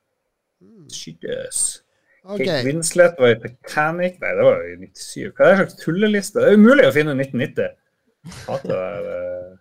[0.91, 1.83] Skytes.
[2.23, 2.45] Okay.
[2.45, 4.19] Kate Winslet var i Titanic.
[4.21, 5.31] Nei, det var jo i 97.
[5.35, 6.39] Hva er det slags tulleliste?
[6.39, 7.73] Det er umulig å finne 1990.
[8.45, 9.55] Hater det uh,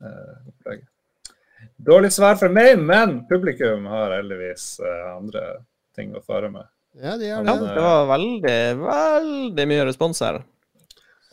[0.00, 0.86] eh, eh, opplegget.
[1.90, 5.44] Dårlig svar fra meg, men publikum har heldigvis uh, andre
[5.96, 6.68] ting å fare med.
[6.96, 7.74] Ja, de gjør Ja, det.
[7.76, 10.40] det var veldig, veldig mye respons her.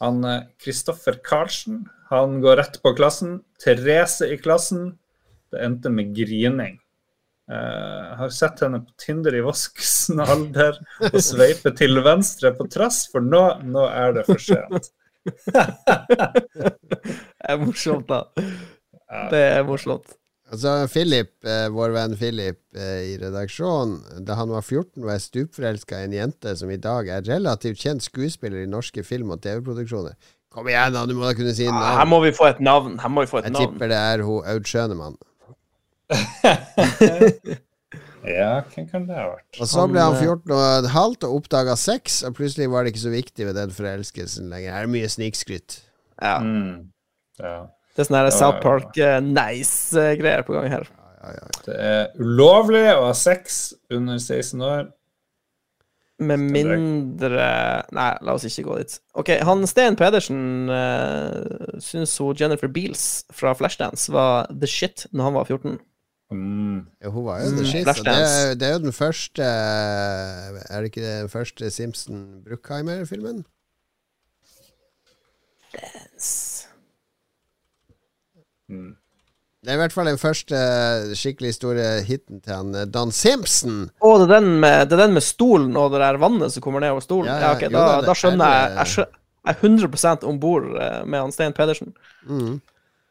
[0.04, 0.20] Han
[0.62, 3.40] Kristoffer Karlsen, han går rett på klassen.
[3.64, 4.92] Therese i klassen.
[5.52, 6.78] Det endte med grining.
[7.48, 10.76] Jeg har sett henne på Tinder i voksen alder
[11.08, 14.90] og sveipe til venstre på trass, for nå, nå er det for sent.
[16.48, 18.22] Det er morsomt, da.
[19.32, 20.16] Det er morsomt.
[20.48, 25.26] Altså, Philip, eh, vår venn Philip eh, i redaksjonen, da han var 14, var jeg
[25.26, 29.42] stupforelska i en jente som i dag er relativt kjent skuespiller i norske film- og
[29.44, 30.16] TV-produksjoner.
[30.56, 32.96] Kom igjen, da, du må da kunne si Her må vi få et navn.
[33.04, 33.74] Her må vi få et Jeg navn.
[33.76, 35.20] tipper det er hun Aud Schønemann.
[38.28, 39.60] Ja, hvem kan det ha vært?
[39.62, 42.70] Og så ble han Han, eh, 14 og et halvt og oppdaga sex, og plutselig
[42.72, 44.74] var det ikke så viktig ved den forelskelsen lenger.
[44.76, 45.80] Her er mye snikskryt.
[46.20, 46.38] Ja.
[46.44, 46.90] Mm.
[47.40, 47.56] Ja.
[47.96, 48.60] Det er sånne her South.
[48.66, 50.86] Park-nice-greier på gang her.
[50.92, 51.64] Ja, ja, ja.
[51.66, 54.86] Det er ulovlig å ha sex under 16 år.
[56.18, 57.48] Med mindre
[57.94, 58.96] Nei, la oss ikke gå dit.
[59.22, 65.30] OK, han Sten Pedersen uh, syns hun Jennifer Beals fra Flashdance var the shit når
[65.30, 65.78] han var 14.
[66.32, 66.82] Mm.
[67.02, 67.86] Ja, hun var jo Mm, the shit.
[67.86, 73.46] Det, er- det er jo den første Er det ikke den første Simpson-Bruckheimer-filmen?
[78.70, 78.96] Mm.
[79.64, 80.58] Det er i hvert fall den første
[81.18, 83.88] skikkelig store hiten til han Dan Simpson.
[84.06, 86.84] Å, det den med, det er den med stolen og det der vannet som kommer
[86.84, 87.28] ned over stolen?
[87.32, 89.08] Ja, Ja, ja, ok, jo da, da, skjønner jeg er- Jeg,
[89.48, 90.68] jeg er 100 om bord
[91.08, 91.94] med han Sten Pedersen.
[92.28, 92.62] Mm.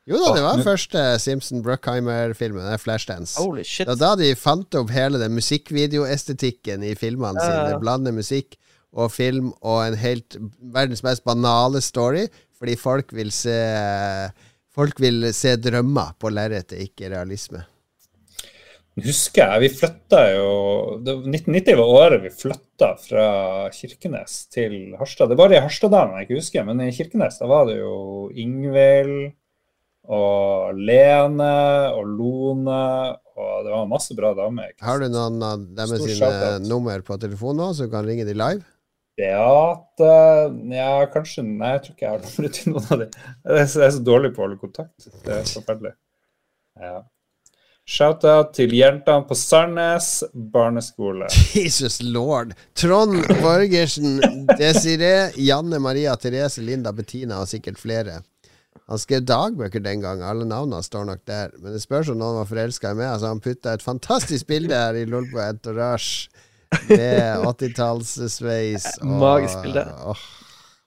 [0.07, 2.63] Jo da, det var første Simpson-Bruckheimer-filmen.
[2.63, 3.41] Det er Flashdance.
[3.43, 3.89] Holy shit.
[3.89, 7.81] Det var da de fant opp hele den musikkvideoestetikken i filmene Ja, sine.
[7.83, 8.55] Blande musikk
[8.97, 10.39] og film og en helt
[10.73, 13.57] verdens mest banale story, fordi folk vil se
[14.77, 17.63] Folk vil se drømmer på lerretet, ikke realisme.
[19.01, 20.51] Husker jeg, vi flytta jo
[21.01, 23.25] 1990 var året vi flytta fra
[23.73, 25.33] Kirkenes til Harstad.
[25.33, 27.97] Det var i Harstadalen jeg ikke husker, men i Kirkenes da var det jo
[28.37, 29.33] Ingvild
[30.13, 31.51] og Lene
[31.97, 32.81] og Lone,
[33.37, 34.73] og det var masse bra damer.
[34.85, 38.37] Har du noen av deres sine nummer på telefonen nå, så du kan ringe de
[38.37, 38.65] live?
[39.17, 40.09] Beate
[40.77, 43.21] Ja, kanskje Nei, jeg tror ikke jeg har nummeret til noen av dem.
[43.49, 45.07] Jeg er så, jeg er så dårlig på å holde kontakt.
[45.25, 45.93] Det er forferdelig.
[46.77, 46.97] Ja.
[47.87, 51.29] Shout-out til jentene på Sandnes barneskole.
[51.55, 52.53] Jesus lord!
[52.75, 54.19] Trond Borgersen,
[54.59, 58.19] Desiree, Janne Maria, Therese, Linda, Bettina og sikkert flere.
[58.89, 61.51] Han skrev dagbøker den gang, alle navnene står nok der.
[61.59, 63.09] Men det spørs om noen var forelska i meg.
[63.17, 66.29] Altså, han putta et fantastisk bilde her i Lolbo Entourage
[66.89, 68.87] med 80-tallssveis.
[69.01, 69.83] og- Magisk bilde.
[70.07, 70.17] åh.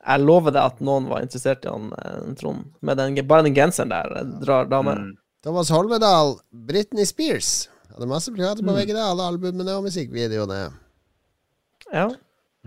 [0.10, 2.64] Jeg lover deg at noen var interessert i han eh, Trond.
[2.82, 4.96] Med den, bare den genseren der eh, drar damer.
[4.96, 5.18] Mm.
[5.44, 7.68] Thomas Holmedal, Britney Spears.
[7.92, 8.70] Hadde masse plakater Mm.
[8.72, 10.72] på veggen, alle albumene og musikkvideoene.
[11.94, 12.08] Ja.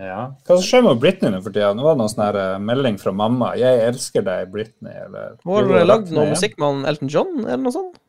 [0.00, 0.20] Ja.
[0.46, 1.72] Hva som skjer med Britney nå for tida?
[1.76, 3.52] Nå var det noen sånn melding fra mamma.
[3.60, 7.62] 'Jeg elsker deg, Britney', eller Hun har lagd noe musikk med han Elton John, eller
[7.66, 8.00] noe sånt?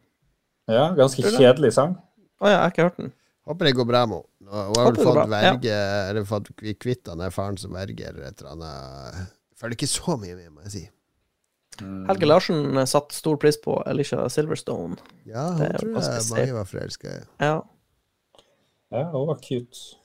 [0.71, 1.97] Ja, ganske kjedelig sang.
[2.39, 3.11] Å ja, jeg har ikke hørt den.
[3.43, 4.29] Håper det går bra med henne.
[4.53, 5.51] Hun har vel fått bra, ja.
[5.51, 5.77] verge
[6.09, 6.49] Eller fått
[6.79, 9.33] kvitt han der faren som verger eller et eller annet.
[9.59, 10.83] Følger ikke så mye med, må jeg si.
[11.81, 12.05] Mm.
[12.07, 14.95] Helge Larsen satte stor pris på Alicia Silverstone.
[15.27, 17.21] Ja, hun tror jeg mange var forelska i.
[17.41, 17.55] Ja.
[18.93, 19.97] Ja, hun var cute.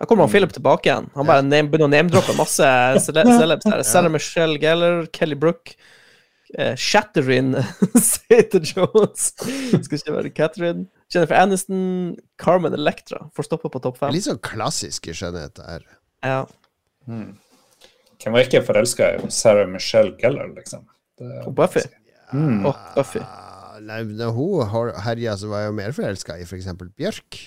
[0.00, 1.10] Da kommer han Philip tilbake igjen.
[1.14, 2.68] Han bare name, begynner å name-droppe masse
[3.06, 3.66] celebs.
[3.88, 5.74] Sarah Michelle Gellar, Kelly Brook,
[6.52, 7.54] Eh, Shatterin
[7.96, 9.30] Zeta-Jones.
[9.86, 10.82] Skal ikke være Catherine.
[11.08, 11.78] Jennifer Aniston,
[12.36, 14.12] Carmen Electra får stoppe på topp fem.
[14.12, 15.86] Litt sånn klassisk i skjønnhet her.
[16.20, 16.42] Ja.
[17.08, 20.84] Hvem var ikke forelska i Sarah Michelle Gellar, liksom?
[21.16, 21.86] Det- Og Buffy.
[22.34, 22.66] Mm.
[22.68, 23.24] Åh, Buffy.
[23.88, 24.02] Nei,
[24.36, 24.68] hun
[25.08, 26.68] herja, så var jeg jo mer forelska i f.eks.
[27.00, 27.40] Bjørk.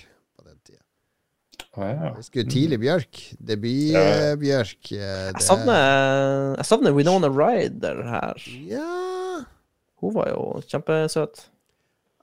[1.76, 1.88] Tida.
[1.92, 2.04] Ja.
[2.08, 3.22] Jeg husker tidlig Bjørk.
[3.46, 4.92] Debut-Bjørk.
[4.96, 8.40] Jeg savner, jeg savner Winona Ryder her.
[8.70, 9.44] Ja
[10.02, 11.46] Hun var jo kjempesøt.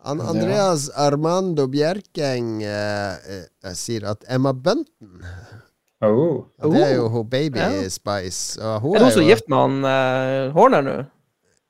[0.05, 5.21] An Andreas Armando Bjerkeng eh, eh, sier at Emma Bunton
[6.03, 6.43] Oh.
[6.59, 7.11] Det er jo Oh.
[7.21, 7.89] hun Baby Ja.
[7.89, 8.59] Spice.
[8.59, 10.95] Og hun Er det hun som jo- er gift med han uh, Horner nå?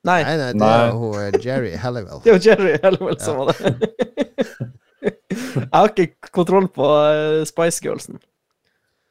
[0.03, 0.71] Nei, Nei, nei, det Nei.
[0.87, 2.19] er hun eh, Jerry Halliwell.
[2.23, 3.75] det er jo Jerry Halliwell som var det.
[5.03, 8.19] jeg har ikke kontroll på eh, Spice Girlsen.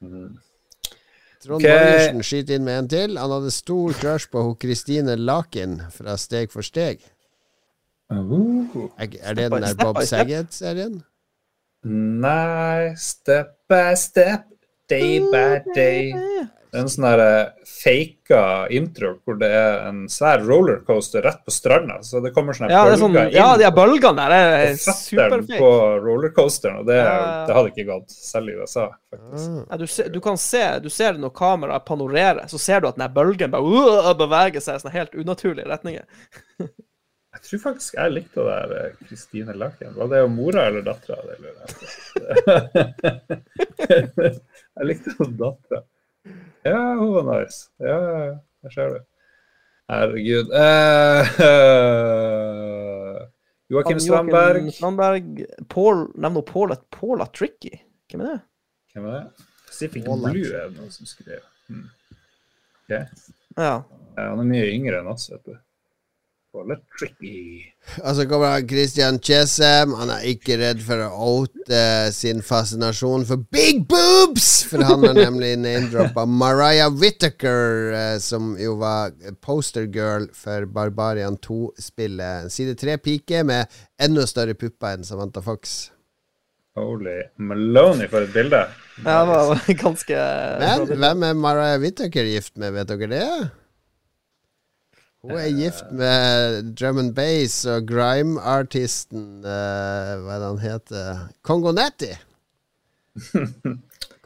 [0.01, 0.39] Mm.
[1.43, 1.67] Trond Ok.
[1.67, 3.19] Borgersen skyter inn med en til.
[3.19, 7.03] Han hadde stor crush på Kristine Laken fra Steg for steg.
[8.13, 10.03] Uh, Er, er det den der Bob.
[10.05, 11.01] Saget-serien?
[11.85, 14.45] Nei, step by step,
[14.91, 16.13] day by day.
[16.73, 18.39] En sånn eh, faka
[18.73, 21.99] intro hvor det er en svær rollercoaster rett på stranda.
[22.07, 23.35] Så det kommer sånne Ja, bølger er sånn, inn.
[23.37, 25.59] ja, de bølgene der er superfake.
[25.61, 25.69] på
[26.07, 27.45] rollercoasteren, og det, Ja.
[27.47, 29.51] det hadde ikke gått, selv i USA, faktisk.
[29.51, 29.67] Ah.
[29.71, 32.89] Ja, du, se, du kan se du ser det når kameraet panorerer, så ser du
[32.89, 33.63] at den bølgen bare
[34.09, 36.09] uh, beveger seg i sånne helt unaturlige retninger.
[37.33, 39.95] Jeg tror faktisk jeg likte det der eh, Kristine Laken.
[39.97, 41.17] Var det jo mora eller dattera?
[41.25, 41.73] Det lurer jeg
[44.77, 45.81] jeg likte dattera.
[46.65, 47.71] Ja, hun var nice.
[47.83, 47.99] Ja.
[48.63, 49.01] Der ser du.
[49.91, 50.53] Herregud.
[51.43, 53.29] Uh,
[53.73, 54.73] Joakim Strandberg.
[54.75, 57.73] Strandberg Paul, Nevn nå Paula, Paula Tricky.
[58.11, 58.41] Hvem er det?
[58.93, 59.47] Hvem er det?
[59.67, 61.41] Pacific Paula Blue er det noen som skrev.
[61.71, 61.87] Hmm.
[62.85, 63.07] Okay.
[63.57, 63.79] Ja.
[64.17, 65.55] Ja, han er mye yngre enn oss, vet du.
[66.99, 67.65] Tricky.
[68.05, 69.95] Og så kommer han Christian Chesem.
[69.97, 71.79] Han er ikke redd for å oute
[72.13, 74.51] sin fascinasjon for big boobs!
[74.69, 82.53] For han har nemlig name-droppa Mariah Whittaker, eh, som jo var postergirl for Barbarian 2-spillet.
[82.53, 83.73] Side 3-pike med
[84.03, 85.89] enda større pupper enn Samantha Fox.
[86.77, 88.63] Holy Maloney, for et bilde.
[89.05, 90.21] ja det var var ganske
[90.61, 93.27] Men hvem er Mariah Whittaker gift med, vet dere det?
[95.23, 101.21] Hun er gift med drum and bass og grime-artisten uh, Hva er det han heter?
[101.47, 102.09] Kongonetti.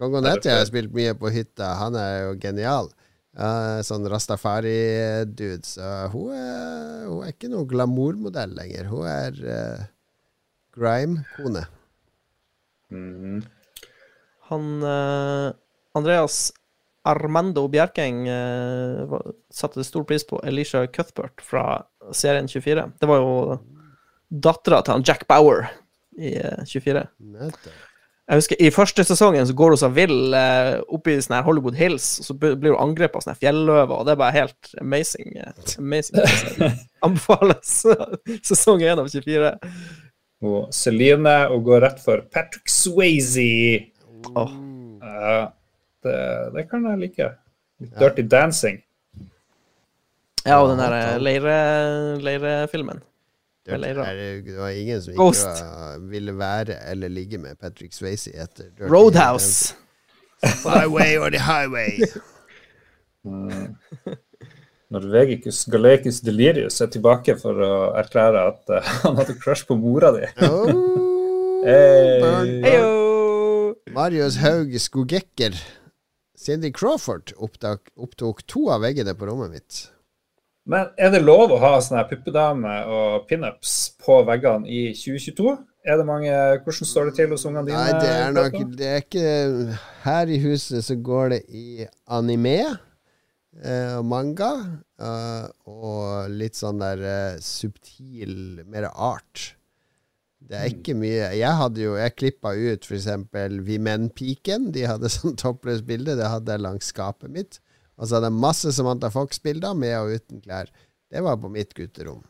[0.00, 1.74] Kongonetti har jeg spilt mye på hytta.
[1.82, 2.88] Han er jo genial.
[3.36, 5.68] Uh, sånn rastafari-dude.
[5.68, 8.88] Så hun er, hun er ikke noen glamourmodell lenger.
[8.88, 9.84] Hun er uh,
[10.76, 11.66] grime-kone.
[12.94, 13.44] Mhm.
[14.46, 15.48] Han eh,
[15.98, 16.52] Andreas
[17.06, 19.16] Armando Bjerkeng uh,
[19.52, 21.66] satte stor pris på Elisha Cuthbert fra
[22.14, 22.86] serien 24.
[23.00, 23.58] Det var jo
[24.30, 25.68] dattera til han Jack Bauer
[26.18, 27.06] i uh, 24.
[27.36, 27.84] Nettopp.
[28.26, 31.46] Jeg husker I første sesongen så går hun seg vill uh, oppe i sånne her
[31.46, 34.72] Hollywood Hills, og så blir hun angrepet av sånne fjelløver, og det er bare helt
[34.82, 35.36] amazing.
[35.38, 36.26] eh, amazing.
[37.06, 37.76] Anbefales
[38.50, 39.52] sesong 1 av 24.
[40.46, 43.46] Og Celine og går rett for Patrick Swayze.
[44.34, 44.50] Oh.
[45.06, 45.38] Ja,
[46.06, 46.20] det,
[46.56, 47.28] det kan jeg like.
[47.82, 48.78] Litt Dirty Dancing.
[50.46, 53.02] Ja, og den der eh, leire- leirefilmen.
[53.66, 53.98] Det, er,
[54.46, 58.92] det var ingen som ikke var, ville være eller ligge med Patrick Swayze etter Dirty
[58.92, 59.74] Roadhouse.
[60.62, 61.98] Highway or the highway.
[64.94, 70.12] Norvegicus Galacus Delirius er tilbake for å erklære at uh, han hadde crush på mora
[70.14, 70.28] di.
[70.46, 71.02] Oh,
[71.66, 72.20] Hey.
[73.90, 75.56] Marius Haug Skogekker.
[76.36, 79.78] Cindy Crawford opptak, opptok to av veggene på rommet mitt.
[80.66, 85.54] Men er det lov å ha sånne her puppedame og pinups på veggene i 2022?
[85.86, 86.32] Er det mange,
[86.64, 87.78] Hvordan står det til hos ungene dine?
[87.78, 92.56] Nei, det er nok Det er ikke Her i huset så går det i anime
[92.66, 94.50] eh, og manga.
[94.98, 99.52] eh, og litt sånn der eh, subtil, mer art.
[100.46, 103.08] Det er ikke mye Jeg hadde jo Jeg klippa ut f.eks.
[103.66, 104.70] Vi Menn-piken.
[104.74, 106.14] De hadde sånn toppløst bilde.
[106.20, 107.58] Det hadde jeg langs skapet mitt.
[107.96, 110.68] Og så hadde jeg masse Samantha Fox-bilder, med og uten klær.
[111.10, 112.20] Det var på mitt gutterom.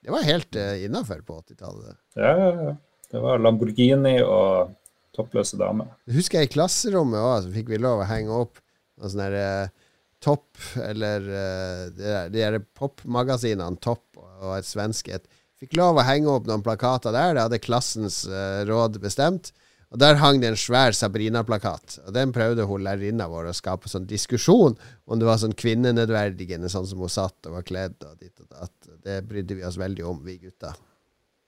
[0.00, 1.98] Det var helt uh, innafor på 80-tallet.
[2.16, 2.76] Ja, ja, ja.
[3.10, 4.70] Det var Lamborghini og
[5.16, 5.90] toppløse damer.
[6.14, 8.60] Husker jeg i klasserommet òg, så fikk vi lov å henge opp
[8.96, 9.36] noen sånne der,
[9.66, 9.86] eh,
[10.20, 15.28] Topp, eller uh, de der- de der popmagasinene Topp og et svensk et.
[15.60, 17.34] Fikk lov å henge opp noen plakater der.
[17.36, 19.52] Det hadde klassens uh, råd bestemt.
[19.90, 21.98] Og Der hang det en svær Sabrina-plakat.
[22.06, 26.70] Og Den prøvde hun lærerinna vår å skape sånn diskusjon om det var sånn kvinnenedverdigende,
[26.70, 28.76] sånn som hun satt og var kledd og ditt og datt.
[29.04, 30.72] Det brydde vi oss veldig om, vi gutta.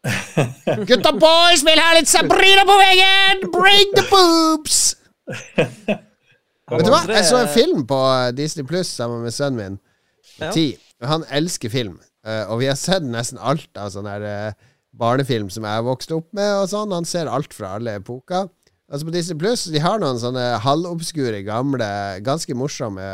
[0.91, 3.45] Gutta boys vil ha litt Sabrina på veggen!
[3.55, 4.81] Bring the boobs!
[6.73, 7.05] Vet du hva?
[7.07, 7.99] Jeg så en film på
[8.35, 9.83] Disney Pluss sammen med sønnen min.
[10.41, 10.51] Ja.
[10.51, 10.73] Ti.
[11.07, 12.01] Han elsker film.
[12.27, 14.59] Eh, og vi har sett nesten alt av sånn her eh,
[14.93, 16.95] barnefilm som jeg vokste opp med, og sånn.
[16.95, 18.51] Han ser alt fra alle epoker.
[18.93, 21.89] Altså På Disney Pluss de har noen sånne halvobskure, gamle,
[22.27, 23.05] ganske morsomme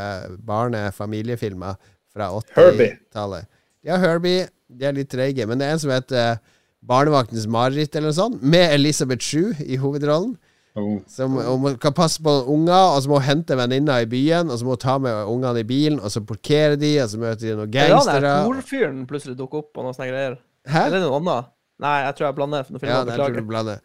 [0.48, 1.78] barne-familiefilmer
[2.10, 3.46] fra 80-tallet.
[3.84, 4.48] De har Herbie.
[4.68, 5.46] De er litt treige.
[5.48, 6.40] Men det er en som heter eh,
[6.88, 10.36] Barnevaktens mareritt, eller noe sånt, med Elisabeth Shue i hovedrollen.
[10.78, 10.98] Oh.
[11.10, 14.60] Som hun kan passe på unger, og så må hun hente venninna i byen, og
[14.60, 17.44] så må hun ta med ungene i bilen, og så parkere de, og så møter
[17.44, 18.34] de noen Er gangstere.
[18.34, 20.36] Ja, Torfyren plutselig dukker opp og noen sånne greier?
[20.68, 20.86] Hæ?
[20.86, 21.54] Eller er noe annet?
[21.78, 22.66] Nei, jeg tror jeg blander.
[22.66, 23.78] For Ja, jeg tror du blander.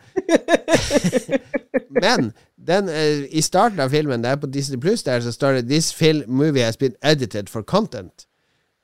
[2.04, 5.60] Men den, uh, i starten av filmen, det er på Disney Pluss, der så står
[5.60, 8.26] det 'This film movie has been edited for content'.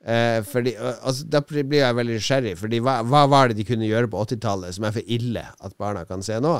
[0.00, 3.64] Uh, fordi, uh, altså, da blir jeg veldig nysgjerrig, Fordi hva, hva var det de
[3.68, 6.54] kunne gjøre på 80-tallet som er for ille at barna kan se nå?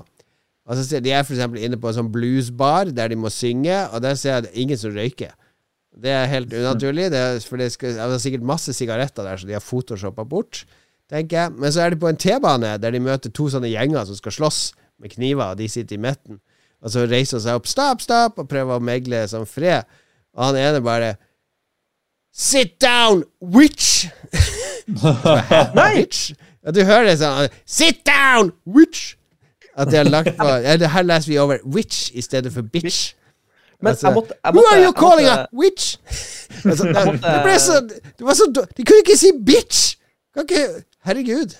[0.69, 4.03] Altså, ser de er eksempel inne på en sånn bluesbar der de må synge, og
[4.05, 5.33] der ser jeg er ingen som røyker.
[6.01, 9.41] Det er helt unaturlig, det er, for det, skal, det er sikkert masse sigaretter der,
[9.41, 10.63] så de har photoshoppa bort,
[11.11, 11.55] tenker jeg.
[11.59, 14.37] Men så er de på en T-bane der de møter to sånne gjenger som skal
[14.37, 14.61] slåss
[15.03, 16.39] med kniver, og de sitter i midten.
[16.81, 19.89] Og så reiser hun seg opp, stopp, stopp, og prøver å megle som fred.
[20.37, 21.17] Og han ene bare
[22.31, 24.07] Sit down, witch!
[24.87, 25.97] Nei!
[25.99, 26.31] Witch?
[26.63, 29.17] Ja, du hører det sånn Sit down, witch!
[29.81, 30.47] At de har lagt på
[30.95, 33.15] Her leser vi over witch i stedet for bitch.
[33.81, 35.97] Men Altså, jeg måtte, jeg Who are you calling måtte, a witch?
[36.69, 38.47] altså, det, måtte- det ble så Det var så
[38.77, 39.97] De kunne ikke si bitch!
[40.37, 40.67] Kan ikke
[41.09, 41.55] Herregud.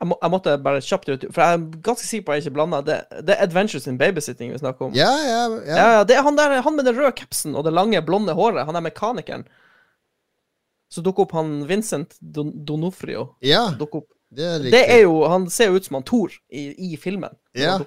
[0.00, 2.44] jeg, må, jeg måtte bare kjapt ut, for jeg er ganske sikker på at jeg
[2.44, 2.80] ikke blanda.
[2.84, 4.92] Det, det er Adventures in Babysitting vi snakker om.
[4.98, 5.76] Ja, ja, ja.
[5.78, 8.34] Ja, ja, det er han der, han med den røde capsen og det lange, blonde
[8.36, 8.66] håret.
[8.68, 9.46] Han er mekanikeren.
[10.92, 13.30] Så dukker opp han Vincent Don Donofrio.
[13.42, 14.10] ja Dukker opp.
[14.32, 14.58] Det er.
[14.70, 17.30] Det er jo Han ser jo ut som han Thor i, i filmen.
[17.54, 17.78] Ja.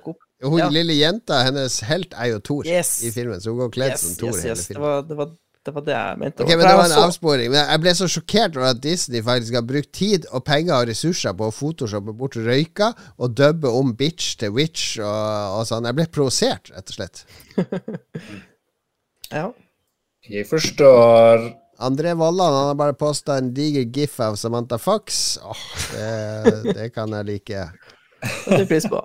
[0.44, 0.70] Hun Ja.
[0.70, 3.02] lille jenta, hennes helt er jo Thor Yes.
[3.04, 4.78] i filmen, så hun går kledd Yes, som Thor yes, hele filmen.
[4.78, 5.32] Det, var, det, var,
[5.66, 6.44] det var det jeg mente.
[6.44, 7.52] Ok, men Det var en så- avsporing.
[7.52, 10.88] Men jeg ble så sjokkert over at Disney faktisk har brukt tid og penger og
[10.88, 15.84] ressurser på å photoshoppe bort røyka og dubbe om bitch til witch og, og sånn.
[15.90, 17.26] Jeg ble provosert, rett og slett.
[19.32, 19.50] Ja.
[20.30, 21.50] Jeg forstår.
[21.78, 25.38] André Vollan han har bare posta en diger gif av Samantha Fox.
[25.44, 27.68] Åh, det, det kan jeg like.
[28.22, 29.04] Det setter pris på.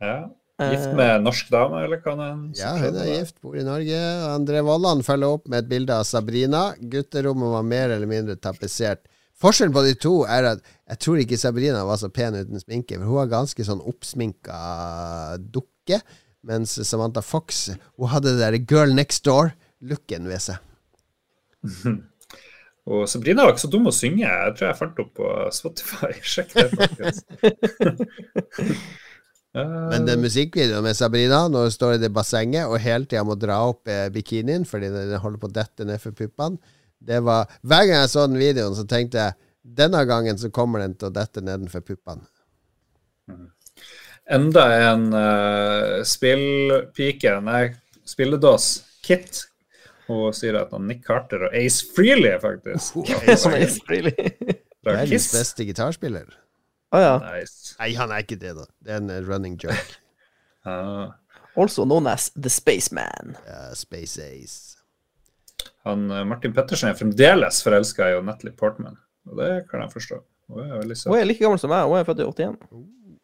[0.00, 0.16] Ja.
[0.62, 3.98] Gift med en norsk dame, eller kan en Ja, hun er gift, bor i Norge.
[4.30, 6.70] André Vollan følger opp med et bilde av Sabrina.
[6.80, 9.04] Gutterommet var mer eller mindre tapetsert.
[9.42, 10.60] Forskjellen på de to er at
[10.92, 14.58] jeg tror ikke Sabrina var så pen uten sminke, for hun har ganske sånn oppsminka
[15.42, 15.98] dukke,
[16.46, 17.64] mens Samantha Fox
[17.98, 20.71] hun hadde det der girl next door-looken ved seg.
[22.92, 24.26] Og Sabrina var ikke så dum å synge.
[24.26, 26.10] Jeg tror jeg fant opp på Spotify.
[26.32, 27.22] Sjekk det, faktisk.
[29.52, 33.36] Men den musikkvideoen med Sabrina, når hun står i det bassenget og hele tida må
[33.36, 36.56] dra opp eh, bikinien fordi den holder på å dette ned for puppene,
[37.02, 40.80] det var Hver gang jeg så den videoen, så tenkte jeg denne gangen så kommer
[40.80, 42.24] den til å dette nedenfor puppene.
[44.32, 47.64] Enda en uh, spillpike, nei,
[48.08, 48.72] spilledås,
[49.04, 49.44] Kit.
[50.08, 52.98] Hun sier at han Nick Carter og Ace Freely, faktisk.
[53.38, 54.12] Som Ace Freely?
[54.82, 56.26] Fra Verdens beste gitarspiller.
[56.92, 57.12] Å ja.
[57.22, 57.76] Nice.
[57.78, 58.66] Nei, han er ikke det, da.
[58.84, 59.98] Det er en eh, running joke.
[60.66, 60.78] Ja.
[61.52, 63.34] Also known as The Spaceman.
[63.44, 64.78] Ja, Space Ace.
[65.84, 68.96] han, eh, Martin Pettersen er fremdeles forelska i Natalie Portman.
[69.28, 70.20] Og det kan jeg forstå.
[70.48, 71.84] Hun er Hun er like gammel som meg.
[71.84, 72.56] Hun er født i 81.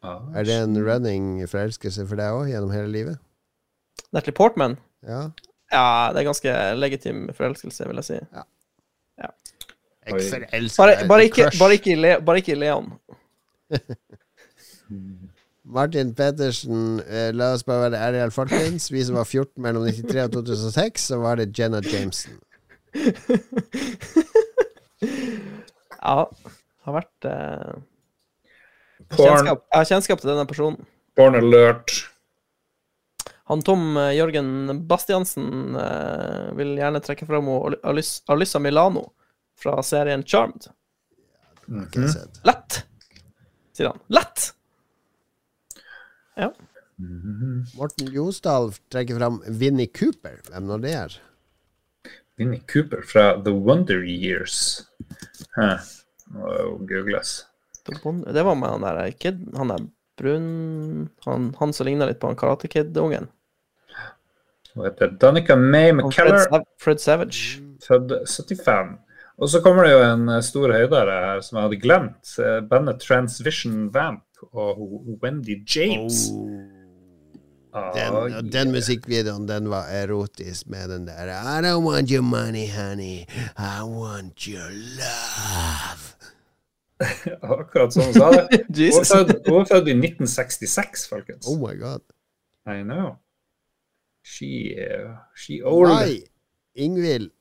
[0.05, 3.17] Ah, Er det en running forelskelse for deg òg, gjennom hele livet?
[4.13, 4.77] Natalie Portman.
[5.01, 5.31] Ja.
[5.71, 8.19] Ja, det er ganske legitim forelskelse, vil jeg si.
[8.33, 8.43] Ja.
[9.23, 9.31] ja.
[10.09, 12.93] Bare, bare, ikke, bare, ikke, i Le, bare ikke Leon.
[15.69, 18.89] Martin Pettersen, eh, la oss bare være ærlige, folkens.
[18.91, 22.39] Vi som var 14 mellom 93 og 2006, så var det Jenna Jameson.
[25.99, 26.23] Ja,
[26.87, 27.73] har vært eh,
[29.17, 30.87] kjennskap, Jeg har kjennskap til denne personen.
[31.19, 31.91] porn alert.
[33.49, 34.49] Han Tom eh, Jørgen
[34.89, 39.07] Bastiansen eh, vil gjerne trekke fram Alys- Alyssa Milano
[39.59, 40.69] fra serien Charmed.
[41.69, 42.05] Mm ikke.
[42.47, 42.79] Lett,
[43.77, 43.99] sier han.
[44.09, 44.51] Lett!
[46.39, 46.51] Ja.
[47.77, 50.39] Morten Josdal trekker fram Vinnie Cooper.
[50.49, 51.17] Hvem nå det er?
[52.39, 54.85] Vinnie Cooper fra The Wonder Years.
[55.57, 55.69] Nå
[56.37, 57.39] Må jo googles.
[57.89, 59.87] Det var med han der kid, han der
[60.19, 60.49] brun
[61.25, 63.29] Han, han som ligner litt på han Karate Kid-ungen.
[64.75, 66.37] Hun heter Danica May McKellar.
[66.37, 67.61] Fred, Sav Fred Savage.
[67.87, 68.97] født 75.
[69.39, 72.33] Og så kommer det jo en eh, stor høydere her som jeg hadde glemt.
[72.39, 74.81] eh, Bandet Transvision Vamp og
[75.23, 76.27] Wendy James.
[76.33, 76.59] Oh.
[77.93, 82.65] Den, og den musikkvideoen den var erotisk med den der I don't want your money,
[82.65, 83.27] honey.
[83.57, 86.15] I want your love.
[87.59, 88.65] Akkurat som hun sa det.
[89.47, 91.47] Hun var er født i 1966, folkens.
[91.47, 92.01] Oh my god.
[92.65, 93.15] I know.
[94.23, 94.75] She,
[95.35, 95.89] she old.
[95.89, 96.19] Nei,
[96.75, 97.31] Ingvild.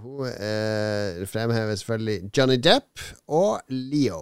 [0.00, 4.20] Hun eh, fremhever selvfølgelig Johnny Depp og Leo.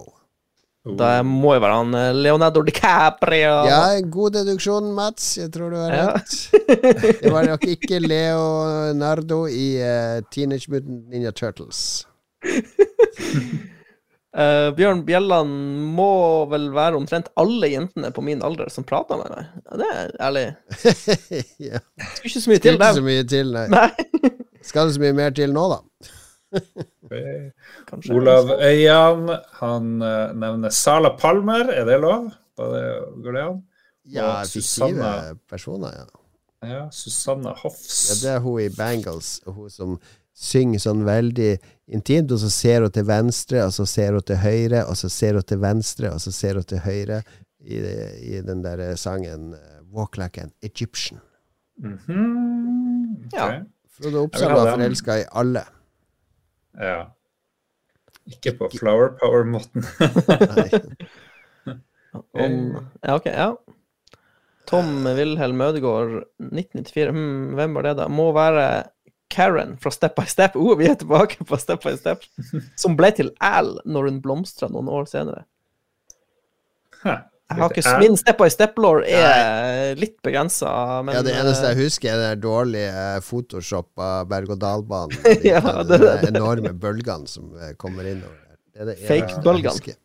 [0.89, 3.51] Det må jo være han eh, Leonardo DiCaprio.
[3.69, 5.27] Ja, god deduksjon, Mats.
[5.37, 6.07] Jeg tror du har Ja.
[6.15, 6.49] rett.
[7.21, 12.07] Det var nok ikke Leonardo i uh, Teenage Mutant Ninja Turtles.
[14.39, 15.55] Eh, Bjørn Bjelland
[15.97, 16.11] må
[16.51, 19.49] vel være omtrent alle jentene på min alder som prater med meg.
[19.65, 20.45] Ja, det er ærlig.
[21.69, 21.81] ja.
[22.13, 23.65] Skulle ikke så mye til ikke så mye til, nei.
[23.73, 24.29] Nei.
[24.69, 25.81] Skal det så mye mer til nå, da?
[27.89, 28.15] Kanskje.
[28.15, 29.27] Olav Øyan,
[29.59, 31.73] han eh, nevner Sala Palmer.
[31.73, 32.31] Er det lov?
[32.59, 32.85] Da det,
[33.25, 33.59] går det an?
[34.09, 35.11] Ja, fiktive
[35.49, 36.07] personer, ja.
[36.69, 38.09] Ja, Susanne Hoffs.
[38.09, 38.15] ja.
[38.23, 39.99] Det er hun i Bangles, hun som
[40.39, 41.51] synger sånn veldig
[41.91, 45.09] intimt, og så ser hun til venstre, og så ser hun til høyre, og så
[45.11, 47.21] ser hun til venstre, og så ser hun til høyre
[47.59, 47.81] i,
[48.35, 51.19] i den der sangen eh, 'Walk Like an Egyptian'.
[51.77, 53.25] Mm -hmm.
[53.27, 53.55] okay.
[53.55, 53.63] Ja.
[53.89, 55.63] Frode Oppsal var forelska i alle.
[56.79, 57.05] ja.
[58.29, 59.83] Ikke på flower power-måten.
[62.33, 62.53] Om,
[63.03, 63.55] ja, ok, ja.
[64.69, 67.09] Tom Wilhelm Ødegaard, 1994.
[67.09, 68.07] Hmm, hvem var det, da?
[68.07, 68.83] Må være
[69.29, 70.55] Karen fra Step by Step.
[70.59, 72.25] Oh, vi er tilbake på Step by Step.
[72.79, 75.45] Som ble til Al når hun blomstra noen år senere.
[77.03, 80.69] Har ikke, min Step by Step-law er litt begrensa,
[81.05, 85.17] men Ja, det eneste eh, jeg husker, er den dårlige Photoshop av berg-og-dal-banen.
[85.47, 85.97] Ja, de,
[86.29, 88.37] enorme bølgene som eh, kommer innover
[88.79, 89.97] er Fake-bølgene.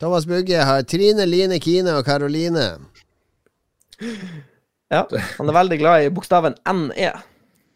[0.00, 2.66] Thomas Bugge har Trine, Line, Kine og Karoline.
[4.92, 7.12] ja, han er veldig glad i bokstaven NE.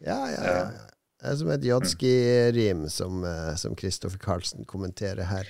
[0.05, 0.60] Ja, ja, ja.
[0.70, 0.86] ja.
[1.20, 5.48] Det er som et jodski-rim som eh, som Kristoffer Carlsen kommenterer her.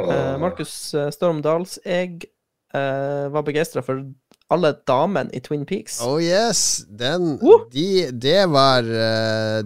[0.00, 1.14] Uh, Markus Stormdals.
[1.14, 2.24] Storm Dals, jeg
[2.74, 4.00] uh, var begeistra for
[4.52, 5.98] alle damene i Twin Peaks.
[6.04, 6.84] Oh yes!
[6.88, 7.66] Den uh!
[7.72, 9.60] de, Det var eh,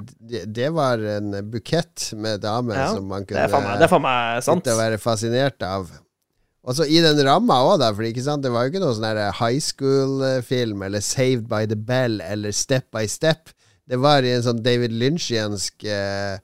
[0.46, 4.70] det, var en bukett med damer Ja, som man kunne meg, det er meg sant.
[4.78, 5.90] være fascinert av.
[6.68, 8.44] Og så i den ramma òg, da, for ikke sant?
[8.44, 12.90] det var jo ikke noe sånn high school-film eller Saved by the Bell eller Step
[12.94, 13.50] by Step.
[13.88, 16.36] Det var i en sånn David Lynchiansk eh,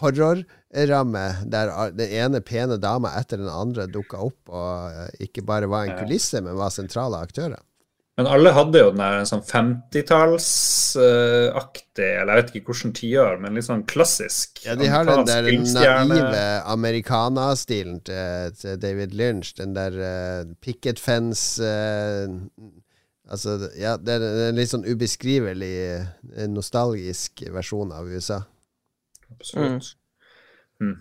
[0.00, 5.70] horrorramme, der den ene pene dama etter den andre dukka opp og eh, ikke bare
[5.70, 7.62] var en kulisse, men var sentrale aktører.
[8.18, 13.38] Men alle hadde jo den der en sånn 50-tallsaktig, eller jeg vet ikke hvilket tiår,
[13.44, 14.58] men litt sånn klassisk.
[14.64, 19.54] Ja, de har den der naive americana-stilen til, til David Lynch.
[19.60, 22.26] Den der uh, picket fence eh,
[23.28, 25.74] Altså, ja, det er en litt sånn ubeskrivelig,
[26.32, 28.40] eh, nostalgisk versjon av USA.
[29.34, 29.92] Absolutt.
[30.80, 30.94] Mm.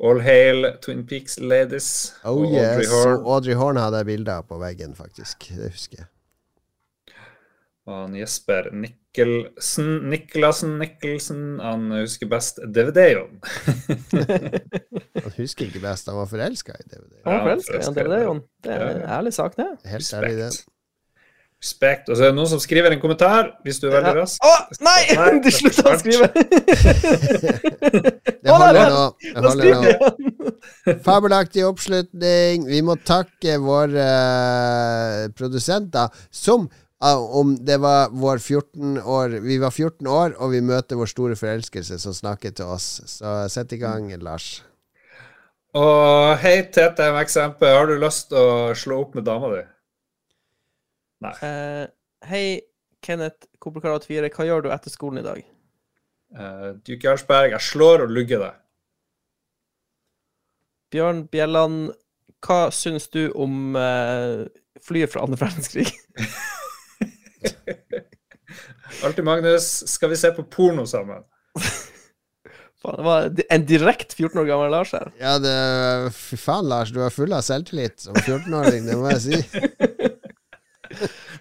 [0.00, 2.14] All hail Twin Peaks ladies.
[2.24, 2.94] Oh og Audrey yes.
[2.94, 3.18] Horne.
[3.18, 5.50] Og Audrey Horn hadde jeg bilder av på veggen, faktisk.
[5.52, 6.08] Det husker jeg.
[7.88, 13.40] Og han Jesper Nikkelsen, Niklasen Nikkelsen, han husker best DVD-en.
[15.20, 17.16] Han husker ikke best, han var forelska i DVD.
[17.26, 18.38] Han var forelska i han forelska i DVD-en.
[18.64, 19.66] Det er en ærlig sak, det.
[19.90, 20.50] Helt ærlig, det.
[21.60, 22.08] Respekt.
[22.08, 24.20] Og så er det noen som skriver en kommentar, hvis du er veldig Ja.
[24.22, 24.40] rask.
[24.40, 25.00] Å, nei!
[25.18, 26.30] Nei, Du slutta å skrive!
[28.40, 29.02] Det holder nå.
[29.20, 30.52] Det holder nå.
[31.04, 32.64] Fabelaktig oppslutning.
[32.68, 36.64] Vi må takke våre uh, produsenter, som
[37.04, 41.12] uh, om det var vår 14 år Vi var 14 år, og vi møter vår
[41.12, 42.88] store forelskelse som snakket til oss.
[43.18, 44.62] Så sett i gang, Lars.
[45.76, 49.60] Og hei, Tete MXMP, har du lyst til å slå opp med dama di?
[51.20, 51.32] Nei.
[51.44, 51.86] Uh,
[52.28, 52.60] Hei,
[53.04, 55.40] Kenneth Koppelkarat 4, Hva gjør du etter skolen i dag?
[56.36, 58.58] Uh, Duke Jarlsberg, jeg slår og lugger deg.
[60.90, 61.92] Bjørn Bjelland,
[62.44, 64.46] hva syns du om uh,
[64.82, 65.88] flyet fra andre verdenskrig?
[69.04, 71.22] Alltid Magnus, skal vi se på porno sammen?
[72.80, 75.10] Faen, det var en direkte 14 år gammel Lars her.
[75.20, 75.52] Ja, det
[76.16, 76.92] Fy faen, Lars.
[76.94, 79.36] Du er full av selvtillit som 14-åring, det må jeg si.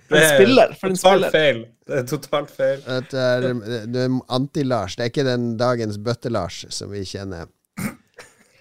[0.09, 0.73] For en spiller!
[0.79, 1.31] For en totalt spiller.
[1.33, 1.61] feil.
[1.89, 2.81] Det er totalt feil.
[3.09, 3.47] Det er,
[3.89, 4.97] det er anti-Lars.
[4.97, 7.49] Det er ikke den dagens Bøtte-Lars som vi kjenner.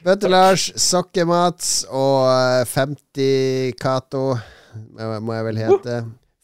[0.06, 4.39] Bøtte-Lars, Sokke-Mats og eh, 50 Cato.
[4.94, 5.98] må jeg vel hete.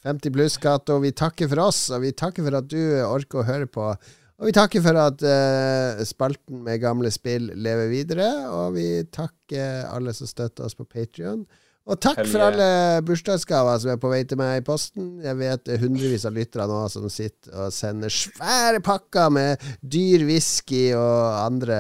[0.05, 0.99] 50 pluss, Cato.
[1.01, 3.87] Vi takker for oss, og vi takker for at du orker å høre på.
[4.35, 8.29] Og vi takker for at uh, spalten med gamle spill lever videre.
[8.51, 11.47] Og vi takker alle som støtter oss på Patrion.
[11.85, 12.67] Og takk for alle
[13.05, 15.19] bursdagsgaver som er på vei til meg i posten.
[15.21, 19.61] Jeg vet det er hundrevis av lyttere nå som sitter og sender svære pakker med
[19.83, 21.77] dyr whisky og andre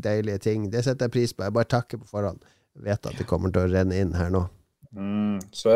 [0.00, 0.70] deilige ting.
[0.72, 1.44] Det setter jeg pris på.
[1.44, 2.40] Jeg bare takker på forhånd.
[2.78, 4.42] Jeg vet at det kommer til å renne inn her nå.
[4.94, 5.68] Mm, så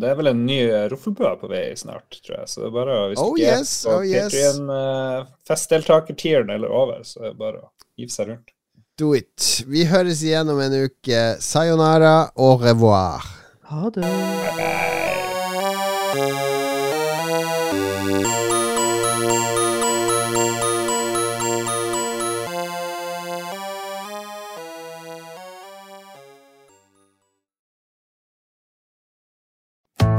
[0.00, 0.58] det er vel en ny
[0.90, 2.46] Roffelbø på vei snart, tror jeg.
[2.50, 4.30] Så det er bare hvis oh, du yes, er på oh, yes.
[4.34, 8.53] Patreon-festdeltakertieren uh, eller over, så er det bare å hive seg rundt.
[8.98, 9.64] Do it.
[9.66, 11.22] Vi høres igjen om en uke.
[11.42, 13.26] Sayonara og revoir.
[13.72, 14.06] Ha det.
[14.06, 14.54] Bye,
[16.14, 16.43] bye.